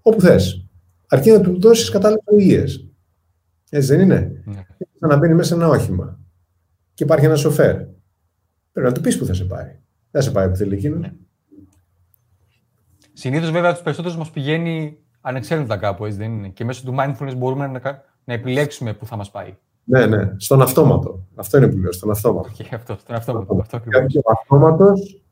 όπου 0.01 0.21
θες. 0.21 0.65
Αρκεί 1.07 1.31
να 1.31 1.41
του 1.41 1.59
δώσεις 1.59 1.89
κατάλληλες 1.89 2.23
οδηγίες. 2.25 2.87
Έτσι 3.69 3.87
δεν 3.87 3.99
είναι; 3.99 4.43
Ναι. 4.45 4.65
να 4.99 5.17
μπαίνει 5.17 5.33
μέσα 5.33 5.55
ένα 5.55 5.67
όχημα 5.67 6.19
και 6.93 7.03
υπάρχει 7.03 7.25
ένα 7.25 7.35
σοφέρ. 7.35 7.75
Πρέπει 8.71 8.87
να 8.87 8.91
του 8.91 9.01
πεις 9.01 9.17
που 9.17 9.25
θα 9.25 9.33
σε 9.33 9.45
πάει. 9.45 9.65
Δεν 9.65 9.81
θα 10.11 10.21
σε 10.21 10.31
πάει 10.31 10.49
που 10.49 10.55
θέλει 10.55 10.73
εκείνο. 10.73 10.97
Ναι. 10.97 11.13
Συνήθως, 13.13 13.51
βέβαια, 13.51 13.71
τους 13.71 13.81
περισσότερους 13.81 14.17
μας 14.17 14.31
πηγαίνει 14.31 14.97
ανεξέλεγκτα 15.21 15.77
κάπου, 15.77 16.05
έτσι 16.05 16.17
δεν 16.17 16.31
είναι. 16.31 16.47
Και 16.47 16.65
μέσω 16.65 16.83
του 16.85 16.95
mindfulness 16.97 17.33
μπορούμε 17.37 17.67
να, 17.67 18.03
να 18.23 18.33
επιλέξουμε 18.33 18.93
που 18.93 19.05
θα 19.05 19.15
μας 19.15 19.31
πάει. 19.31 19.55
Ναι, 19.83 20.05
ναι, 20.05 20.33
στον 20.37 20.61
αυτόματο. 20.61 21.27
Αυτό 21.35 21.57
είναι 21.57 21.67
που 21.67 21.77
λέω, 21.77 21.91
στον 21.91 22.11
αυτόματο. 22.11 22.49
Και 22.53 22.75
αυτό, 22.75 22.97
στον 22.99 23.15
αυτόματο. 23.15 23.57
Αυτό, 23.61 23.79
ο 24.23 24.31
αυτόματος, 24.31 25.23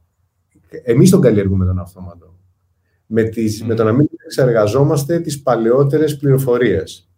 εμείς 0.83 1.09
τον 1.09 1.21
καλλιεργούμε 1.21 1.65
τον 1.65 1.79
αυτόματο 1.79 2.33
με, 3.05 3.23
τις, 3.23 3.63
με 3.63 3.75
το 3.75 3.83
να 3.83 3.91
μην 3.91 4.07
εξεργαζόμαστε 4.25 5.19
τις 5.19 5.41
παλαιότερες 5.41 6.17
πληροφορίες 6.17 7.09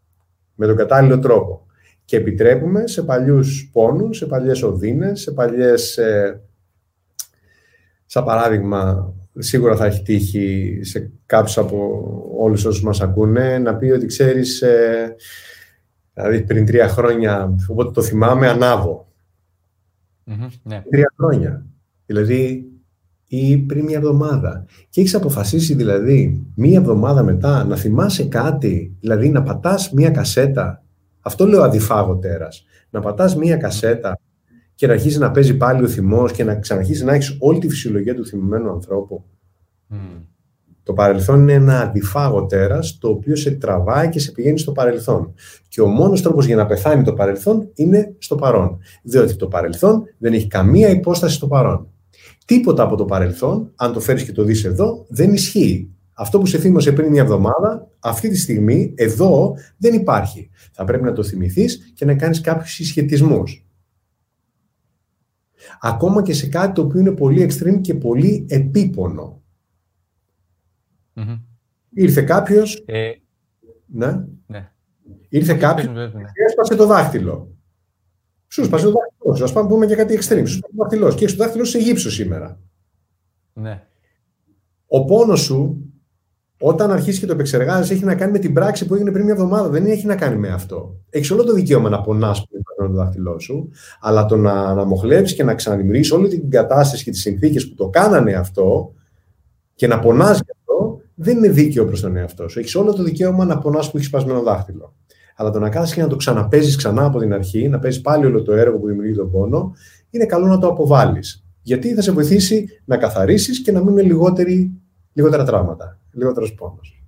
με 0.55 0.67
τον 0.67 0.75
κατάλληλο 0.75 1.19
τρόπο. 1.19 1.65
Και 2.05 2.17
επιτρέπουμε 2.17 2.87
σε 2.87 3.03
παλιούς 3.03 3.69
πόνους, 3.73 4.17
σε 4.17 4.25
παλιές 4.25 4.63
οδύνες, 4.63 5.21
σε 5.21 5.31
παλιές... 5.31 5.97
Ε, 5.97 6.41
σαν 8.05 8.23
παράδειγμα, 8.23 9.13
σίγουρα 9.37 9.75
θα 9.75 9.85
έχει 9.85 10.01
τύχει 10.01 10.77
σε 10.81 11.11
κάποιους 11.25 11.57
από 11.57 12.01
όλους 12.37 12.65
όσους 12.65 12.83
μας 12.83 13.01
ακούνε 13.01 13.57
να 13.57 13.75
πει 13.75 13.89
ότι 13.89 14.05
ξέρεις, 14.05 14.61
ε, 14.61 15.15
δηλαδή 16.13 16.41
πριν 16.41 16.65
τρία 16.65 16.87
χρόνια, 16.87 17.55
οπότε 17.69 17.91
το 17.91 18.01
θυμάμαι, 18.01 18.47
ανάβω. 18.47 19.11
ναι. 20.63 20.83
Τρία 20.89 21.13
χρόνια. 21.17 21.65
Δηλαδή, 22.05 22.65
ή 23.27 23.57
πριν 23.57 23.85
μια 23.85 23.97
εβδομάδα. 23.97 24.65
Και 24.89 25.01
έχεις 25.01 25.15
αποφασίσει 25.15 25.73
δηλαδή 25.73 26.45
μία 26.55 26.79
εβδομάδα 26.79 27.23
μετά 27.23 27.63
να 27.63 27.75
θυμάσαι 27.75 28.23
κάτι, 28.23 28.95
δηλαδή 28.99 29.29
να 29.29 29.43
πατάς 29.43 29.91
μία 29.91 30.09
κασέτα. 30.09 30.83
Αυτό 31.21 31.45
λέω 31.45 31.61
αδιφάγω 31.61 32.17
τέρας. 32.17 32.65
Να 32.89 32.99
πατάς 32.99 33.35
μία 33.35 33.57
κασέτα 33.57 34.19
και 34.81 34.87
να 34.87 34.93
αρχίσει 34.93 35.17
να 35.17 35.31
παίζει 35.31 35.57
πάλι 35.57 35.83
ο 35.83 35.87
θυμός 35.87 36.31
και 36.31 36.43
να 36.43 36.55
ξαναρχίσει 36.55 37.03
να 37.03 37.13
έχεις 37.13 37.37
όλη 37.39 37.59
τη 37.59 37.69
φυσιολογία 37.69 38.15
του 38.15 38.25
θυμημένου 38.25 38.69
ανθρώπου. 38.71 39.23
Το 40.83 40.93
παρελθόν 40.93 41.41
είναι 41.41 41.53
ένα 41.53 41.81
αντιφάγο 41.81 42.45
τέρας 42.45 42.97
το 42.97 43.09
οποίο 43.09 43.35
σε 43.35 43.51
τραβάει 43.51 44.09
και 44.09 44.19
σε 44.19 44.31
πηγαίνει 44.31 44.59
στο 44.59 44.71
παρελθόν. 44.71 45.33
Και 45.67 45.81
ο 45.81 45.87
μόνος 45.87 46.21
τρόπος 46.21 46.45
για 46.45 46.55
να 46.55 46.65
πεθάνει 46.65 47.03
το 47.03 47.13
παρελθόν 47.13 47.69
είναι 47.73 48.15
στο 48.17 48.35
παρόν. 48.35 48.77
Διότι 49.03 49.35
το 49.35 49.47
παρελθόν 49.47 50.03
δεν 50.17 50.33
έχει 50.33 50.47
καμία 50.47 50.89
υπόσταση 50.89 51.35
στο 51.35 51.47
παρόν. 51.47 51.87
Τίποτα 52.45 52.83
από 52.83 52.95
το 52.95 53.05
παρελθόν, 53.05 53.71
αν 53.75 53.93
το 53.93 53.99
φέρεις 53.99 54.23
και 54.23 54.31
το 54.31 54.43
δεις 54.43 54.65
εδώ, 54.65 55.05
δεν 55.09 55.33
ισχύει. 55.33 55.89
Αυτό 56.13 56.39
που 56.39 56.45
σε 56.45 56.57
θύμωσε 56.57 56.91
πριν 56.91 57.09
μια 57.09 57.21
εβδομάδα, 57.21 57.87
αυτή 57.99 58.29
τη 58.29 58.37
στιγμή, 58.37 58.93
εδώ, 58.95 59.53
δεν 59.77 59.93
υπάρχει. 59.93 60.49
Θα 60.71 60.83
πρέπει 60.83 61.03
να 61.03 61.13
το 61.13 61.23
θυμηθείς 61.23 61.91
και 61.93 62.05
να 62.05 62.15
κάνεις 62.15 62.41
κάποιους 62.41 62.71
συσχετισμούς. 62.71 63.65
Ακόμα 65.81 66.21
και 66.21 66.33
σε 66.33 66.47
κάτι 66.47 66.73
το 66.73 66.81
οποίο 66.81 66.99
είναι 66.99 67.11
πολύ 67.11 67.49
extreme 67.49 67.81
και 67.81 67.93
πολύ 67.93 68.45
επίπονο. 68.49 69.41
Mm-hmm. 71.15 71.39
Ήρθε 71.93 72.21
κάποιος. 72.21 72.83
Ε, 72.85 73.11
ναι. 73.85 74.25
ναι. 74.47 74.71
Ήρθε 75.29 75.53
κάποιος 75.53 75.87
και 76.07 76.43
έσπασε 76.47 76.75
το 76.75 76.85
δάχτυλο. 76.85 77.55
Σου 78.47 78.65
σπάσε 78.65 78.85
το 78.85 78.91
δάχτυλο 78.91 79.47
σου. 79.47 79.59
Α 79.59 79.67
πούμε 79.67 79.85
για 79.85 79.95
κάτι 79.95 80.13
extreme. 80.13 80.43
Σου 80.45 80.55
σπάσε 80.55 80.73
το 80.75 80.83
δάχτυλο 80.83 81.13
και 81.13 81.25
έχει 81.25 81.35
το 81.35 81.43
δάχτυλο 81.43 81.65
σε 81.65 81.77
γύψο 81.77 82.11
σήμερα. 82.11 82.59
Ναι. 83.53 83.83
Ο 84.87 85.05
πόνος 85.05 85.41
σου, 85.41 85.90
όταν 86.61 86.91
αρχίσει 86.91 87.19
και 87.19 87.25
το 87.25 87.33
επεξεργάζεσαι, 87.33 87.93
έχει 87.93 88.03
να 88.03 88.15
κάνει 88.15 88.31
με 88.31 88.39
την 88.39 88.53
πράξη 88.53 88.85
που 88.85 88.93
έγινε 88.95 89.11
πριν 89.11 89.23
μια 89.23 89.33
εβδομάδα. 89.33 89.69
Δεν 89.69 89.85
έχει 89.85 90.05
να 90.05 90.15
κάνει 90.15 90.37
με 90.37 90.49
αυτό. 90.49 90.95
Έχεις 91.09 91.31
όλο 91.31 91.43
το 91.43 91.53
δικαίωμα 91.53 91.89
να 91.89 92.01
πονάς 92.01 92.39
που 92.39 92.47
το 92.77 92.87
δάχτυλό 92.87 93.39
σου, 93.39 93.69
αλλά 93.99 94.25
το 94.25 94.37
να 94.37 94.51
αναμοχλεύσει 94.51 95.35
και 95.35 95.43
να 95.43 95.55
ξαναδημιουργήσεις 95.55 96.11
όλη 96.11 96.27
την 96.27 96.49
κατάσταση 96.49 97.03
και 97.03 97.11
τις 97.11 97.21
συνθήκες 97.21 97.69
που 97.69 97.75
το 97.75 97.87
κάνανε 97.87 98.33
αυτό 98.33 98.93
και 99.75 99.87
να 99.87 99.99
πονάς 99.99 100.41
δεν 101.15 101.37
είναι 101.37 101.49
δίκαιο 101.49 101.85
προς 101.85 102.01
τον 102.01 102.15
εαυτό 102.15 102.47
σου. 102.47 102.59
Έχεις 102.59 102.75
όλο 102.75 102.93
το 102.93 103.03
δικαίωμα 103.03 103.45
να 103.45 103.57
πονάς 103.57 103.91
που 103.91 103.97
έχεις 103.97 104.07
σπασμένο 104.07 104.41
δάχτυλο. 104.41 104.95
Αλλά 105.35 105.49
το 105.49 105.59
να 105.59 105.69
κάθεσαι 105.69 105.95
και 105.95 106.01
να 106.01 106.07
το 106.07 106.15
ξαναπέζεις 106.15 106.75
ξανά 106.75 107.05
από 107.05 107.19
την 107.19 107.33
αρχή, 107.33 107.67
να 107.67 107.79
παίζεις 107.79 108.01
πάλι 108.01 108.25
όλο 108.25 108.41
το 108.41 108.53
έργο 108.53 108.77
που 108.77 108.87
δημιουργεί 108.87 109.13
τον 109.13 109.31
πόνο, 109.31 109.73
είναι 110.09 110.25
καλό 110.25 110.45
να 110.45 110.57
το 110.57 110.67
αποβάλεις. 110.67 111.45
Γιατί 111.61 111.93
θα 111.93 112.01
σε 112.01 112.11
βοηθήσει 112.11 112.65
να 112.85 112.97
καθαρίσεις 112.97 113.61
και 113.61 113.71
να 113.71 113.83
μην 113.83 113.97
είναι 113.97 114.01
λιγότερα 115.13 115.43
τραύματα, 115.43 115.99
λιγότερος 116.11 116.53
πόνος. 116.53 117.03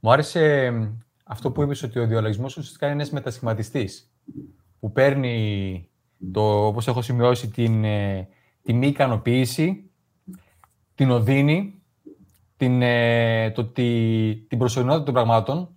Μου 0.00 0.12
άρεσε 0.12 0.72
αυτό 1.24 1.50
που 1.50 1.62
είπες 1.62 1.82
ότι 1.82 1.98
ο 1.98 2.06
διαλογισμός 2.06 2.56
ουσιαστικά 2.56 2.86
είναι 2.86 2.94
ένας 2.94 3.10
μετασχηματιστής 3.10 4.12
που 4.80 4.92
παίρνει, 4.92 5.88
το, 6.32 6.66
όπως 6.66 6.88
έχω 6.88 7.02
σημειώσει, 7.02 7.48
την, 7.48 7.84
ε, 7.84 8.28
τη 8.62 8.72
μη 8.72 8.86
ικανοποίηση, 8.86 9.90
την 10.94 11.10
οδύνη 11.10 11.82
την, 12.62 12.82
ε, 12.82 13.50
το 13.50 13.60
ότι, 13.60 14.46
την 14.48 14.58
προσωρινότητα 14.58 15.04
των 15.04 15.14
πραγμάτων 15.14 15.68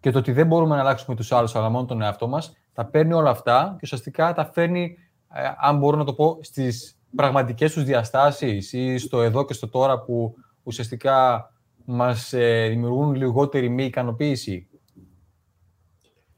και 0.00 0.10
το 0.10 0.18
ότι 0.18 0.32
δεν 0.32 0.46
μπορούμε 0.46 0.74
να 0.74 0.80
αλλάξουμε 0.80 1.16
τους 1.16 1.32
άλλους 1.32 1.54
αλλά 1.54 1.68
μόνο 1.68 1.86
τον 1.86 2.02
εαυτό 2.02 2.28
μας, 2.28 2.56
τα 2.72 2.84
παίρνει 2.84 3.12
όλα 3.12 3.30
αυτά 3.30 3.70
και 3.70 3.80
ουσιαστικά 3.82 4.32
τα 4.32 4.50
φέρνει, 4.52 4.96
ε, 5.32 5.42
αν 5.58 5.78
μπορώ 5.78 5.96
να 5.96 6.04
το 6.04 6.14
πω, 6.14 6.38
στις 6.40 6.98
πραγματικές 7.16 7.72
τους 7.72 7.84
διαστάσεις 7.84 8.72
ή 8.72 8.98
στο 8.98 9.22
εδώ 9.22 9.44
και 9.44 9.52
στο 9.52 9.68
τώρα 9.68 10.00
που 10.00 10.34
ουσιαστικά 10.68 11.50
μας 11.84 12.32
ε, 12.32 12.66
δημιουργούν 12.68 13.14
λιγότερη 13.14 13.68
μη 13.68 13.84
ικανοποίηση. 13.84 14.68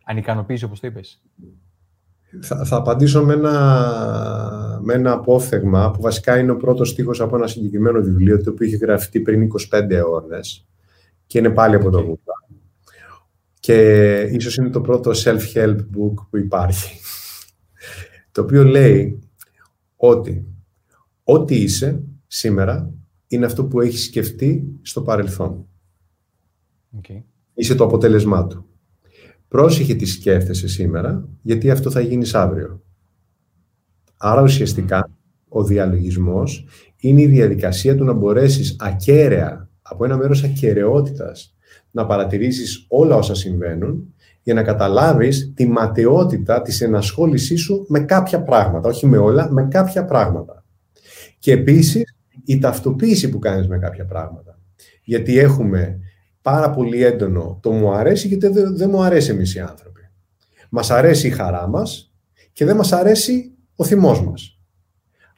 Ανικανοποίηση, 0.05 0.65
όπως 0.65 0.81
το 0.81 0.87
είπες. 0.87 1.23
Θα, 2.41 2.65
θα 2.65 2.77
απαντήσω 2.77 3.25
με 3.25 3.33
ένα, 3.33 4.81
με 4.83 4.95
ένα 4.95 5.13
απόφθεγμα 5.13 5.91
που 5.91 6.01
βασικά 6.01 6.39
είναι 6.39 6.51
ο 6.51 6.57
πρώτος 6.57 6.89
στίχος 6.89 7.21
από 7.21 7.37
ένα 7.37 7.47
συγκεκριμένο 7.47 8.01
βιβλίο 8.01 8.43
το 8.43 8.51
οποίο 8.51 8.67
έχει 8.67 8.77
γραφτεί 8.77 9.21
πριν 9.21 9.49
25 9.71 10.03
ώρες 10.11 10.67
και 11.27 11.39
είναι 11.39 11.51
πάλι 11.51 11.75
από 11.75 11.91
το 11.91 11.99
Βούδα. 12.05 12.45
Και 13.61 14.21
ίσως 14.21 14.57
είναι 14.57 14.71
το 14.71 14.81
πρώτο 14.81 15.11
self-help 15.15 15.77
book 15.77 16.15
που 16.31 16.37
υπάρχει. 16.37 17.01
το 18.33 18.43
οποίο 18.43 18.65
λέει 18.65 19.29
ότι 19.97 20.47
ό,τι 21.25 21.55
είσαι 21.55 22.03
σήμερα 22.27 23.00
είναι 23.31 23.47
αυτό 23.47 23.65
που 23.65 23.81
έχεις 23.81 24.05
σκεφτεί 24.05 24.79
στο 24.83 25.03
παρελθόν. 25.03 25.67
Okay. 27.01 27.23
Είσαι 27.55 27.75
το 27.75 27.85
αποτέλεσμά 27.85 28.47
του. 28.47 28.67
Πρόσεχε 29.49 29.95
τι 29.95 30.05
σκέφτεσαι 30.05 30.69
σήμερα, 30.69 31.29
γιατί 31.43 31.71
αυτό 31.71 31.91
θα 31.91 32.01
γίνει 32.01 32.31
αύριο. 32.33 32.83
Άρα 34.17 34.43
ουσιαστικά 34.43 35.11
ο 35.49 35.65
διαλογισμός 35.65 36.67
είναι 36.97 37.23
η 37.23 37.27
διαδικασία 37.27 37.97
του 37.97 38.05
να 38.05 38.13
μπορέσεις 38.13 38.77
ακέραια, 38.79 39.69
από 39.83 40.05
ένα 40.05 40.17
μέρος 40.17 40.43
ακαιρεότητας, 40.43 41.57
να 41.91 42.07
παρατηρήσεις 42.07 42.85
όλα 42.89 43.17
όσα 43.17 43.35
συμβαίνουν 43.35 44.15
για 44.43 44.55
να 44.55 44.63
καταλάβεις 44.63 45.53
τη 45.55 45.67
ματαιότητα 45.69 46.63
της 46.63 46.81
ενασχόλησής 46.81 47.61
σου 47.61 47.87
με 47.89 48.01
κάποια 48.01 48.43
πράγματα, 48.43 48.89
όχι 48.89 49.07
με 49.07 49.19
όλα, 49.19 49.53
με 49.53 49.69
κάποια 49.71 50.05
πράγματα. 50.05 50.65
Και 51.39 51.53
επίσης 51.53 52.15
η 52.45 52.59
ταυτοποίηση 52.59 53.29
που 53.29 53.39
κάνεις 53.39 53.69
με 53.69 53.79
κάποια 53.79 54.05
πράγματα. 54.05 54.59
Γιατί 55.05 55.39
έχουμε 55.39 55.99
πάρα 56.43 56.71
πολύ 56.71 57.05
έντονο 57.05 57.59
το 57.63 57.73
μου 57.73 57.93
αρέσει 57.93 58.29
γιατί 58.29 58.47
δεν, 58.47 58.77
δεν 58.77 58.91
μου 58.91 59.03
αρέσει 59.03 59.31
εμείς 59.31 59.55
οι 59.55 59.61
άνθρωποι. 59.61 60.01
Μας 60.71 60.91
αρέσει 60.91 61.27
η 61.27 61.31
χαρά 61.31 61.69
μας 61.69 62.15
και 62.53 62.65
δεν 62.65 62.77
μας 62.77 62.93
αρέσει 62.93 63.55
ο 63.77 63.85
θυμός 63.85 64.25
μας. 64.25 64.61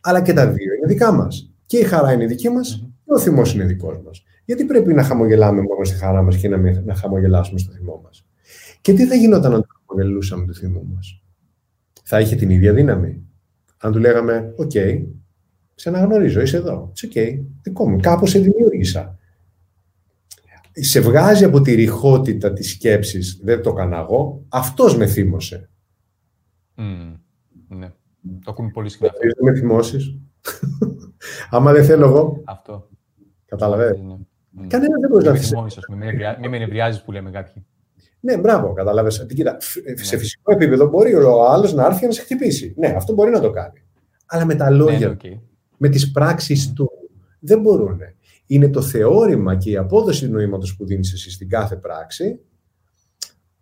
Αλλά 0.01 0.23
και 0.23 0.33
τα 0.33 0.47
δύο 0.47 0.75
είναι 0.75 0.87
δικά 0.87 1.13
μας. 1.13 1.53
Και 1.67 1.79
η 1.79 1.83
χαρά 1.83 2.13
είναι 2.13 2.27
δική 2.27 2.49
μας 2.49 2.89
και 3.05 3.13
ο 3.13 3.19
θυμός 3.19 3.55
είναι 3.55 3.65
δικός 3.65 4.03
μας. 4.05 4.25
Γιατί 4.45 4.65
πρέπει 4.65 4.95
να 4.95 5.03
χαμογελάμε 5.03 5.63
μόνο 5.63 5.85
στη 5.85 5.97
χαρά 5.97 6.23
μας 6.23 6.37
και 6.37 6.49
να, 6.49 6.57
μην, 6.57 6.83
να 6.85 6.95
χαμογελάσουμε 6.95 7.59
στο 7.59 7.73
θυμό 7.73 8.01
μας; 8.05 8.27
Και 8.81 8.93
τι 8.93 9.07
θα 9.07 9.15
γινόταν 9.15 9.55
αν 9.55 9.61
το 9.61 9.67
χαμογελούσαμε 9.87 10.47
το 10.47 10.53
θυμό 10.53 10.83
μας; 10.95 11.23
Θα 12.03 12.21
είχε 12.21 12.37
την 12.37 12.51
ίδια 12.51 12.73
δύναμη. 12.73 13.23
Αν 13.79 13.93
του 13.93 13.99
λέγαμε, 13.99 14.53
OK, 14.57 14.71
okay, 14.75 15.07
σε 15.83 15.89
αναγνωρίζω, 15.89 16.41
είσαι 16.41 16.57
εδώ. 16.57 16.93
It's 16.95 17.17
okay, 17.17 17.41
δικό 17.63 17.89
μου. 17.89 18.01
Κάπως 18.01 18.31
σε 18.31 18.39
δημιούργησα 18.39 19.19
σε 20.73 21.01
βγάζει 21.01 21.45
από 21.45 21.61
τη 21.61 21.75
ρηχότητα 21.75 22.53
της 22.53 22.71
σκέψης, 22.71 23.41
δεν 23.43 23.63
το 23.63 23.71
έκανα 23.71 23.99
εγώ, 23.99 24.45
αυτός 24.49 24.97
με 24.97 25.07
θύμωσε. 25.07 25.71
Mm, 26.77 27.15
ναι. 27.69 27.93
Το 28.45 28.51
ακούμε 28.51 28.71
πολύ 28.73 28.89
συχνά. 28.89 29.11
Δεν 29.21 29.53
με 29.53 29.59
θυμώσεις. 29.59 30.17
Άμα 31.51 31.73
δεν 31.73 31.85
θέλω 31.85 32.07
εγώ. 32.07 32.43
Αυτό. 32.45 32.89
Κατάλαβες; 33.47 33.99
Ναι. 34.51 34.67
Κανένας 34.67 35.01
δεν 35.01 35.11
μπορεί 35.11 35.27
να 35.27 35.31
σε 35.31 35.35
θυμώσει. 35.35 35.81
Μην 36.41 36.51
με 36.51 36.59
νευριάζεις 36.59 37.03
που 37.03 37.13
λέμε 37.13 37.31
κάποιοι. 37.31 37.67
Ναι, 38.21 38.39
μπράβο, 38.39 38.73
κατάλαβες. 38.73 39.27
Κοίτα, 39.35 39.57
σε 39.95 40.17
φυσικό 40.17 40.53
επίπεδο 40.53 40.89
μπορεί 40.89 41.15
ο 41.15 41.45
άλλος 41.51 41.75
να 41.75 41.87
έρθει 41.87 42.07
να 42.07 42.13
σε 42.13 42.23
χτυπήσει. 42.23 42.75
Ναι, 42.77 42.89
αυτό 42.89 43.13
μπορεί 43.15 43.31
να 43.31 43.41
το 43.41 43.51
κάνει. 43.51 43.83
Αλλά 44.27 44.45
με 44.45 44.55
τα 44.55 44.71
λόγια, 44.71 45.09
ναι, 45.09 45.17
okay. 45.23 45.39
Με 45.83 45.89
τις 45.89 46.11
πράξεις 46.11 46.73
του, 46.73 46.91
δεν 47.39 47.61
μπορούν 47.61 47.99
είναι 48.47 48.69
το 48.69 48.83
θεώρημα 48.83 49.57
και 49.57 49.71
η 49.71 49.77
απόδοση 49.77 50.27
του 50.27 50.33
νοήματος 50.33 50.77
που 50.77 50.87
δίνεις 50.87 51.13
εσύ 51.13 51.31
στην 51.31 51.49
κάθε 51.49 51.77
πράξη 51.77 52.41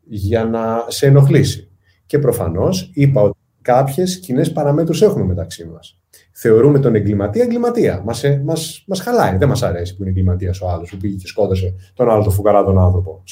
για 0.01 0.45
να 0.45 0.85
σε 0.89 1.07
ενοχλήσει. 1.07 1.71
Και 2.07 2.19
προφανώς 2.19 2.91
είπα 2.95 3.21
ότι 3.21 3.39
κάποιες 3.63 4.19
κοινές 4.19 4.53
παραμέτρους 4.53 5.03
έχουμε 5.03 5.25
μεταξύ 5.25 5.65
μας. 5.65 6.03
Θεωρούμε 6.33 6.79
τον 6.79 6.95
εγκληματία 6.95 7.43
εγκληματία. 7.43 8.03
Μας, 8.05 8.25
ε, 8.25 8.43
μας, 8.45 8.85
μας 8.87 9.01
χαλάει. 9.01 9.37
Δεν 9.37 9.49
μας 9.49 9.63
αρέσει 9.63 9.97
που 9.97 10.03
είναι 10.03 10.11
εγκληματίας 10.11 10.61
ο 10.61 10.69
άλλος 10.69 10.91
που 10.91 10.97
πήγε 10.97 11.17
και 11.17 11.27
σκότωσε 11.27 11.75
τον 11.95 12.11
άλλο 12.11 12.23
το 12.23 12.31
φουκαρά 12.31 12.65
τον 12.65 12.79
άνθρωπο. 12.79 13.23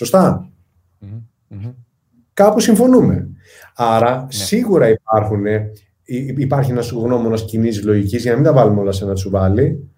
Κάπου 2.33 2.61
συμφωνούμε. 2.61 3.29
Άρα 3.75 4.21
ναι. 4.21 4.27
σίγουρα 4.31 4.89
υπάρχουν, 4.89 5.47
ε, 5.47 5.73
υπάρχει 6.17 6.71
ένας 6.71 6.91
γνώμονα 6.91 7.37
κοινή 7.37 7.75
λογικής 7.75 8.23
για 8.23 8.31
να 8.31 8.37
μην 8.37 8.47
τα 8.47 8.53
βάλουμε 8.53 8.81
όλα 8.81 8.93
σε 8.93 9.05
ένα 9.05 9.15
τσουβάλι 9.15 9.89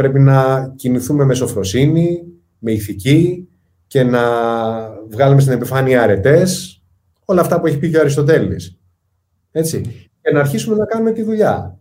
πρέπει 0.00 0.20
να 0.20 0.68
κινηθούμε 0.76 1.24
με 1.24 1.34
σοφροσύνη, 1.34 2.22
με 2.58 2.72
ηθική 2.72 3.48
και 3.86 4.02
να 4.02 4.22
βγάλουμε 5.10 5.40
στην 5.40 5.52
επιφάνεια 5.52 6.02
αρετές. 6.02 6.82
Όλα 7.24 7.40
αυτά 7.40 7.60
που 7.60 7.66
έχει 7.66 7.78
πει 7.78 7.90
και 7.90 7.96
ο 7.96 8.00
Αριστοτέλης. 8.00 8.78
Έτσι. 9.50 9.80
Και 10.22 10.32
να 10.32 10.40
αρχίσουμε 10.40 10.76
να 10.76 10.84
κάνουμε 10.84 11.12
τη 11.12 11.22
δουλειά. 11.22 11.78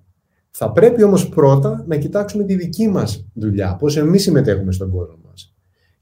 Θα 0.50 0.72
πρέπει 0.72 1.04
όμως 1.04 1.30
πρώτα 1.30 1.84
να 1.88 1.96
κοιτάξουμε 1.96 2.44
τη 2.44 2.56
δική 2.56 2.88
μας 2.88 3.28
δουλειά, 3.34 3.76
πώς 3.76 3.98
εμείς 3.98 4.22
συμμετέχουμε 4.22 4.72
στον 4.72 4.90
κόσμο 4.92 5.18
μας. 5.19 5.19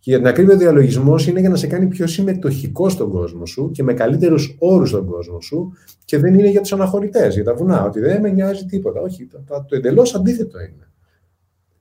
Και 0.08 0.14
για 0.14 0.22
την 0.22 0.32
ακρίβεια, 0.32 0.56
ο 0.56 0.58
διαλογισμός 0.58 1.28
είναι 1.28 1.40
για 1.40 1.50
να 1.50 1.56
σε 1.56 1.68
κάνει 1.68 1.88
πιο 1.88 2.08
συμμετοχικό 2.08 2.90
στον 2.90 3.10
κόσμο 3.10 3.46
σου 3.46 3.72
και 3.72 3.84
με 3.84 3.94
καλύτερους 3.94 4.56
όρους 4.60 4.90
στον 4.90 5.06
κόσμο 5.06 5.42
σου 5.42 5.74
και 6.06 6.18
δεν 6.18 6.34
είναι 6.34 6.50
για 6.50 6.62
τους 6.62 6.74
αναχωρητές, 6.74 7.34
για 7.34 7.44
τα 7.44 7.54
βουνά, 7.54 7.84
ότι 7.84 8.00
δεν 8.00 8.22
με 8.22 8.30
νοιάζει 8.30 8.66
τίποτα. 8.66 9.02
Όχι, 9.02 9.26
το, 9.26 9.44
το, 9.48 9.66
το 9.68 9.76
εντελώς 9.76 10.16
αντίθετο 10.16 10.60
είναι. 10.60 10.92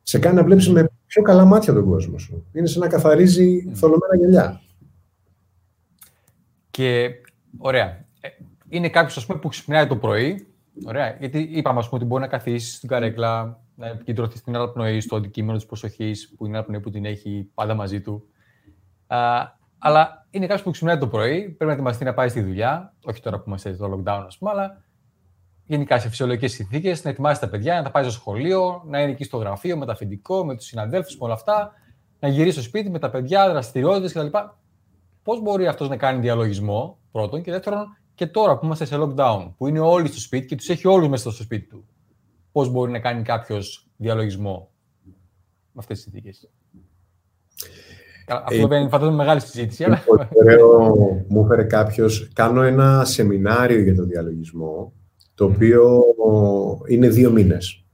Σε 0.02 0.18
κάνει 0.18 0.36
να 0.36 0.44
βλέπεις 0.44 0.70
με 0.70 0.88
πιο 1.06 1.22
καλά 1.22 1.44
μάτια 1.44 1.72
τον 1.72 1.84
κόσμο 1.84 2.18
σου. 2.18 2.46
Είναι 2.52 2.66
σαν 2.66 2.80
να 2.80 2.88
καθαρίζει 2.88 3.70
θολωμένα 3.72 4.16
γυαλιά. 4.16 4.60
Και 6.70 7.10
ωραία. 7.58 8.04
Ε, 8.20 8.28
είναι 8.68 8.88
κάποιος 8.88 9.26
που 9.26 9.48
ξυπνάει 9.48 9.86
το 9.86 9.96
πρωί. 9.96 10.46
Ωραία. 10.84 11.16
Γιατί 11.20 11.38
είπαμε 11.38 11.80
πούμε, 11.80 11.90
ότι 11.92 12.04
μπορεί 12.04 12.22
να 12.22 12.28
καθίσει 12.28 12.74
στην 12.74 12.88
καρέκλα, 12.88 13.60
να 13.76 13.86
επικεντρωθεί 13.86 14.38
στην 14.38 14.56
αναπνοή, 14.56 15.00
στο 15.00 15.16
αντικείμενο 15.16 15.56
της 15.56 15.66
προσοχής, 15.66 16.34
που 16.36 16.46
είναι 16.46 16.56
αναπνοή 16.56 16.80
που 16.80 16.90
την 16.90 17.04
έχει 17.04 17.50
πάντα 17.54 17.74
μαζί 17.74 18.00
του. 18.00 18.28
Α, 19.06 19.18
αλλά 19.78 20.26
είναι 20.30 20.46
κάποιος 20.46 20.62
που 20.62 20.70
ξυπνάει 20.70 20.98
το 20.98 21.08
πρωί, 21.08 21.40
πρέπει 21.40 21.64
να 21.64 21.72
ετοιμαστεί 21.72 22.04
να 22.04 22.14
πάει 22.14 22.28
στη 22.28 22.42
δουλειά. 22.42 22.94
Όχι 23.04 23.20
τώρα 23.20 23.38
που 23.38 23.44
είμαστε 23.46 23.74
στο 23.74 23.92
lockdown, 23.92 24.22
ας 24.26 24.38
πούμε, 24.38 24.50
αλλά 24.50 24.84
γενικά 25.66 25.98
σε 25.98 26.08
φυσιολογικές 26.08 26.52
συνθήκες, 26.52 27.04
να 27.04 27.10
ετοιμάσει 27.10 27.40
τα 27.40 27.48
παιδιά, 27.48 27.74
να 27.74 27.82
τα 27.82 27.90
πάει 27.90 28.02
στο 28.02 28.12
σχολείο, 28.12 28.82
να 28.86 29.00
είναι 29.00 29.10
εκεί 29.10 29.24
στο 29.24 29.36
γραφείο 29.36 29.76
με 29.76 29.86
τα 29.86 29.92
αφεντικό, 29.92 30.44
με 30.44 30.56
τους 30.56 30.66
συναδέλφους, 30.66 31.18
με 31.18 31.24
όλα 31.24 31.34
αυτά, 31.34 31.72
να 32.18 32.28
γυρίσει 32.28 32.52
στο 32.52 32.62
σπίτι 32.62 32.90
με 32.90 32.98
τα 32.98 33.10
παιδιά, 33.10 33.48
δραστηριότητες 33.48 34.12
κτλ. 34.12 34.38
Πώς 35.22 35.40
μπορεί 35.40 35.66
αυτός 35.66 35.88
να 35.88 35.96
κάνει 35.96 36.20
διαλογισμό, 36.20 36.98
πρώτον, 37.12 37.42
και 37.42 37.50
δεύτερον, 37.50 37.86
και 38.14 38.26
τώρα 38.26 38.58
που 38.58 38.64
είμαστε 38.64 38.84
σε 38.84 38.96
lockdown, 38.98 39.52
που 39.56 39.66
είναι 39.66 39.80
όλοι 39.80 40.06
στο 40.06 40.20
σπίτι 40.20 40.46
και 40.46 40.56
τους 40.56 40.68
έχει 40.68 40.86
όλους 40.86 41.08
μέσα 41.08 41.30
στο 41.30 41.42
σπίτι 41.42 41.66
του; 41.66 41.88
Πώς 42.56 42.70
μπορεί 42.70 42.92
να 42.92 42.98
κάνει 42.98 43.22
κάποιος 43.22 43.88
διαλογισμό 43.96 44.70
με 45.04 45.12
αυτές 45.74 45.96
τις 45.96 46.04
συνθήκες. 46.04 46.50
Αυτό 48.26 48.66
δεν 48.66 48.82
είναι 48.82 49.10
μεγάλη 49.10 49.40
συζήτηση. 49.40 49.84
Αλλά... 49.84 50.02
μου 51.28 51.44
έφερε 51.44 51.64
κάποιος. 51.64 52.30
Κάνω 52.32 52.62
ένα 52.62 53.04
σεμινάριο 53.04 53.80
για 53.80 53.94
το 53.94 54.04
διαλογισμό, 54.04 54.92
το 55.34 55.44
οποίο 55.44 56.02
είναι 56.88 57.08
δύο 57.08 57.30
μήνες. 57.30 57.84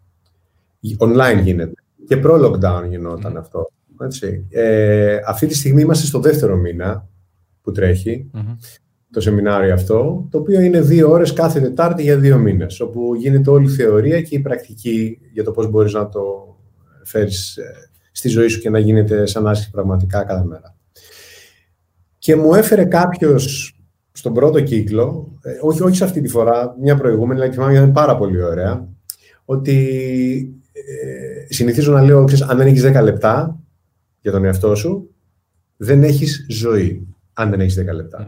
Online 0.99 1.41
γίνεται. 1.43 1.83
Και 2.07 2.17
προ-lockdown 2.17 2.87
γινόταν 2.89 3.37
αυτό. 3.37 3.67
Έτσι. 4.01 4.47
Ε, 4.51 5.21
αυτή 5.27 5.47
τη 5.47 5.55
στιγμή 5.55 5.83
είμαστε 5.83 6.07
στο 6.07 6.21
δεύτερο 6.21 6.57
μήνα 6.57 7.09
που 7.63 7.73
τρεχει 7.73 8.31
το 9.13 9.21
σεμινάριο 9.21 9.75
αυτό, 9.75 10.27
το 10.31 10.39
οποίο 10.39 10.61
είναι 10.61 10.81
δύο 10.81 11.11
ώρες 11.11 11.33
κάθε 11.33 11.61
Τετάρτη 11.61 12.03
για 12.03 12.19
δύο 12.19 12.39
μήνες, 12.39 12.81
όπου 12.81 13.15
γίνεται 13.15 13.51
όλη 13.51 13.67
η 13.67 13.75
θεωρία 13.75 14.23
και 14.23 14.35
η 14.35 14.39
πρακτική 14.41 15.19
για 15.33 15.45
το 15.45 15.51
πώς 15.51 15.71
μπορείς 15.71 15.93
να 15.93 16.09
το 16.09 16.57
φέρεις 17.05 17.57
ε, 17.57 17.91
στη 18.13 18.29
ζωή 18.29 18.49
σου 18.49 18.61
και 18.61 18.71
να 18.71 18.79
γίνεται 18.79 19.27
σαν 19.27 19.47
άσκηση 19.47 19.71
πραγματικά 19.71 20.25
κάθε 20.25 20.45
μέρα. 20.45 20.77
Και 22.19 22.37
μου 22.37 22.55
έφερε 22.55 22.85
κάποιος 22.85 23.77
στον 24.13 24.35
πρώτο 24.35 24.61
κύκλο, 24.61 25.39
ε, 25.43 25.51
όχι, 25.61 25.83
όχι 25.83 25.97
σε 25.97 26.05
αυτή 26.05 26.21
τη 26.21 26.29
φορά, 26.29 26.77
μια 26.81 26.97
προηγούμενη, 26.97 27.41
αλλά 27.41 27.53
θυμάμαι 27.53 27.75
είναι 27.75 27.93
πάρα 27.93 28.17
πολύ 28.17 28.43
ωραία, 28.43 28.89
ότι 29.45 29.77
ε, 30.73 31.55
συνηθίζω 31.55 31.93
να 31.93 32.03
λέω, 32.03 32.25
ξέρεις, 32.25 32.45
αν 32.45 32.57
δεν 32.57 32.67
έχεις 32.67 32.85
10 32.87 33.03
λεπτά 33.03 33.61
για 34.21 34.33
τον 34.33 34.45
εαυτό 34.45 34.75
σου, 34.75 35.15
δεν 35.77 36.03
έχεις 36.03 36.47
ζωή, 36.49 37.07
αν 37.33 37.51
δεν 37.51 37.61
έχεις 37.61 37.81
10 37.81 37.95
λεπτά. 37.95 38.27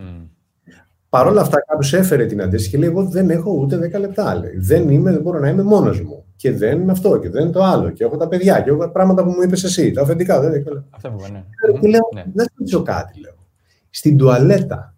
Παρ' 1.15 1.27
όλα 1.27 1.41
αυτά, 1.41 1.61
κάποιος 1.67 1.93
έφερε 1.93 2.27
την 2.27 2.43
αντίστοιχη 2.43 2.71
και 2.75 2.79
λέει: 2.79 2.89
Εγώ 2.89 3.05
δεν 3.05 3.31
έχω 3.31 3.53
ούτε 3.53 3.91
10 3.97 4.01
λεπτά. 4.01 4.35
Λέει. 4.35 4.57
Δεν, 4.57 4.89
είμαι, 4.89 5.13
δεν 5.13 5.21
μπορώ 5.23 5.39
να 5.39 5.49
είμαι 5.49 5.63
μόνος 5.63 6.01
μου. 6.01 6.25
Και 6.37 6.53
δεν 6.53 6.81
είναι 6.81 6.93
αυτό 6.93 7.19
και 7.19 7.31
δεν 7.31 7.43
είναι 7.43 7.53
το 7.53 7.63
άλλο. 7.63 7.91
Και 7.91 8.05
έχω 8.05 8.17
τα 8.17 8.29
παιδιά 8.29 8.61
και 8.61 8.71
έχω 8.71 8.91
πράγματα 8.91 9.25
που 9.25 9.31
μου 9.31 9.43
είπες 9.43 9.65
εσύ. 9.65 9.91
Τα 9.91 10.03
αφεντικά 10.03 10.41
δεν 10.41 10.53
έχω. 10.53 10.85
Αυτά 10.91 11.11
που 11.11 11.25
ναι. 11.33 11.45
Και 11.81 11.89
λέω: 11.89 12.09
ναι. 12.15 12.25
Να 12.33 12.45
σου 12.69 12.83
κάτι, 12.83 13.21
λέω. 13.21 13.47
Στην 13.91 14.17
τουαλέτα 14.17 14.97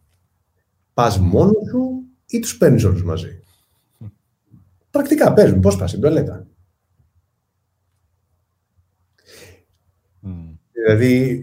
πας 0.94 1.18
μόνος 1.18 1.68
σου 1.70 2.02
ή 2.26 2.38
τους 2.38 2.56
παίρνεις 2.56 2.84
όλους 2.84 3.04
μαζί; 3.04 3.42
Πρακτικά 4.90 5.32
παίζουν. 5.32 5.60
Πώς 5.60 5.76
πας 5.76 5.90
στην 5.90 6.02
τουαλέτα; 6.02 6.46
Δηλαδή, 10.72 11.42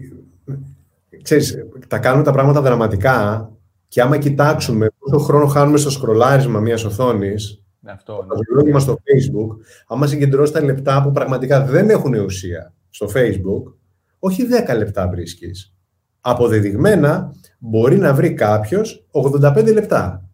ξέρεις, 1.22 1.56
τα 1.88 1.98
κάνουν 1.98 2.24
τα 2.24 2.32
πράγματα 2.32 2.60
δραματικά 2.60 3.48
και 3.94 4.02
άμα 4.02 4.18
κοιτάξουμε 4.18 4.88
πόσο 4.98 5.18
χρόνο 5.24 5.46
χάνουμε 5.46 5.78
στο 5.78 5.90
σκρολάρισμα 5.90 6.60
μιας 6.60 6.84
οθόνης, 6.84 7.62
ναι, 7.80 7.92
αυτό, 7.92 8.26
ναι. 8.64 8.78
στο 8.78 8.92
Facebook, 8.94 9.56
άμα 9.86 10.06
συγκεντρώσει 10.06 10.52
τα 10.52 10.64
λεπτά 10.64 11.02
που 11.02 11.10
πραγματικά 11.10 11.64
δεν 11.64 11.90
έχουν 11.90 12.14
ουσία 12.14 12.74
στο 12.90 13.06
Facebook, 13.14 13.72
όχι 14.18 14.46
10 14.68 14.76
λεπτά 14.76 15.08
βρίσκεις. 15.08 15.74
Αποδεδειγμένα 16.20 17.34
μπορεί 17.58 17.96
να 17.96 18.14
βρει 18.14 18.32
κάποιος 18.32 19.06
85 19.10 19.72
λεπτά. 19.72 20.28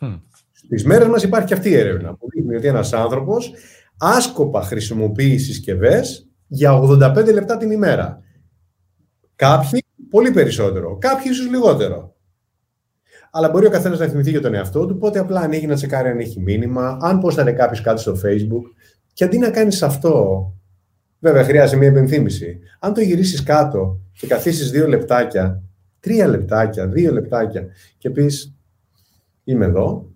Hm. 0.00 0.20
Στις 0.52 0.84
μέρες 0.84 1.08
μας 1.08 1.22
υπάρχει 1.22 1.46
και 1.46 1.54
αυτή 1.54 1.68
η 1.68 1.76
έρευνα 1.76 2.14
που 2.14 2.26
δείχνει 2.30 2.56
ότι 2.56 2.66
ένας 2.66 2.92
άνθρωπος 2.92 3.52
άσκοπα 3.98 4.62
χρησιμοποιεί 4.62 5.38
συσκευές 5.38 6.28
για 6.46 6.72
85 6.72 7.32
λεπτά 7.32 7.56
την 7.56 7.70
ημέρα. 7.70 8.20
Κάποιοι 9.36 9.84
πολύ 10.10 10.30
περισσότερο, 10.30 10.98
κάποιοι 10.98 11.26
ίσως 11.30 11.50
λιγότερο 11.50 12.13
αλλά 13.36 13.50
μπορεί 13.50 13.66
ο 13.66 13.70
καθένας 13.70 13.98
να 13.98 14.06
θυμηθεί 14.06 14.30
για 14.30 14.40
τον 14.40 14.54
εαυτό 14.54 14.86
του, 14.86 14.92
οπότε 14.96 15.18
απλά 15.18 15.40
ανοίγει 15.40 15.66
να 15.66 15.74
τσεκάρει 15.74 16.08
αν 16.08 16.18
έχει 16.18 16.40
μήνυμα, 16.40 16.98
αν 17.00 17.20
είναι 17.40 17.52
κάποιος 17.52 17.80
κάτι 17.80 18.00
στο 18.00 18.12
Facebook. 18.24 18.62
Και 19.12 19.24
αντί 19.24 19.38
να 19.38 19.50
κάνεις 19.50 19.82
αυτό, 19.82 20.52
βέβαια 21.18 21.44
χρειάζεται 21.44 21.78
μια 21.78 21.88
επενθύμηση. 21.88 22.58
Αν 22.80 22.94
το 22.94 23.00
γυρίσεις 23.00 23.42
κάτω 23.42 24.00
και 24.12 24.26
καθίσεις 24.26 24.70
δύο 24.70 24.88
λεπτάκια, 24.88 25.62
τρία 26.00 26.28
λεπτάκια, 26.28 26.88
δύο 26.88 27.12
λεπτάκια 27.12 27.66
και 27.98 28.10
πεις 28.10 28.54
Είμαι 29.44 29.64
εδώ, 29.64 30.10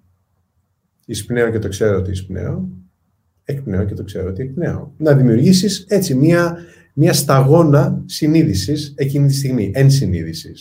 εισπνέω 1.06 1.50
και 1.50 1.58
το 1.58 1.68
ξέρω 1.68 1.98
ότι 1.98 2.10
εισπνέω, 2.10 2.68
εκπνέω 3.44 3.84
και 3.84 3.94
το 3.94 4.04
ξέρω 4.04 4.28
ότι 4.28 4.42
εκπνέω. 4.42 4.94
Να 4.96 5.14
δημιουργήσεις 5.14 5.84
έτσι 5.88 6.14
μια, 6.14 6.56
μια 6.94 7.12
σταγόνα 7.12 8.02
συνείδησης 8.06 8.94
εκείνη 8.96 9.26
τη 9.26 9.34
στιγμή, 9.34 9.70
ενσυνείδηση. 9.74 10.52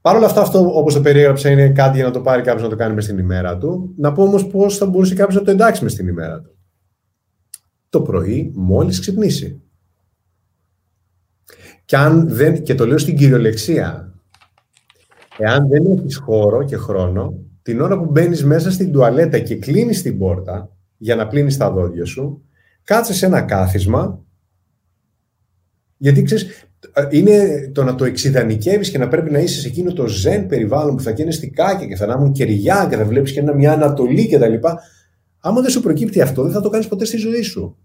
Παρ' 0.00 0.16
όλα 0.16 0.26
αυτά, 0.26 0.40
αυτό 0.40 0.78
όπως 0.78 0.94
το 0.94 1.00
περιέγραψα 1.00 1.50
είναι 1.50 1.68
κάτι 1.68 1.96
για 1.96 2.04
να 2.04 2.10
το 2.10 2.20
πάρει 2.20 2.42
κάποιος 2.42 2.62
να 2.62 2.68
το 2.68 2.76
κάνει 2.76 2.94
μες 2.94 3.04
στην 3.04 3.18
ημέρα 3.18 3.58
του. 3.58 3.94
Να 3.96 4.12
πω 4.12 4.22
όμως 4.22 4.46
πώς 4.46 4.76
θα 4.76 4.86
μπορούσε 4.86 5.14
κάποιος 5.14 5.36
να 5.36 5.42
το 5.42 5.50
εντάξει 5.50 5.82
μες 5.82 5.92
στην 5.92 6.08
ημέρα 6.08 6.40
του. 6.40 6.58
Το 7.88 8.00
πρωί, 8.02 8.52
μόλις 8.54 9.00
ξυπνήσει. 9.00 9.62
Και, 11.84 11.96
αν 11.96 12.28
δεν, 12.28 12.62
και 12.62 12.74
το 12.74 12.86
λέω 12.86 12.98
στην 12.98 13.16
κυριολεξία. 13.16 14.14
Εάν 15.38 15.68
δεν 15.68 15.86
έχεις 15.86 16.16
χώρο 16.16 16.64
και 16.64 16.76
χρόνο, 16.76 17.34
την 17.62 17.80
ώρα 17.80 17.98
που 17.98 18.10
μπαίνεις 18.10 18.44
μέσα 18.44 18.70
στην 18.70 18.92
τουαλέτα 18.92 19.38
και 19.38 19.56
κλείνεις 19.56 20.02
την 20.02 20.18
πόρτα 20.18 20.76
για 20.96 21.16
να 21.16 21.26
πλύνεις 21.26 21.56
τα 21.56 21.70
δόντια 21.70 22.04
σου, 22.04 22.42
κάτσε 22.84 23.14
σε 23.14 23.26
ένα 23.26 23.42
κάθισμα. 23.42 24.24
Γιατί 25.96 26.22
ξέρεις, 26.22 26.69
είναι 27.10 27.70
το 27.74 27.84
να 27.84 27.94
το 27.94 28.04
εξειδανικεύεις 28.04 28.90
και 28.90 28.98
να 28.98 29.08
πρέπει 29.08 29.30
να 29.30 29.38
είσαι 29.38 29.60
σε 29.60 29.68
εκείνο 29.68 29.92
το 29.92 30.06
ζεν 30.06 30.46
περιβάλλον 30.46 30.96
που 30.96 31.02
θα 31.02 31.10
γίνει 31.10 31.32
στικάκια 31.32 31.86
και 31.86 31.96
θα 31.96 32.04
ανάμουν 32.04 32.32
κεριά 32.32 32.86
και 32.90 32.96
θα 32.96 33.04
βλέπεις 33.04 33.32
και 33.32 33.42
μια 33.42 33.72
Ανατολή 33.72 34.28
κτλ. 34.28 34.54
Άμα 35.40 35.60
δεν 35.60 35.70
σου 35.70 35.80
προκύπτει 35.80 36.20
αυτό, 36.20 36.42
δεν 36.42 36.52
θα 36.52 36.60
το 36.60 36.68
κάνεις 36.68 36.88
ποτέ 36.88 37.04
στη 37.04 37.16
ζωή 37.16 37.42
σου. 37.42 37.76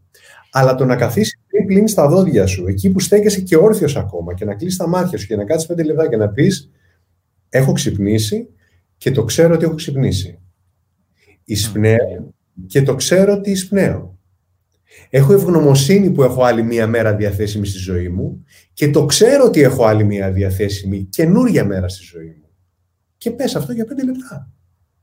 Αλλά 0.51 0.75
το 0.75 0.85
να 0.85 0.95
καθίσεις 0.95 1.39
πριν 1.47 1.65
πλύνεις 1.65 1.93
τα 1.93 2.07
δόντια 2.07 2.45
σου, 2.45 2.67
εκεί 2.67 2.89
που 2.89 2.99
στέκεσαι 2.99 3.41
και 3.41 3.57
όρθιος 3.57 3.95
ακόμα, 3.95 4.33
και 4.33 4.45
να 4.45 4.55
κλείσεις 4.55 4.77
τα 4.77 4.87
μάτια 4.87 5.17
σου 5.17 5.27
και 5.27 5.35
να 5.35 5.45
κάτσεις 5.45 5.67
πέντε 5.67 5.83
λεπτά 5.83 6.09
και 6.09 6.17
να 6.17 6.29
πεις: 6.29 6.69
Έχω 7.49 7.71
ξυπνήσει 7.71 8.49
και 8.97 9.11
το 9.11 9.23
ξέρω 9.23 9.53
ότι 9.53 9.65
έχω 9.65 9.75
ξυπνήσει. 9.75 10.39
Εισπνέω 11.43 12.33
και 12.67 12.81
το 12.81 12.95
ξέρω 12.95 13.33
ότι 13.33 13.51
εισπνέω. 13.51 14.14
Έχω 15.09 15.33
ευγνωμοσύνη 15.33 16.11
που 16.11 16.23
έχω 16.23 16.43
άλλη 16.43 16.63
μία 16.63 16.87
μέρα 16.87 17.15
διαθέσιμη 17.15 17.65
στη 17.65 17.77
ζωή 17.77 18.09
μου 18.09 18.45
και 18.73 18.89
το 18.89 19.05
ξέρω 19.05 19.45
ότι 19.45 19.61
έχω 19.61 19.85
άλλη 19.85 20.03
μία 20.03 20.31
διαθέσιμη 20.31 21.03
καινούρια 21.03 21.65
μέρα 21.65 21.87
στη 21.87 22.03
ζωή 22.03 22.35
μου. 22.39 22.49
Και 23.17 23.31
πες 23.31 23.55
αυτό 23.55 23.71
για 23.71 23.85
πέντε 23.85 24.05
λεπτά. 24.05 24.49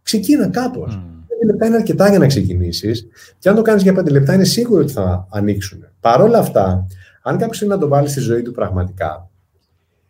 Ξεκίνα 0.02 0.48
κάπως. 0.48 0.94
Mm. 0.94 1.24
Πέντε 1.28 1.52
λεπτά 1.52 1.66
είναι 1.66 1.76
αρκετά 1.76 2.08
για 2.08 2.18
να 2.18 2.26
ξεκινήσεις. 2.26 3.06
Και 3.38 3.48
αν 3.48 3.54
το 3.54 3.62
κάνεις 3.62 3.82
για 3.82 3.92
πέντε 3.92 4.10
λεπτά, 4.10 4.34
είναι 4.34 4.44
σίγουρο 4.44 4.82
ότι 4.82 4.92
θα 4.92 5.26
ανοίξουν. 5.30 5.84
Παρ' 6.00 6.20
όλα 6.20 6.38
αυτά, 6.38 6.86
αν 7.22 7.38
κάποιος 7.38 7.58
θέλει 7.58 7.70
να 7.70 7.78
το 7.78 7.88
βάλει 7.88 8.08
στη 8.08 8.20
ζωή 8.20 8.42
του 8.42 8.52
πραγματικά, 8.52 9.30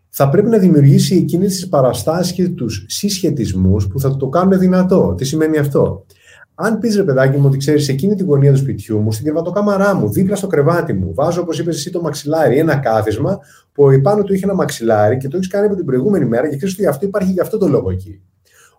θα 0.08 0.28
πρέπει 0.28 0.48
να 0.48 0.58
δημιουργήσει 0.58 1.16
εκείνες 1.16 1.54
τις 1.54 1.68
παραστάσεις 1.68 2.32
και 2.32 2.48
τους 2.48 2.84
συσχετισμούς 2.88 3.86
που 3.86 4.00
θα 4.00 4.16
το 4.16 4.28
κάνουν 4.28 4.58
δυνατό. 4.58 5.14
Τι 5.16 5.24
σημαίνει 5.24 5.58
αυτό; 5.58 6.06
Αν 6.54 6.78
πεις 6.78 6.96
ρε 6.96 7.02
παιδάκι 7.02 7.38
μου 7.38 7.46
ότι 7.46 7.56
ξέρεις 7.56 7.84
σε 7.84 7.92
εκείνη 7.92 8.14
την 8.14 8.26
γωνία 8.26 8.52
του 8.52 8.58
σπιτιού 8.58 8.98
μου, 8.98 9.12
στην 9.12 9.24
κρεβατοκάμαρά 9.24 9.94
μου, 9.94 10.10
δίπλα 10.10 10.36
στο 10.36 10.46
κρεβάτι 10.46 10.92
μου, 10.92 11.14
βάζω 11.14 11.40
όπως 11.40 11.58
είπες 11.58 11.76
εσύ 11.76 11.90
το 11.90 12.00
μαξιλάρι, 12.00 12.58
ένα 12.58 12.76
κάθισμα 12.76 13.38
που 13.72 13.90
επάνω 13.90 14.22
του 14.22 14.34
είχε 14.34 14.44
ένα 14.44 14.54
μαξιλάρι 14.54 15.16
και 15.16 15.28
το 15.28 15.36
έχεις 15.36 15.48
κάνει 15.48 15.66
από 15.66 15.76
την 15.76 15.84
προηγούμενη 15.84 16.24
μέρα 16.24 16.48
και 16.48 16.56
ξέρεις 16.56 16.74
ότι 16.74 16.86
αυτό 16.86 17.06
υπάρχει 17.06 17.32
για 17.32 17.42
αυτό 17.42 17.58
το 17.58 17.68
λόγο 17.68 17.90
εκεί. 17.90 18.20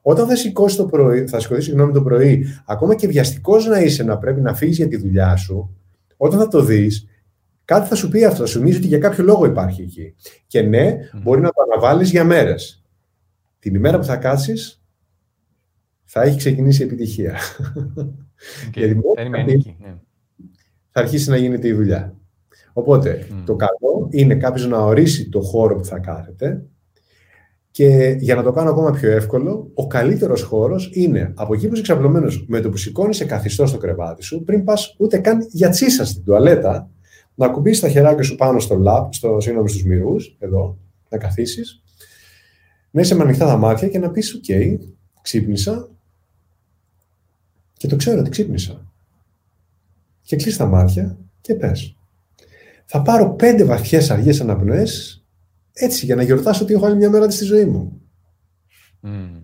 Όταν 0.01 0.27
θα 0.27 0.35
σηκώσει 0.35 0.77
το 0.77 0.85
πρωί, 0.85 1.27
θα 1.27 1.39
σηκωθείς 1.39 1.63
συγγνώμη 1.63 1.91
το 1.93 2.01
πρωί, 2.01 2.45
ακόμα 2.65 2.95
και 2.95 3.07
βιαστικός 3.07 3.65
να 3.65 3.79
είσαι 3.79 4.03
να 4.03 4.17
πρέπει 4.17 4.41
να 4.41 4.53
φύγεις 4.53 4.77
για 4.77 4.87
τη 4.87 4.97
δουλειά 4.97 5.35
σου, 5.35 5.77
όταν 6.17 6.39
θα 6.39 6.47
το 6.47 6.63
δεις, 6.63 7.07
κάτι 7.65 7.87
θα 7.87 7.95
σου 7.95 8.09
πει 8.09 8.25
αυτό, 8.25 8.39
θα 8.39 8.45
σου 8.45 8.61
μίζει 8.61 8.77
ότι 8.77 8.87
για 8.87 8.97
κάποιο 8.97 9.23
λόγο 9.23 9.45
υπάρχει 9.45 9.81
εκεί. 9.81 10.15
Και 10.47 10.61
ναι, 10.61 10.95
μπορεί 11.23 11.41
να 11.41 11.49
το 11.49 11.61
αναβάλεις 11.71 12.09
για 12.09 12.23
μέρες. 12.23 12.83
Την 13.59 13.75
ημέρα 13.75 13.97
που 13.97 14.03
θα 14.03 14.15
κάτσει, 14.15 14.53
θα 16.15 16.21
έχει 16.21 16.37
ξεκινήσει 16.37 16.81
η 16.81 16.85
επιτυχία. 16.85 17.37
Okay. 18.67 18.73
Γιατί 18.73 18.95
ναι. 18.95 19.95
θα 20.89 20.99
αρχίσει 20.99 21.29
να 21.29 21.37
γίνεται 21.37 21.67
η 21.67 21.73
δουλειά. 21.73 22.15
Οπότε, 22.73 23.27
το 23.45 23.55
καλό 23.55 24.07
είναι 24.09 24.35
κάποιος 24.35 24.67
να 24.67 24.77
ορίσει 24.77 25.29
το 25.29 25.41
χώρο 25.41 25.75
που 25.75 25.85
θα 25.85 25.99
κάθεται 25.99 26.65
και 27.71 28.15
για 28.19 28.35
να 28.35 28.43
το 28.43 28.51
κάνω 28.51 28.69
ακόμα 28.69 28.91
πιο 28.91 29.11
εύκολο, 29.11 29.71
ο 29.73 29.87
καλύτερος 29.87 30.41
χώρος 30.41 30.89
είναι 30.93 31.33
από 31.35 31.53
εκεί 31.53 31.67
που 31.67 31.73
είσαι 31.73 31.81
ξαπλωμένος 31.81 32.45
με 32.47 32.59
το 32.59 32.69
που 32.69 32.77
σηκώνεις 32.77 33.17
σε 33.17 33.25
καθιστό 33.25 33.65
στο 33.65 33.77
κρεβάτι 33.77 34.23
σου, 34.23 34.43
πριν 34.43 34.63
πας 34.63 34.95
ούτε 34.97 35.17
καν 35.17 35.47
για 35.49 35.69
τσίσα 35.69 36.05
στην 36.05 36.23
τουαλέτα, 36.23 36.89
να 37.35 37.47
κουμπίσεις 37.47 37.81
τα 37.81 37.89
χεράκια 37.89 38.23
σου 38.23 38.35
πάνω 38.35 38.59
στο 38.59 38.75
λαπ, 38.75 39.13
στο 39.13 39.39
σύνολο 39.39 39.67
στους 39.67 39.83
μυρούς, 39.83 40.35
εδώ, 40.39 40.77
να 41.09 41.17
καθίσεις, 41.17 41.83
να 42.91 43.01
είσαι 43.01 43.15
με 43.15 43.23
ανοιχτά 43.23 43.45
τα 43.45 43.57
μάτια 43.57 43.87
και 43.87 43.99
να 43.99 44.11
πεις: 44.11 44.41
OK, 44.41 44.77
ξύπνησα, 45.21 45.87
και 47.83 47.89
το 47.89 47.95
ξέρω 47.95 48.19
ότι 48.19 48.29
ξύπνησα. 48.29 48.91
Και 50.21 50.35
κλείσει 50.35 50.57
τα 50.57 50.65
μάτια 50.65 51.17
και 51.41 51.55
πες. 51.55 51.95
Θα 52.85 53.01
πάρω 53.01 53.33
πέντε 53.33 53.63
βαθιές 53.63 54.11
αργές 54.11 54.41
αναπνοές 54.41 55.23
έτσι 55.73 56.05
για 56.05 56.15
να 56.15 56.23
γιορτάσω 56.23 56.63
ότι 56.63 56.73
έχω 56.73 56.85
άλλη 56.85 56.95
μια 56.95 57.09
μέρα 57.09 57.29
στη 57.29 57.43
ζωή 57.43 57.65
μου. 57.65 58.01
Mm. 59.03 59.41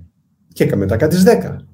Και 0.54 0.76
μετά 0.76 0.98
κάτι 0.98 1.16
δέκα. 1.16 1.68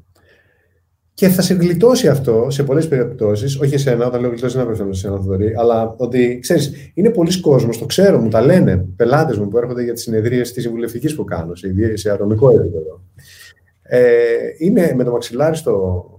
Και 1.14 1.30
θα 1.30 1.42
σε 1.42 1.54
γλιτώσει 1.54 2.08
αυτό 2.08 2.48
σε 2.50 2.64
πολλές 2.64 2.88
περιπτώσεις, 2.88 3.60
όχι 3.60 3.74
εσένα, 3.74 4.08
όταν 4.08 4.22
λέω 4.22 4.30
γλιτώσει 4.30 4.56
δεν 4.56 4.66
απευθύνω 4.66 4.94
σε 4.94 5.08
ένα 5.08 5.16
Θοδωρή, 5.16 5.54
αλλά 5.58 5.96
ότι 5.98 6.40
ξέρεις, 6.42 6.92
είναι 6.94 7.10
πολλοί 7.10 7.40
κόσμος, 7.40 7.78
το 7.78 7.86
ξέρω, 7.86 8.20
μου 8.20 8.30
τα 8.30 8.42
λένε 8.42 8.78
πελάτες 8.78 9.38
μου 9.38 9.48
που 9.48 9.58
έρχονται 9.58 9.84
για 9.84 9.94
τις 9.94 10.02
συνεδρίες 10.02 10.52
της 10.52 10.64
συμβουλευτικής 10.64 11.16
που 11.16 11.24
κάνω, 11.24 11.56
σε, 11.56 11.96
σε 11.96 12.12
ατομικό 12.12 12.50
επίπεδο. 12.50 13.04
Ε, 13.82 14.26
είναι 14.58 14.94
με 14.96 15.04
το 15.04 15.12
μαξιλάρι 15.12 15.56
στο, 15.56 16.15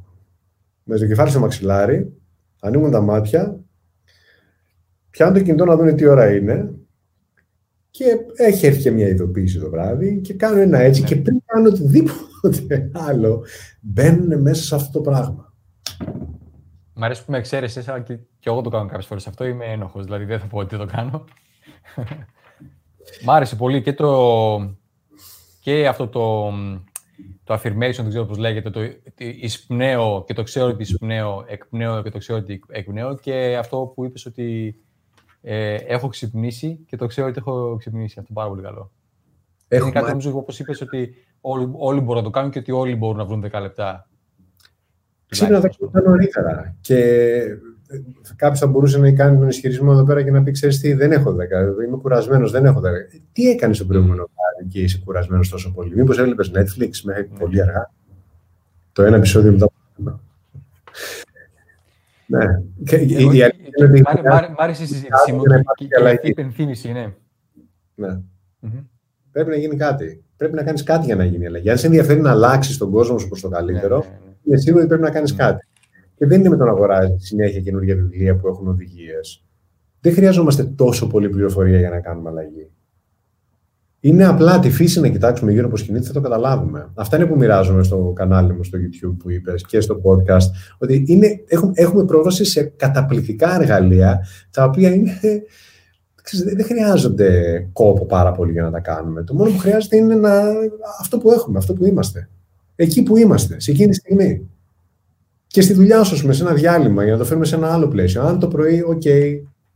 με 0.88 0.98
το 0.98 1.06
κεφάλι 1.06 1.30
στο 1.30 1.40
μαξιλάρι, 1.40 2.12
ανοίγουν 2.60 2.90
τα 2.90 3.00
μάτια, 3.00 3.60
πιάνουν 5.10 5.34
το 5.34 5.42
κινητό 5.42 5.64
να 5.64 5.76
δουν 5.76 5.96
τι 5.96 6.06
ώρα 6.06 6.34
είναι 6.34 6.74
και 7.90 8.04
έχει 8.36 8.66
έρθει 8.66 8.80
και 8.80 8.90
μια 8.90 9.08
ειδοποίηση 9.08 9.58
το 9.58 9.70
βράδυ 9.70 10.20
και 10.20 10.34
κάνουν 10.34 10.58
ένα 10.58 10.78
έτσι 10.78 11.02
και 11.02 11.16
πριν 11.16 11.42
κάνουν 11.46 11.72
οτιδήποτε 11.72 12.90
άλλο 12.92 13.44
μπαίνουν 13.80 14.40
μέσα 14.40 14.62
σε 14.62 14.74
αυτό 14.74 14.92
το 14.92 15.10
πράγμα. 15.10 15.54
Μ' 16.92 17.04
αρέσει 17.04 17.24
που 17.24 17.30
με 17.30 17.38
εξαίρεσαι, 17.38 17.84
αλλά 17.86 18.00
και, 18.00 18.14
και 18.14 18.48
εγώ 18.48 18.60
το 18.60 18.70
κάνω 18.70 18.86
κάποιες 18.86 19.06
φορές 19.06 19.26
αυτό. 19.26 19.44
Είμαι 19.44 19.64
ένοχος, 19.64 20.04
δηλαδή 20.04 20.24
δεν 20.24 20.38
θα 20.38 20.46
πω 20.46 20.58
ότι 20.58 20.76
το 20.76 20.86
κάνω. 20.86 21.24
Μ' 23.24 23.30
άρεσε 23.30 23.56
πολύ 23.56 23.82
και, 23.82 23.92
το, 23.92 24.76
και 25.60 25.88
αυτό 25.88 26.08
το 26.08 26.52
το 27.44 27.54
affirmation, 27.54 27.96
δεν 27.96 28.08
ξέρω 28.08 28.24
πώς 28.24 28.38
λέγεται, 28.38 28.70
το 28.70 28.80
εισπνέω 29.16 30.24
και 30.26 30.34
το 30.34 30.42
ξέρω 30.42 30.66
ότι 30.66 30.82
εισπνέω, 30.82 31.44
εκπνέω 31.46 32.02
και 32.02 32.10
το 32.10 32.18
ξέρω 32.18 32.38
ότι 32.38 32.60
εκπνέω 32.68 33.16
και 33.16 33.56
αυτό 33.58 33.92
που 33.94 34.04
είπες 34.04 34.26
ότι 34.26 34.76
ε, 35.48 35.74
έχω 35.74 36.08
ξυπνήσει 36.08 36.84
και 36.86 36.96
το 36.96 37.06
ξέρω 37.06 37.26
ότι 37.26 37.38
έχω 37.38 37.76
ξυπνήσει. 37.78 38.18
Αυτό 38.18 38.32
πάρα 38.32 38.48
πολύ 38.48 38.62
καλό. 38.62 38.92
Έχουμε... 39.68 39.90
Είναι 39.90 39.98
κάτι 39.98 40.10
νομίζω 40.10 40.36
όπως 40.36 40.58
είπες 40.58 40.80
ότι 40.80 41.14
όλοι, 41.40 41.70
όλοι 41.72 42.00
μπορούν 42.00 42.16
να 42.16 42.22
το 42.22 42.30
κάνουν 42.30 42.50
και 42.50 42.58
ότι 42.58 42.72
όλοι 42.72 42.96
μπορούν 42.96 43.16
να 43.16 43.24
βρουν 43.24 43.44
10 43.52 43.60
λεπτά. 43.60 44.08
Ξύπνα 45.26 45.58
10 45.58 45.62
λεπτά 45.78 46.00
νωρίτερα. 46.00 46.76
Και 46.80 46.98
ε, 47.88 48.00
κάποιος 48.36 48.58
θα 48.58 48.66
μπορούσε 48.66 48.98
να 48.98 49.12
κάνει 49.12 49.38
τον 49.38 49.48
ισχυρισμό 49.48 49.90
εδώ 49.92 50.04
πέρα 50.04 50.22
και 50.22 50.30
να 50.30 50.42
πει: 50.42 50.50
Ξέρεις 50.50 50.80
τι, 50.80 50.92
δεν 50.92 51.12
έχω 51.12 51.30
10. 51.30 51.34
Είμαι 51.86 51.96
κουρασμένος, 51.96 52.50
δεν 52.50 52.64
έχω 52.64 52.80
10. 52.80 52.82
Τι 53.32 53.50
έκανες 53.50 53.78
το 53.78 53.84
προηγούμενο; 53.84 54.30
Και 54.68 54.80
είσαι 54.80 55.00
κουρασμένος 55.04 55.48
τόσο 55.48 55.72
πολύ. 55.72 55.94
Μήπως 55.94 56.18
έβλεπες 56.18 56.50
Netflix 56.54 56.90
μέχρι 57.04 57.28
ναι. 57.32 57.38
πολύ 57.38 57.62
αργά; 57.62 57.90
Το 58.92 59.02
ένα 59.02 59.16
επεισόδιο 59.16 59.52
μετά. 59.52 60.20
Ναι. 62.26 62.44
Μ' 64.50 64.60
άρεσε 64.60 64.82
η 64.82 64.86
συζήτησή 64.86 65.32
μου 65.32 65.42
και 65.42 65.54
αυτή 66.04 66.26
η 66.26 66.28
υπενθύμηση, 66.28 66.92
ναι. 66.92 67.12
ναι. 67.94 68.18
Πρέπει 69.32 69.50
να 69.50 69.56
γίνει 69.56 69.76
κάτι. 69.76 70.24
Πρέπει 70.36 70.54
να 70.54 70.62
κάνεις 70.62 70.82
κάτι 70.82 71.04
για 71.04 71.16
να 71.16 71.24
γίνει 71.24 71.42
η 71.42 71.46
αλλαγή. 71.46 71.70
Αν 71.70 71.78
σε 71.78 71.86
ενδιαφέρει 71.86 72.20
να 72.20 72.30
αλλάξεις 72.30 72.76
τον 72.76 72.90
κόσμο 72.90 73.18
σου 73.18 73.28
προς 73.28 73.40
το 73.40 73.48
καλύτερο, 73.48 73.98
ναι, 73.98 74.04
ναι, 74.04 74.34
είναι 74.44 74.56
σίγουρο 74.56 74.80
ότι 74.80 74.88
πρέπει 74.88 75.02
να 75.02 75.10
κάνεις 75.10 75.34
κάτι. 75.34 75.66
Και 76.16 76.26
δεν 76.26 76.40
είναι 76.40 76.48
με 76.48 76.56
το 76.56 76.64
να 76.64 76.70
αγοράζεις 76.70 77.26
συνέχεια 77.26 77.60
καινούργια 77.60 77.94
βιβλία 77.94 78.36
που 78.36 78.48
έχουν 78.48 78.68
οδηγίες. 78.68 79.44
Δεν 80.00 80.14
χρειαζόμαστε 80.14 80.64
τόσο 80.64 81.06
πολύ 81.06 81.28
πληροφορία 81.28 81.78
για 81.78 81.90
να 81.90 82.00
κάνουμε 82.00 82.28
αλλαγή. 82.28 82.70
Είναι 84.06 84.26
απλά 84.26 84.58
τη 84.58 84.70
φύση 84.70 85.00
να 85.00 85.08
κοιτάξουμε 85.08 85.52
γύρω 85.52 85.66
από 85.66 85.76
σκηνή, 85.76 86.00
θα 86.00 86.12
το 86.12 86.20
καταλάβουμε. 86.20 86.90
Αυτά 86.94 87.16
είναι 87.16 87.26
που 87.26 87.36
μοιράζομαι 87.36 87.82
στο 87.82 88.12
κανάλι 88.14 88.52
μου, 88.52 88.64
στο 88.64 88.78
YouTube 88.78 89.16
που 89.18 89.30
είπες 89.30 89.64
και 89.66 89.80
στο 89.80 90.00
podcast. 90.04 90.50
Ότι 90.78 91.04
είναι, 91.06 91.26
έχουμε, 91.46 91.72
έχουμε 91.74 92.04
πρόσβαση 92.04 92.44
σε 92.44 92.62
καταπληκτικά 92.62 93.54
εργαλεία, 93.60 94.26
τα 94.50 94.64
οποία 94.64 94.94
είναι, 94.94 95.12
δεν 96.54 96.64
χρειάζονται 96.64 97.60
κόπο 97.72 98.06
πάρα 98.06 98.32
πολύ 98.32 98.52
για 98.52 98.62
να 98.62 98.70
τα 98.70 98.80
κάνουμε. 98.80 99.24
Το 99.24 99.34
μόνο 99.34 99.50
που 99.50 99.58
χρειάζεται 99.58 99.96
είναι 99.96 100.14
να, 100.14 100.42
αυτό 101.00 101.18
που 101.18 101.30
έχουμε, 101.30 101.58
αυτό 101.58 101.72
που 101.72 101.86
είμαστε. 101.86 102.28
Εκεί 102.76 103.02
που 103.02 103.16
είμαστε, 103.16 103.60
σε 103.60 103.70
εκείνη 103.70 103.88
τη 103.88 103.94
στιγμή. 103.94 104.48
Και 105.46 105.60
στη 105.60 105.72
δουλειά 105.72 106.02
σου, 106.04 106.32
σε 106.32 106.42
ένα 106.42 106.52
διάλειμμα, 106.52 107.02
για 107.02 107.12
να 107.12 107.18
το 107.18 107.24
φέρουμε 107.24 107.46
σε 107.46 107.54
ένα 107.54 107.72
άλλο 107.72 107.88
πλαίσιο. 107.88 108.22
Αν 108.22 108.38
το 108.38 108.48
πρωί, 108.48 108.84
OK, 108.88 109.08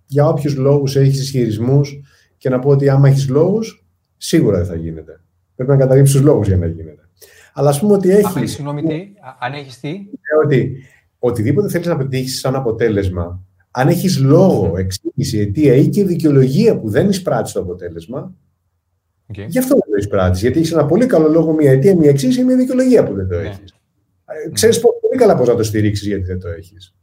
για 0.06 0.28
όποιους 0.28 0.56
λόγους 0.56 0.96
έχεις 0.96 1.20
ισχυρισμούς 1.20 2.00
και 2.38 2.48
να 2.48 2.58
πω 2.58 2.70
ότι 2.70 2.88
άμα 2.88 3.08
έχεις 3.08 3.28
λόγους, 3.28 3.84
σίγουρα 4.22 4.56
δεν 4.56 4.66
θα 4.66 4.74
γίνεται. 4.74 5.20
Πρέπει 5.54 5.70
να 5.70 5.76
καταρρύψει 5.76 6.12
τους 6.12 6.22
λόγους 6.22 6.46
για 6.46 6.56
να 6.56 6.66
γίνεται. 6.66 7.08
Αλλά 7.52 7.68
ας 7.68 7.80
πούμε 7.80 7.92
ότι 7.92 8.10
έχει. 8.10 8.46
Συγγνώμη, 8.46 8.82
τι, 8.82 9.12
αν 9.40 9.52
έχεις 9.52 9.80
τι; 9.80 9.88
Ε, 9.88 10.46
ότι 10.46 10.82
οτιδήποτε 11.18 11.68
θέλεις 11.68 11.86
να 11.86 11.96
πετύχεις 11.96 12.40
σαν 12.40 12.54
αποτέλεσμα, 12.54 13.40
αν 13.70 13.88
έχεις 13.88 14.18
λόγο, 14.18 14.76
εξήγηση, 14.76 15.38
αιτία 15.38 15.74
ή 15.74 15.88
και 15.88 16.04
δικαιολογία 16.04 16.78
που 16.78 16.88
δεν 16.88 17.08
εισπράττεις 17.08 17.52
το 17.52 17.60
αποτέλεσμα, 17.60 18.34
okay. 19.32 19.46
γι' 19.48 19.58
αυτό 19.58 19.74
δεν 19.74 19.90
το 19.90 19.96
εισπράττεις. 19.98 20.40
Γιατί 20.40 20.58
έχεις 20.58 20.72
ένα 20.72 20.86
πολύ 20.86 21.06
καλό 21.06 21.28
λόγο, 21.28 21.52
μια 21.52 21.70
αιτία, 21.70 21.96
μια 21.96 22.10
εξήγηση 22.10 22.40
ή 22.40 22.44
μια 22.44 22.56
δικαιολογία 22.56 23.04
που 23.04 23.14
δεν 23.14 23.28
το 23.28 23.34
έχεις. 23.34 23.74
Ναι. 24.46 24.52
Ξέρεις 24.52 24.80
πολύ 24.80 25.16
καλά 25.16 25.36
πώς 25.36 25.48
να 25.48 25.54
το 25.56 25.62
στηρίξεις 25.62 26.06
γιατί 26.06 26.22
δεν 26.22 26.40
το 26.40 26.48
έχεις. 26.48 26.94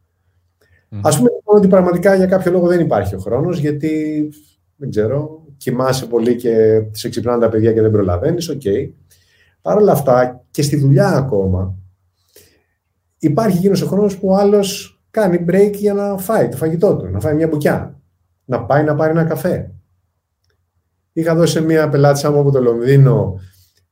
Mm. 0.91 0.99
Ας 1.01 1.09
πούμε 1.17 1.29
λοιπόν 1.35 1.57
ότι 1.57 1.67
πραγματικά 1.67 2.15
για 2.15 2.25
κάποιο 2.25 2.51
λόγο 2.51 2.67
δεν 2.67 2.79
υπάρχει 2.79 3.15
ο 3.15 3.19
χρόνος, 3.19 3.59
γιατί 3.59 4.27
δεν 4.75 4.89
ξέρω, 4.89 5.46
κοιμάσαι 5.57 6.05
πολύ 6.05 6.35
και 6.35 6.81
σε 6.91 7.09
ξυπνάνε 7.09 7.39
τα 7.39 7.49
παιδιά 7.49 7.73
και 7.73 7.81
δεν 7.81 7.91
προλαβαίνεις. 7.91 8.49
OK. 8.49 8.61
Okay. 8.63 8.89
Παρ' 9.61 9.77
όλα 9.77 9.91
αυτά 9.91 10.45
και 10.51 10.61
στη 10.61 10.77
δουλειά 10.77 11.07
ακόμα 11.07 11.75
υπάρχει 13.19 13.57
εκείνος 13.57 13.81
ο 13.81 13.87
χρόνος 13.87 14.17
που 14.17 14.27
ο 14.27 14.35
άλλος 14.35 14.99
κάνει 15.11 15.45
break 15.49 15.71
για 15.73 15.93
να 15.93 16.17
φάει 16.17 16.49
το 16.49 16.57
φαγητό 16.57 16.95
του, 16.95 17.05
να 17.05 17.19
φάει 17.19 17.35
μια 17.35 17.47
μπουκιά, 17.47 17.99
να 18.45 18.63
πάει 18.63 18.83
να 18.83 18.95
πάρει 18.95 19.11
ένα 19.11 19.23
καφέ. 19.23 19.71
Είχα 21.13 21.35
δώσει 21.35 21.53
σε 21.53 21.61
μια 21.61 21.89
πελάτη 21.89 22.27
μου 22.27 22.39
από 22.39 22.51
το 22.51 22.61
Λονδίνο 22.61 23.39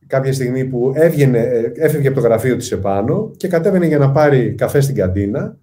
κάποια 0.07 0.33
στιγμή 0.33 0.65
που 0.65 0.91
έβγαινε, 0.95 1.39
ε, 1.39 1.71
έφευγε 1.75 2.07
από 2.07 2.21
το 2.21 2.27
γραφείο 2.27 2.55
της 2.55 2.71
επάνω 2.71 3.31
και 3.37 3.47
κατέβαινε 3.47 3.85
για 3.85 3.97
να 3.97 4.11
πάρει 4.11 4.53
καφέ 4.53 4.79
στην 4.81 4.95
καντίνα 4.95 5.57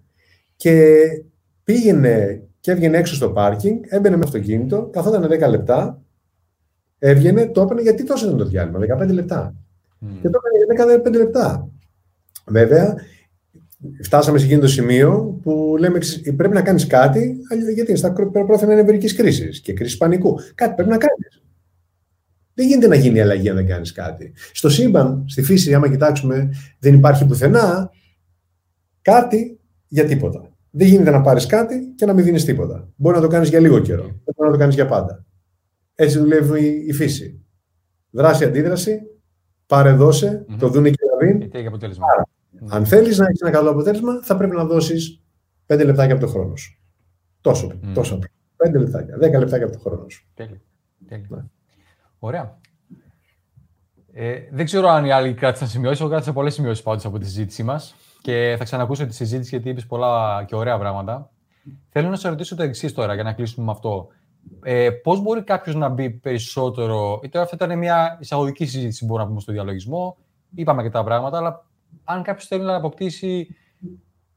και 0.55 0.95
πήγαινε 1.63 2.43
και 2.63 2.71
έβγαινε 2.71 2.97
έξω 2.97 3.15
στο 3.15 3.29
πάρκινγκ, 3.29 3.79
έμπαινε 3.87 4.15
με 4.15 4.23
αυτοκίνητο, 4.23 4.89
καθόταν 4.91 5.27
10 5.31 5.49
λεπτά, 5.49 6.01
έβγαινε, 6.99 7.47
το 7.47 7.61
έπαιρνε 7.61 7.81
γιατί 7.81 8.03
τόσο 8.03 8.25
ήταν 8.25 8.37
το 8.37 8.45
διάλειμμα, 8.45 8.79
15 8.79 9.13
λεπτά. 9.13 9.55
Mm. 10.01 10.07
Και 10.21 10.29
το 10.29 10.39
έκανε 10.41 10.97
για 10.97 11.11
15 11.11 11.17
λεπτά. 11.17 11.69
Βέβαια, 12.45 12.95
φτάσαμε 14.03 14.37
σε 14.37 14.45
εκείνο 14.45 14.59
το 14.59 14.67
σημείο 14.67 15.39
που 15.41 15.75
λέμε 15.79 15.99
πρέπει 16.35 16.53
να 16.53 16.61
κάνεις 16.61 16.87
κάτι, 16.87 17.37
γιατί 17.73 17.95
στα 17.95 18.13
πρόθυμα 18.13 18.73
εμπειρική 18.73 19.15
κρίση 19.15 19.61
και 19.61 19.73
κρίση 19.73 19.97
πανικού. 19.97 20.39
Κάτι 20.55 20.73
πρέπει 20.73 20.89
να 20.89 20.97
κάνεις. 20.97 21.41
Δεν 22.53 22.67
γίνεται 22.67 22.87
να 22.87 22.95
γίνει 22.95 23.17
η 23.17 23.21
αλλαγή 23.21 23.49
αν 23.49 23.55
δεν 23.55 23.67
κάνεις 23.67 23.91
κάτι. 23.91 24.33
Στο 24.51 24.69
σύμπαν, 24.69 25.23
στη 25.27 25.43
φύση, 25.43 25.73
άμα 25.73 25.89
κοιτάξουμε, 25.89 26.49
δεν 26.79 26.93
υπάρχει 26.93 27.25
πουθενά 27.25 27.91
κάτι 29.01 29.59
για 29.87 30.05
τίποτα. 30.05 30.52
Δεν 30.75 30.87
γίνεται 30.87 31.11
να 31.11 31.21
πάρεις 31.21 31.45
κάτι 31.45 31.93
και 31.95 32.05
να 32.05 32.13
μην 32.13 32.25
δίνεις 32.25 32.45
τίποτα. 32.45 32.89
Μπορεί 32.95 33.15
να 33.15 33.21
το 33.21 33.27
κάνεις 33.27 33.49
για 33.49 33.59
λίγο 33.59 33.79
καιρό. 33.79 34.03
Δεν 34.03 34.33
μπορεί 34.35 34.49
να 34.49 34.51
το 34.51 34.57
κάνεις 34.57 34.75
για 34.75 34.85
πάντα. 34.85 35.25
Έτσι 35.95 36.17
δουλεύει 36.17 36.85
η 36.87 36.93
φύση. 36.93 37.45
Δράση, 38.09 38.43
αντίδραση, 38.43 39.01
πάρε, 39.65 39.91
δώσε, 39.91 40.45
mm-hmm. 40.49 40.55
το 40.59 40.67
δούνε 40.67 40.89
και 40.89 40.97
να 41.11 41.27
δίνει. 41.27 41.67
αποτέλεσμα. 41.67 42.05
Αν 42.69 42.85
θέλεις 42.85 43.17
να 43.17 43.25
έχεις 43.25 43.41
ένα 43.41 43.51
καλό 43.51 43.69
αποτέλεσμα, 43.69 44.21
θα 44.23 44.37
πρέπει 44.37 44.55
να 44.55 44.65
δώσεις 44.65 45.21
5 45.67 45.85
λεπτάκια 45.85 46.15
από 46.15 46.25
το 46.25 46.31
χρόνο 46.31 46.55
σου. 46.55 46.79
Τόσο, 47.41 47.67
mm. 47.67 47.91
τόσο 47.93 48.15
απλά. 48.15 48.27
5 48.69 48.79
λεπτάκια, 48.79 49.15
10 49.15 49.19
λεπτάκια 49.19 49.65
από 49.65 49.71
το 49.71 49.79
χρόνο 49.79 50.09
σου. 50.09 50.27
Τέλειο. 50.33 50.61
Τέλειο. 51.07 51.27
Ναι. 51.29 51.43
Ωραία. 52.19 52.59
Ε, 54.13 54.35
δεν 54.51 54.65
ξέρω 54.65 54.87
αν 54.87 55.05
οι 55.05 55.11
άλλοι 55.11 55.33
κράτησαν 55.33 55.67
σημειώσει. 55.67 56.01
Εγώ 56.01 56.09
κράτησα 56.09 56.33
πολλές 56.33 56.53
σημειώσεις 56.53 56.83
πάντως 56.83 57.05
από 57.05 57.19
τη 57.19 57.25
συζήτησή 57.25 57.63
μας 57.63 57.95
και 58.23 58.55
θα 58.57 58.63
ξανακούσω 58.63 59.05
τη 59.05 59.13
συζήτηση 59.13 59.49
γιατί 59.49 59.69
είπες 59.69 59.85
πολλά 59.85 60.43
και 60.47 60.55
ωραία 60.55 60.77
πράγματα. 60.77 61.29
Θέλω 61.89 62.09
να 62.09 62.15
σε 62.15 62.29
ρωτήσω 62.29 62.55
το 62.55 62.63
εξής 62.63 62.93
τώρα 62.93 63.13
για 63.13 63.23
να 63.23 63.33
κλείσουμε 63.33 63.65
με 63.65 63.71
αυτό. 63.71 64.07
Ε, 64.63 64.89
Πώς 64.89 65.21
μπορεί 65.21 65.43
κάποιος 65.43 65.75
να 65.75 65.89
μπει 65.89 66.09
περισσότερο. 66.09 67.19
Είτε 67.23 67.39
αυτή 67.39 67.55
ήταν 67.55 67.77
μια 67.77 68.17
εισαγωγική 68.21 68.65
συζήτηση, 68.65 69.05
μπορούμε 69.05 69.23
να 69.23 69.29
πούμε, 69.29 69.41
στο 69.41 69.51
διαλογισμό. 69.51 70.17
Είπαμε 70.55 70.83
και 70.83 70.89
τα 70.89 71.03
πράγματα, 71.03 71.37
αλλά 71.37 71.65
αν 72.03 72.23
κάποιος 72.23 72.47
θέλει 72.47 72.63
να 72.63 72.75
αποκτήσει 72.75 73.55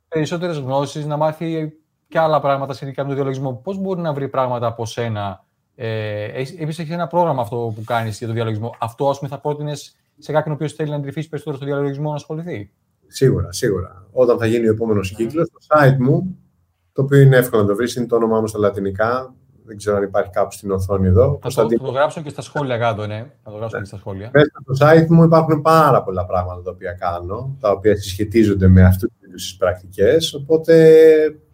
περισσότερες 0.08 0.58
γνώσεις, 0.58 1.06
να 1.06 1.16
μάθει 1.16 1.72
και 2.08 2.18
άλλα 2.18 2.40
πράγματα 2.40 2.72
σχετικά 2.72 3.02
με 3.02 3.06
τον 3.08 3.16
διαλογισμό, 3.16 3.52
πώς 3.52 3.78
μπορεί 3.78 4.00
να 4.00 4.12
βρει 4.12 4.28
πράγματα 4.28 4.66
από 4.66 4.86
σένα; 4.86 5.44
Ε, 5.74 6.24
Επίση, 6.24 6.82
έχεις 6.82 6.90
ένα 6.90 7.06
πρόγραμμα 7.06 7.42
αυτό 7.42 7.72
που 7.74 7.84
κάνεις 7.84 8.18
για 8.18 8.26
τον 8.26 8.36
διαλογισμό. 8.36 8.74
Αυτό, 8.78 9.08
ας 9.08 9.18
πούμε, 9.18 9.30
θα 9.30 9.38
πρότεινες 9.40 9.96
σε 10.18 10.32
κάποιον 10.32 10.52
ο 10.52 10.56
οποίος 10.56 10.72
θέλει 10.72 10.90
να 10.90 10.96
εντρυφήσει 10.96 11.28
περισσότερο 11.28 11.56
στο 11.56 11.66
διαλογισμό 11.66 12.08
να 12.08 12.14
ασχοληθεί; 12.14 12.70
Σίγουρα, 13.06 13.52
σίγουρα. 13.52 14.06
Όταν 14.10 14.38
θα 14.38 14.46
γίνει 14.46 14.68
ο 14.68 14.70
επόμενος 14.70 15.12
κύκλος, 15.12 15.50
το 15.50 15.58
site 15.68 15.96
μου, 15.98 16.36
το 16.92 17.02
οποίο 17.02 17.20
είναι 17.20 17.36
εύκολο 17.36 17.62
να 17.62 17.68
το 17.68 17.74
βρεις, 17.74 17.94
είναι 17.94 18.06
το 18.06 18.16
όνομά 18.16 18.40
μου 18.40 18.46
στα 18.46 18.58
λατινικά. 18.58 19.34
Δεν 19.64 19.76
ξέρω 19.76 19.96
αν 19.96 20.02
υπάρχει 20.02 20.30
κάπου 20.30 20.52
στην 20.52 20.70
οθόνη 20.70 21.06
εδώ. 21.06 21.38
Θα 21.42 21.66
το, 21.66 21.76
το 21.76 21.90
γράψω 21.90 22.20
και 22.20 22.28
στα 22.28 22.42
σχόλια 22.42 22.78
κάτω, 22.78 23.06
ναι. 23.06 23.26
Θα 23.44 23.50
το 23.50 23.56
γράψω 23.56 23.78
και 23.78 23.84
στα 23.84 23.96
σχόλια. 23.96 24.30
Μέσα 24.32 24.50
στο 24.62 24.86
site 24.86 25.06
μου 25.06 25.24
υπάρχουν 25.24 25.62
πάρα 25.62 26.02
πολλά 26.02 26.26
πράγματα 26.26 26.62
τα 26.62 26.70
οποία 26.70 26.92
κάνω, 26.92 27.56
τα 27.60 27.70
οποία 27.70 27.96
συσχετίζονται 27.96 28.68
με 28.68 28.82
αυτούς 28.84 29.08
τους 29.08 29.28
είδους 29.28 29.42
τις 29.42 29.56
πρακτικές. 29.56 30.34
Οπότε 30.34 30.94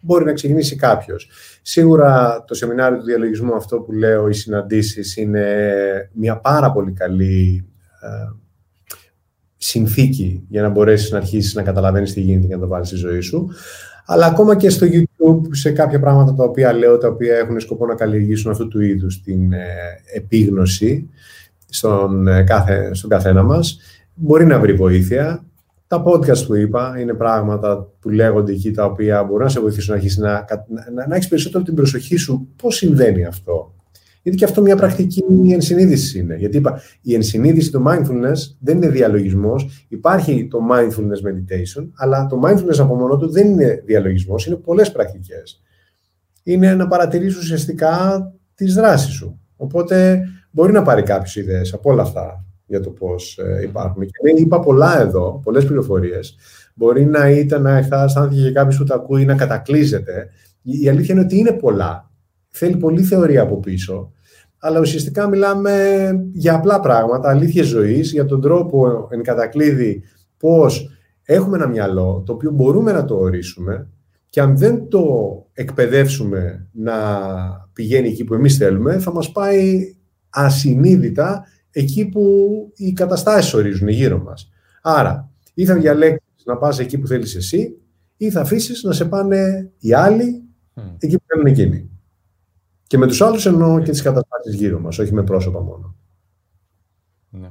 μπορεί 0.01 0.25
να 0.25 0.33
ξεκινήσει 0.33 0.75
κάποιος. 0.75 1.29
Σίγουρα 1.61 2.43
το 2.47 2.53
σεμινάριο 2.53 2.97
του 2.97 3.03
διαλογισμού, 3.03 3.55
αυτό 3.55 3.79
που 3.79 3.91
λέω, 3.91 4.27
οι 4.27 4.33
συναντήσεις 4.33 5.17
είναι 5.17 6.09
μια 6.13 6.37
πάρα 6.37 6.71
πολύ 6.71 6.91
καλή 6.91 7.65
ε, 8.01 8.07
συνθήκη 9.63 10.45
για 10.49 10.61
να 10.61 10.69
μπορέσεις 10.69 11.11
να 11.11 11.17
αρχίσεις 11.17 11.53
να 11.53 11.61
καταλαβαίνεις 11.61 12.13
τι 12.13 12.21
γίνεται 12.21 12.47
και 12.47 12.53
να 12.53 12.59
το 12.59 12.67
βάλεις 12.67 12.87
στη 12.87 12.97
ζωή 12.97 13.19
σου. 13.19 13.49
Αλλά 14.05 14.25
ακόμα 14.25 14.55
και 14.55 14.69
στο 14.69 14.87
YouTube, 14.89 15.41
σε 15.51 15.71
κάποια 15.71 15.99
πράγματα 15.99 16.33
τα 16.33 16.43
οποία 16.43 16.73
λέω, 16.73 16.97
τα 16.97 17.07
οποία 17.07 17.35
έχουν 17.35 17.59
σκοπό 17.59 17.85
να 17.85 17.95
καλλιεργήσουν 17.95 18.51
αυτού 18.51 18.67
του 18.67 18.81
είδους 18.81 19.21
την 19.21 19.53
ε, 19.53 19.65
επίγνωση 20.13 21.09
στον, 21.69 22.27
ε, 22.27 22.43
κάθε, 22.43 22.93
στον 22.93 23.09
καθένα 23.09 23.43
μας, 23.43 23.79
μπορεί 24.13 24.45
να 24.45 24.59
βρει 24.59 24.73
βοήθεια. 24.73 25.45
Τα 25.87 26.03
podcast 26.05 26.45
που 26.47 26.55
είπα 26.55 26.99
είναι 26.99 27.13
πράγματα 27.13 27.87
που 27.99 28.09
λέγονται 28.09 28.51
εκεί 28.51 28.71
τα 28.71 28.85
οποία 28.85 29.23
μπορούν 29.23 29.43
να 29.43 29.49
σε 29.49 29.59
βοηθήσουν 29.59 29.89
να 29.89 29.95
αρχίσεις 29.95 30.17
να, 30.17 30.45
να, 30.93 31.07
να 31.07 31.15
έχεις 31.15 31.27
περισσότερο 31.27 31.63
την 31.63 31.75
προσοχή 31.75 32.15
σου 32.15 32.47
πώς 32.55 32.75
συμβαίνει 32.75 33.25
αυτό. 33.25 33.73
Γιατί 34.23 34.37
και 34.37 34.45
αυτό 34.45 34.61
μια 34.61 34.75
πρακτική 34.75 35.23
ενσυνείδηση 35.51 36.19
είναι. 36.19 36.35
Γιατί 36.35 36.57
είπα, 36.57 36.81
η 37.01 37.13
ενσυνείδηση, 37.13 37.71
το 37.71 37.83
mindfulness 37.87 38.55
δεν 38.59 38.77
είναι 38.77 38.89
διαλογισμός. 38.89 39.85
Υπάρχει 39.87 40.47
το 40.47 40.59
mindfulness 40.71 41.27
meditation, 41.29 41.87
αλλά 41.95 42.27
το 42.27 42.41
mindfulness 42.45 42.77
από 42.79 42.95
μόνο 42.95 43.17
του 43.17 43.31
δεν 43.31 43.47
είναι 43.47 43.81
διαλογισμός, 43.85 44.45
είναι 44.45 44.55
πολλές 44.55 44.91
πρακτικές. 44.91 45.61
Είναι 46.43 46.75
να 46.75 46.87
παρατηρήσει 46.87 47.37
ουσιαστικά 47.37 48.23
τις 48.55 48.73
δράσεις 48.73 49.13
σου. 49.13 49.39
Οπότε 49.55 50.21
μπορεί 50.51 50.71
να 50.71 50.81
πάρει 50.81 51.03
κάποιε 51.03 51.41
ιδέες 51.41 51.73
από 51.73 51.91
όλα 51.91 52.01
αυτά 52.01 52.45
για 52.65 52.79
το 52.79 52.89
πώς 52.89 53.37
ε, 53.37 53.61
υπάρχουν. 53.63 54.03
Και 54.03 54.41
είπα 54.41 54.59
πολλά 54.59 55.01
εδώ, 55.01 55.39
πολλές 55.43 55.65
πληροφορίες. 55.65 56.35
Μπορεί 56.75 57.05
να 57.05 57.29
ήταν 57.29 57.61
να 57.61 57.77
αισθάνθηκε 57.77 58.41
και 58.41 58.51
κάποιος 58.51 58.77
που 58.77 58.83
τα 58.83 58.95
ακούει 58.95 59.25
να 59.25 59.35
κατακλείζεται. 59.35 60.29
Η 60.61 60.89
αλήθεια 60.89 61.13
είναι 61.13 61.23
ότι 61.23 61.37
είναι 61.37 61.51
πολλά 61.51 62.11
θέλει 62.53 62.77
πολλή 62.77 63.03
θεωρία 63.03 63.41
από 63.41 63.59
πίσω, 63.59 64.11
αλλά 64.59 64.79
ουσιαστικά 64.79 65.27
μιλάμε 65.27 66.09
για 66.31 66.55
απλά 66.55 66.79
πράγματα, 66.79 67.29
αλήθειες 67.29 67.65
ζωής, 67.67 68.11
για 68.11 68.25
τον 68.25 68.41
τρόπο 68.41 69.07
εν 69.11 69.23
κατακλείδη 69.23 70.03
πώς 70.37 70.89
έχουμε 71.23 71.55
ένα 71.55 71.67
μυαλό 71.67 72.23
το 72.25 72.33
οποίο 72.33 72.51
μπορούμε 72.51 72.91
να 72.91 73.05
το 73.05 73.15
ορίσουμε 73.15 73.87
και 74.29 74.41
αν 74.41 74.57
δεν 74.57 74.87
το 74.87 75.05
εκπαιδεύσουμε 75.53 76.67
να 76.71 76.93
πηγαίνει 77.73 78.07
εκεί 78.07 78.23
που 78.23 78.33
εμείς 78.33 78.57
θέλουμε, 78.57 78.99
θα 78.99 79.13
μας 79.13 79.31
πάει 79.31 79.95
ασυνείδητα 80.29 81.45
εκεί 81.71 82.05
που 82.05 82.23
οι 82.75 82.93
καταστάσεις 82.93 83.53
ορίζουν 83.53 83.87
γύρω 83.87 84.23
μας. 84.23 84.49
Άρα, 84.81 85.29
ή 85.53 85.65
θα 85.65 85.75
διαλέξεις 85.75 86.45
να 86.45 86.57
πας 86.57 86.79
εκεί 86.79 86.97
που 86.97 87.07
θέλεις 87.07 87.35
εσύ, 87.35 87.77
ή 88.17 88.29
θα 88.29 88.41
αφήσεις 88.41 88.83
να 88.83 88.91
σε 88.91 89.05
πάνε 89.05 89.71
οι 89.79 89.93
άλλοι 89.93 90.43
εκεί 90.97 91.17
που 91.17 91.23
θέλουν 91.27 91.45
εκείνοι. 91.45 91.89
Και 92.93 92.99
με 92.99 93.07
τους 93.07 93.21
άλλους 93.21 93.45
εννοώ 93.45 93.81
και 93.81 93.91
τις 93.91 94.01
καταστάσεις 94.01 94.55
γύρω 94.55 94.79
μας, 94.79 94.99
όχι 94.99 95.13
με 95.13 95.23
πρόσωπα 95.23 95.61
μόνο. 95.61 95.95
Ναι. 97.29 97.49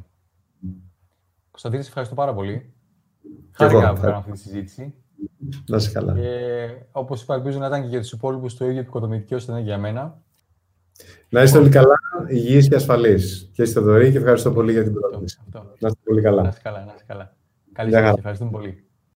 Κωνσταντίνη, 1.50 1.82
ευχαριστώ 1.82 2.14
πάρα 2.14 2.34
πολύ. 2.34 2.72
Χάρηκα 3.52 3.92
που 3.92 4.00
κάναμε 4.00 4.16
αυτή 4.16 4.30
τη 4.30 4.38
συζήτηση. 4.38 4.94
Να 5.68 5.76
είσαι 5.76 5.90
καλά. 5.90 6.14
Και 6.14 6.68
όπως 6.92 7.22
είπα, 7.22 7.34
ελπίζω 7.34 7.58
να 7.58 7.66
ήταν 7.66 7.82
και 7.82 7.88
για 7.88 8.00
τους 8.00 8.12
υπόλοιπους 8.12 8.56
το 8.56 8.64
ίδιο 8.64 8.80
επικοδομητικό 8.80 9.36
όσο 9.36 9.52
ήταν 9.52 9.64
για 9.64 9.78
μένα. 9.78 10.22
Να 11.28 11.42
είστε 11.42 11.58
όλοι 11.58 11.68
καλά, 11.68 11.94
υγιείς 12.28 12.68
και 12.68 12.74
ασφαλείς. 12.74 13.50
Και 13.52 13.62
είστε 13.62 13.80
δωρή 13.80 14.10
και 14.10 14.18
ευχαριστώ 14.18 14.52
πολύ 14.52 14.72
για 14.72 14.82
την 14.82 14.92
πρόσκληση. 14.92 15.38
Να 15.52 15.88
είστε 15.88 16.00
πολύ 16.04 16.22
καλά. 16.22 16.42
Να 16.42 16.48
είστε 16.48 16.60
καλά, 16.62 16.84
να 16.84 16.92
είστε 16.92 17.04
καλά. 17.06 17.36
Καλή 17.72 17.90
συνέχεια, 17.90 18.14
ευχαριστούμε 18.16 18.50
πολύ. 18.50 18.81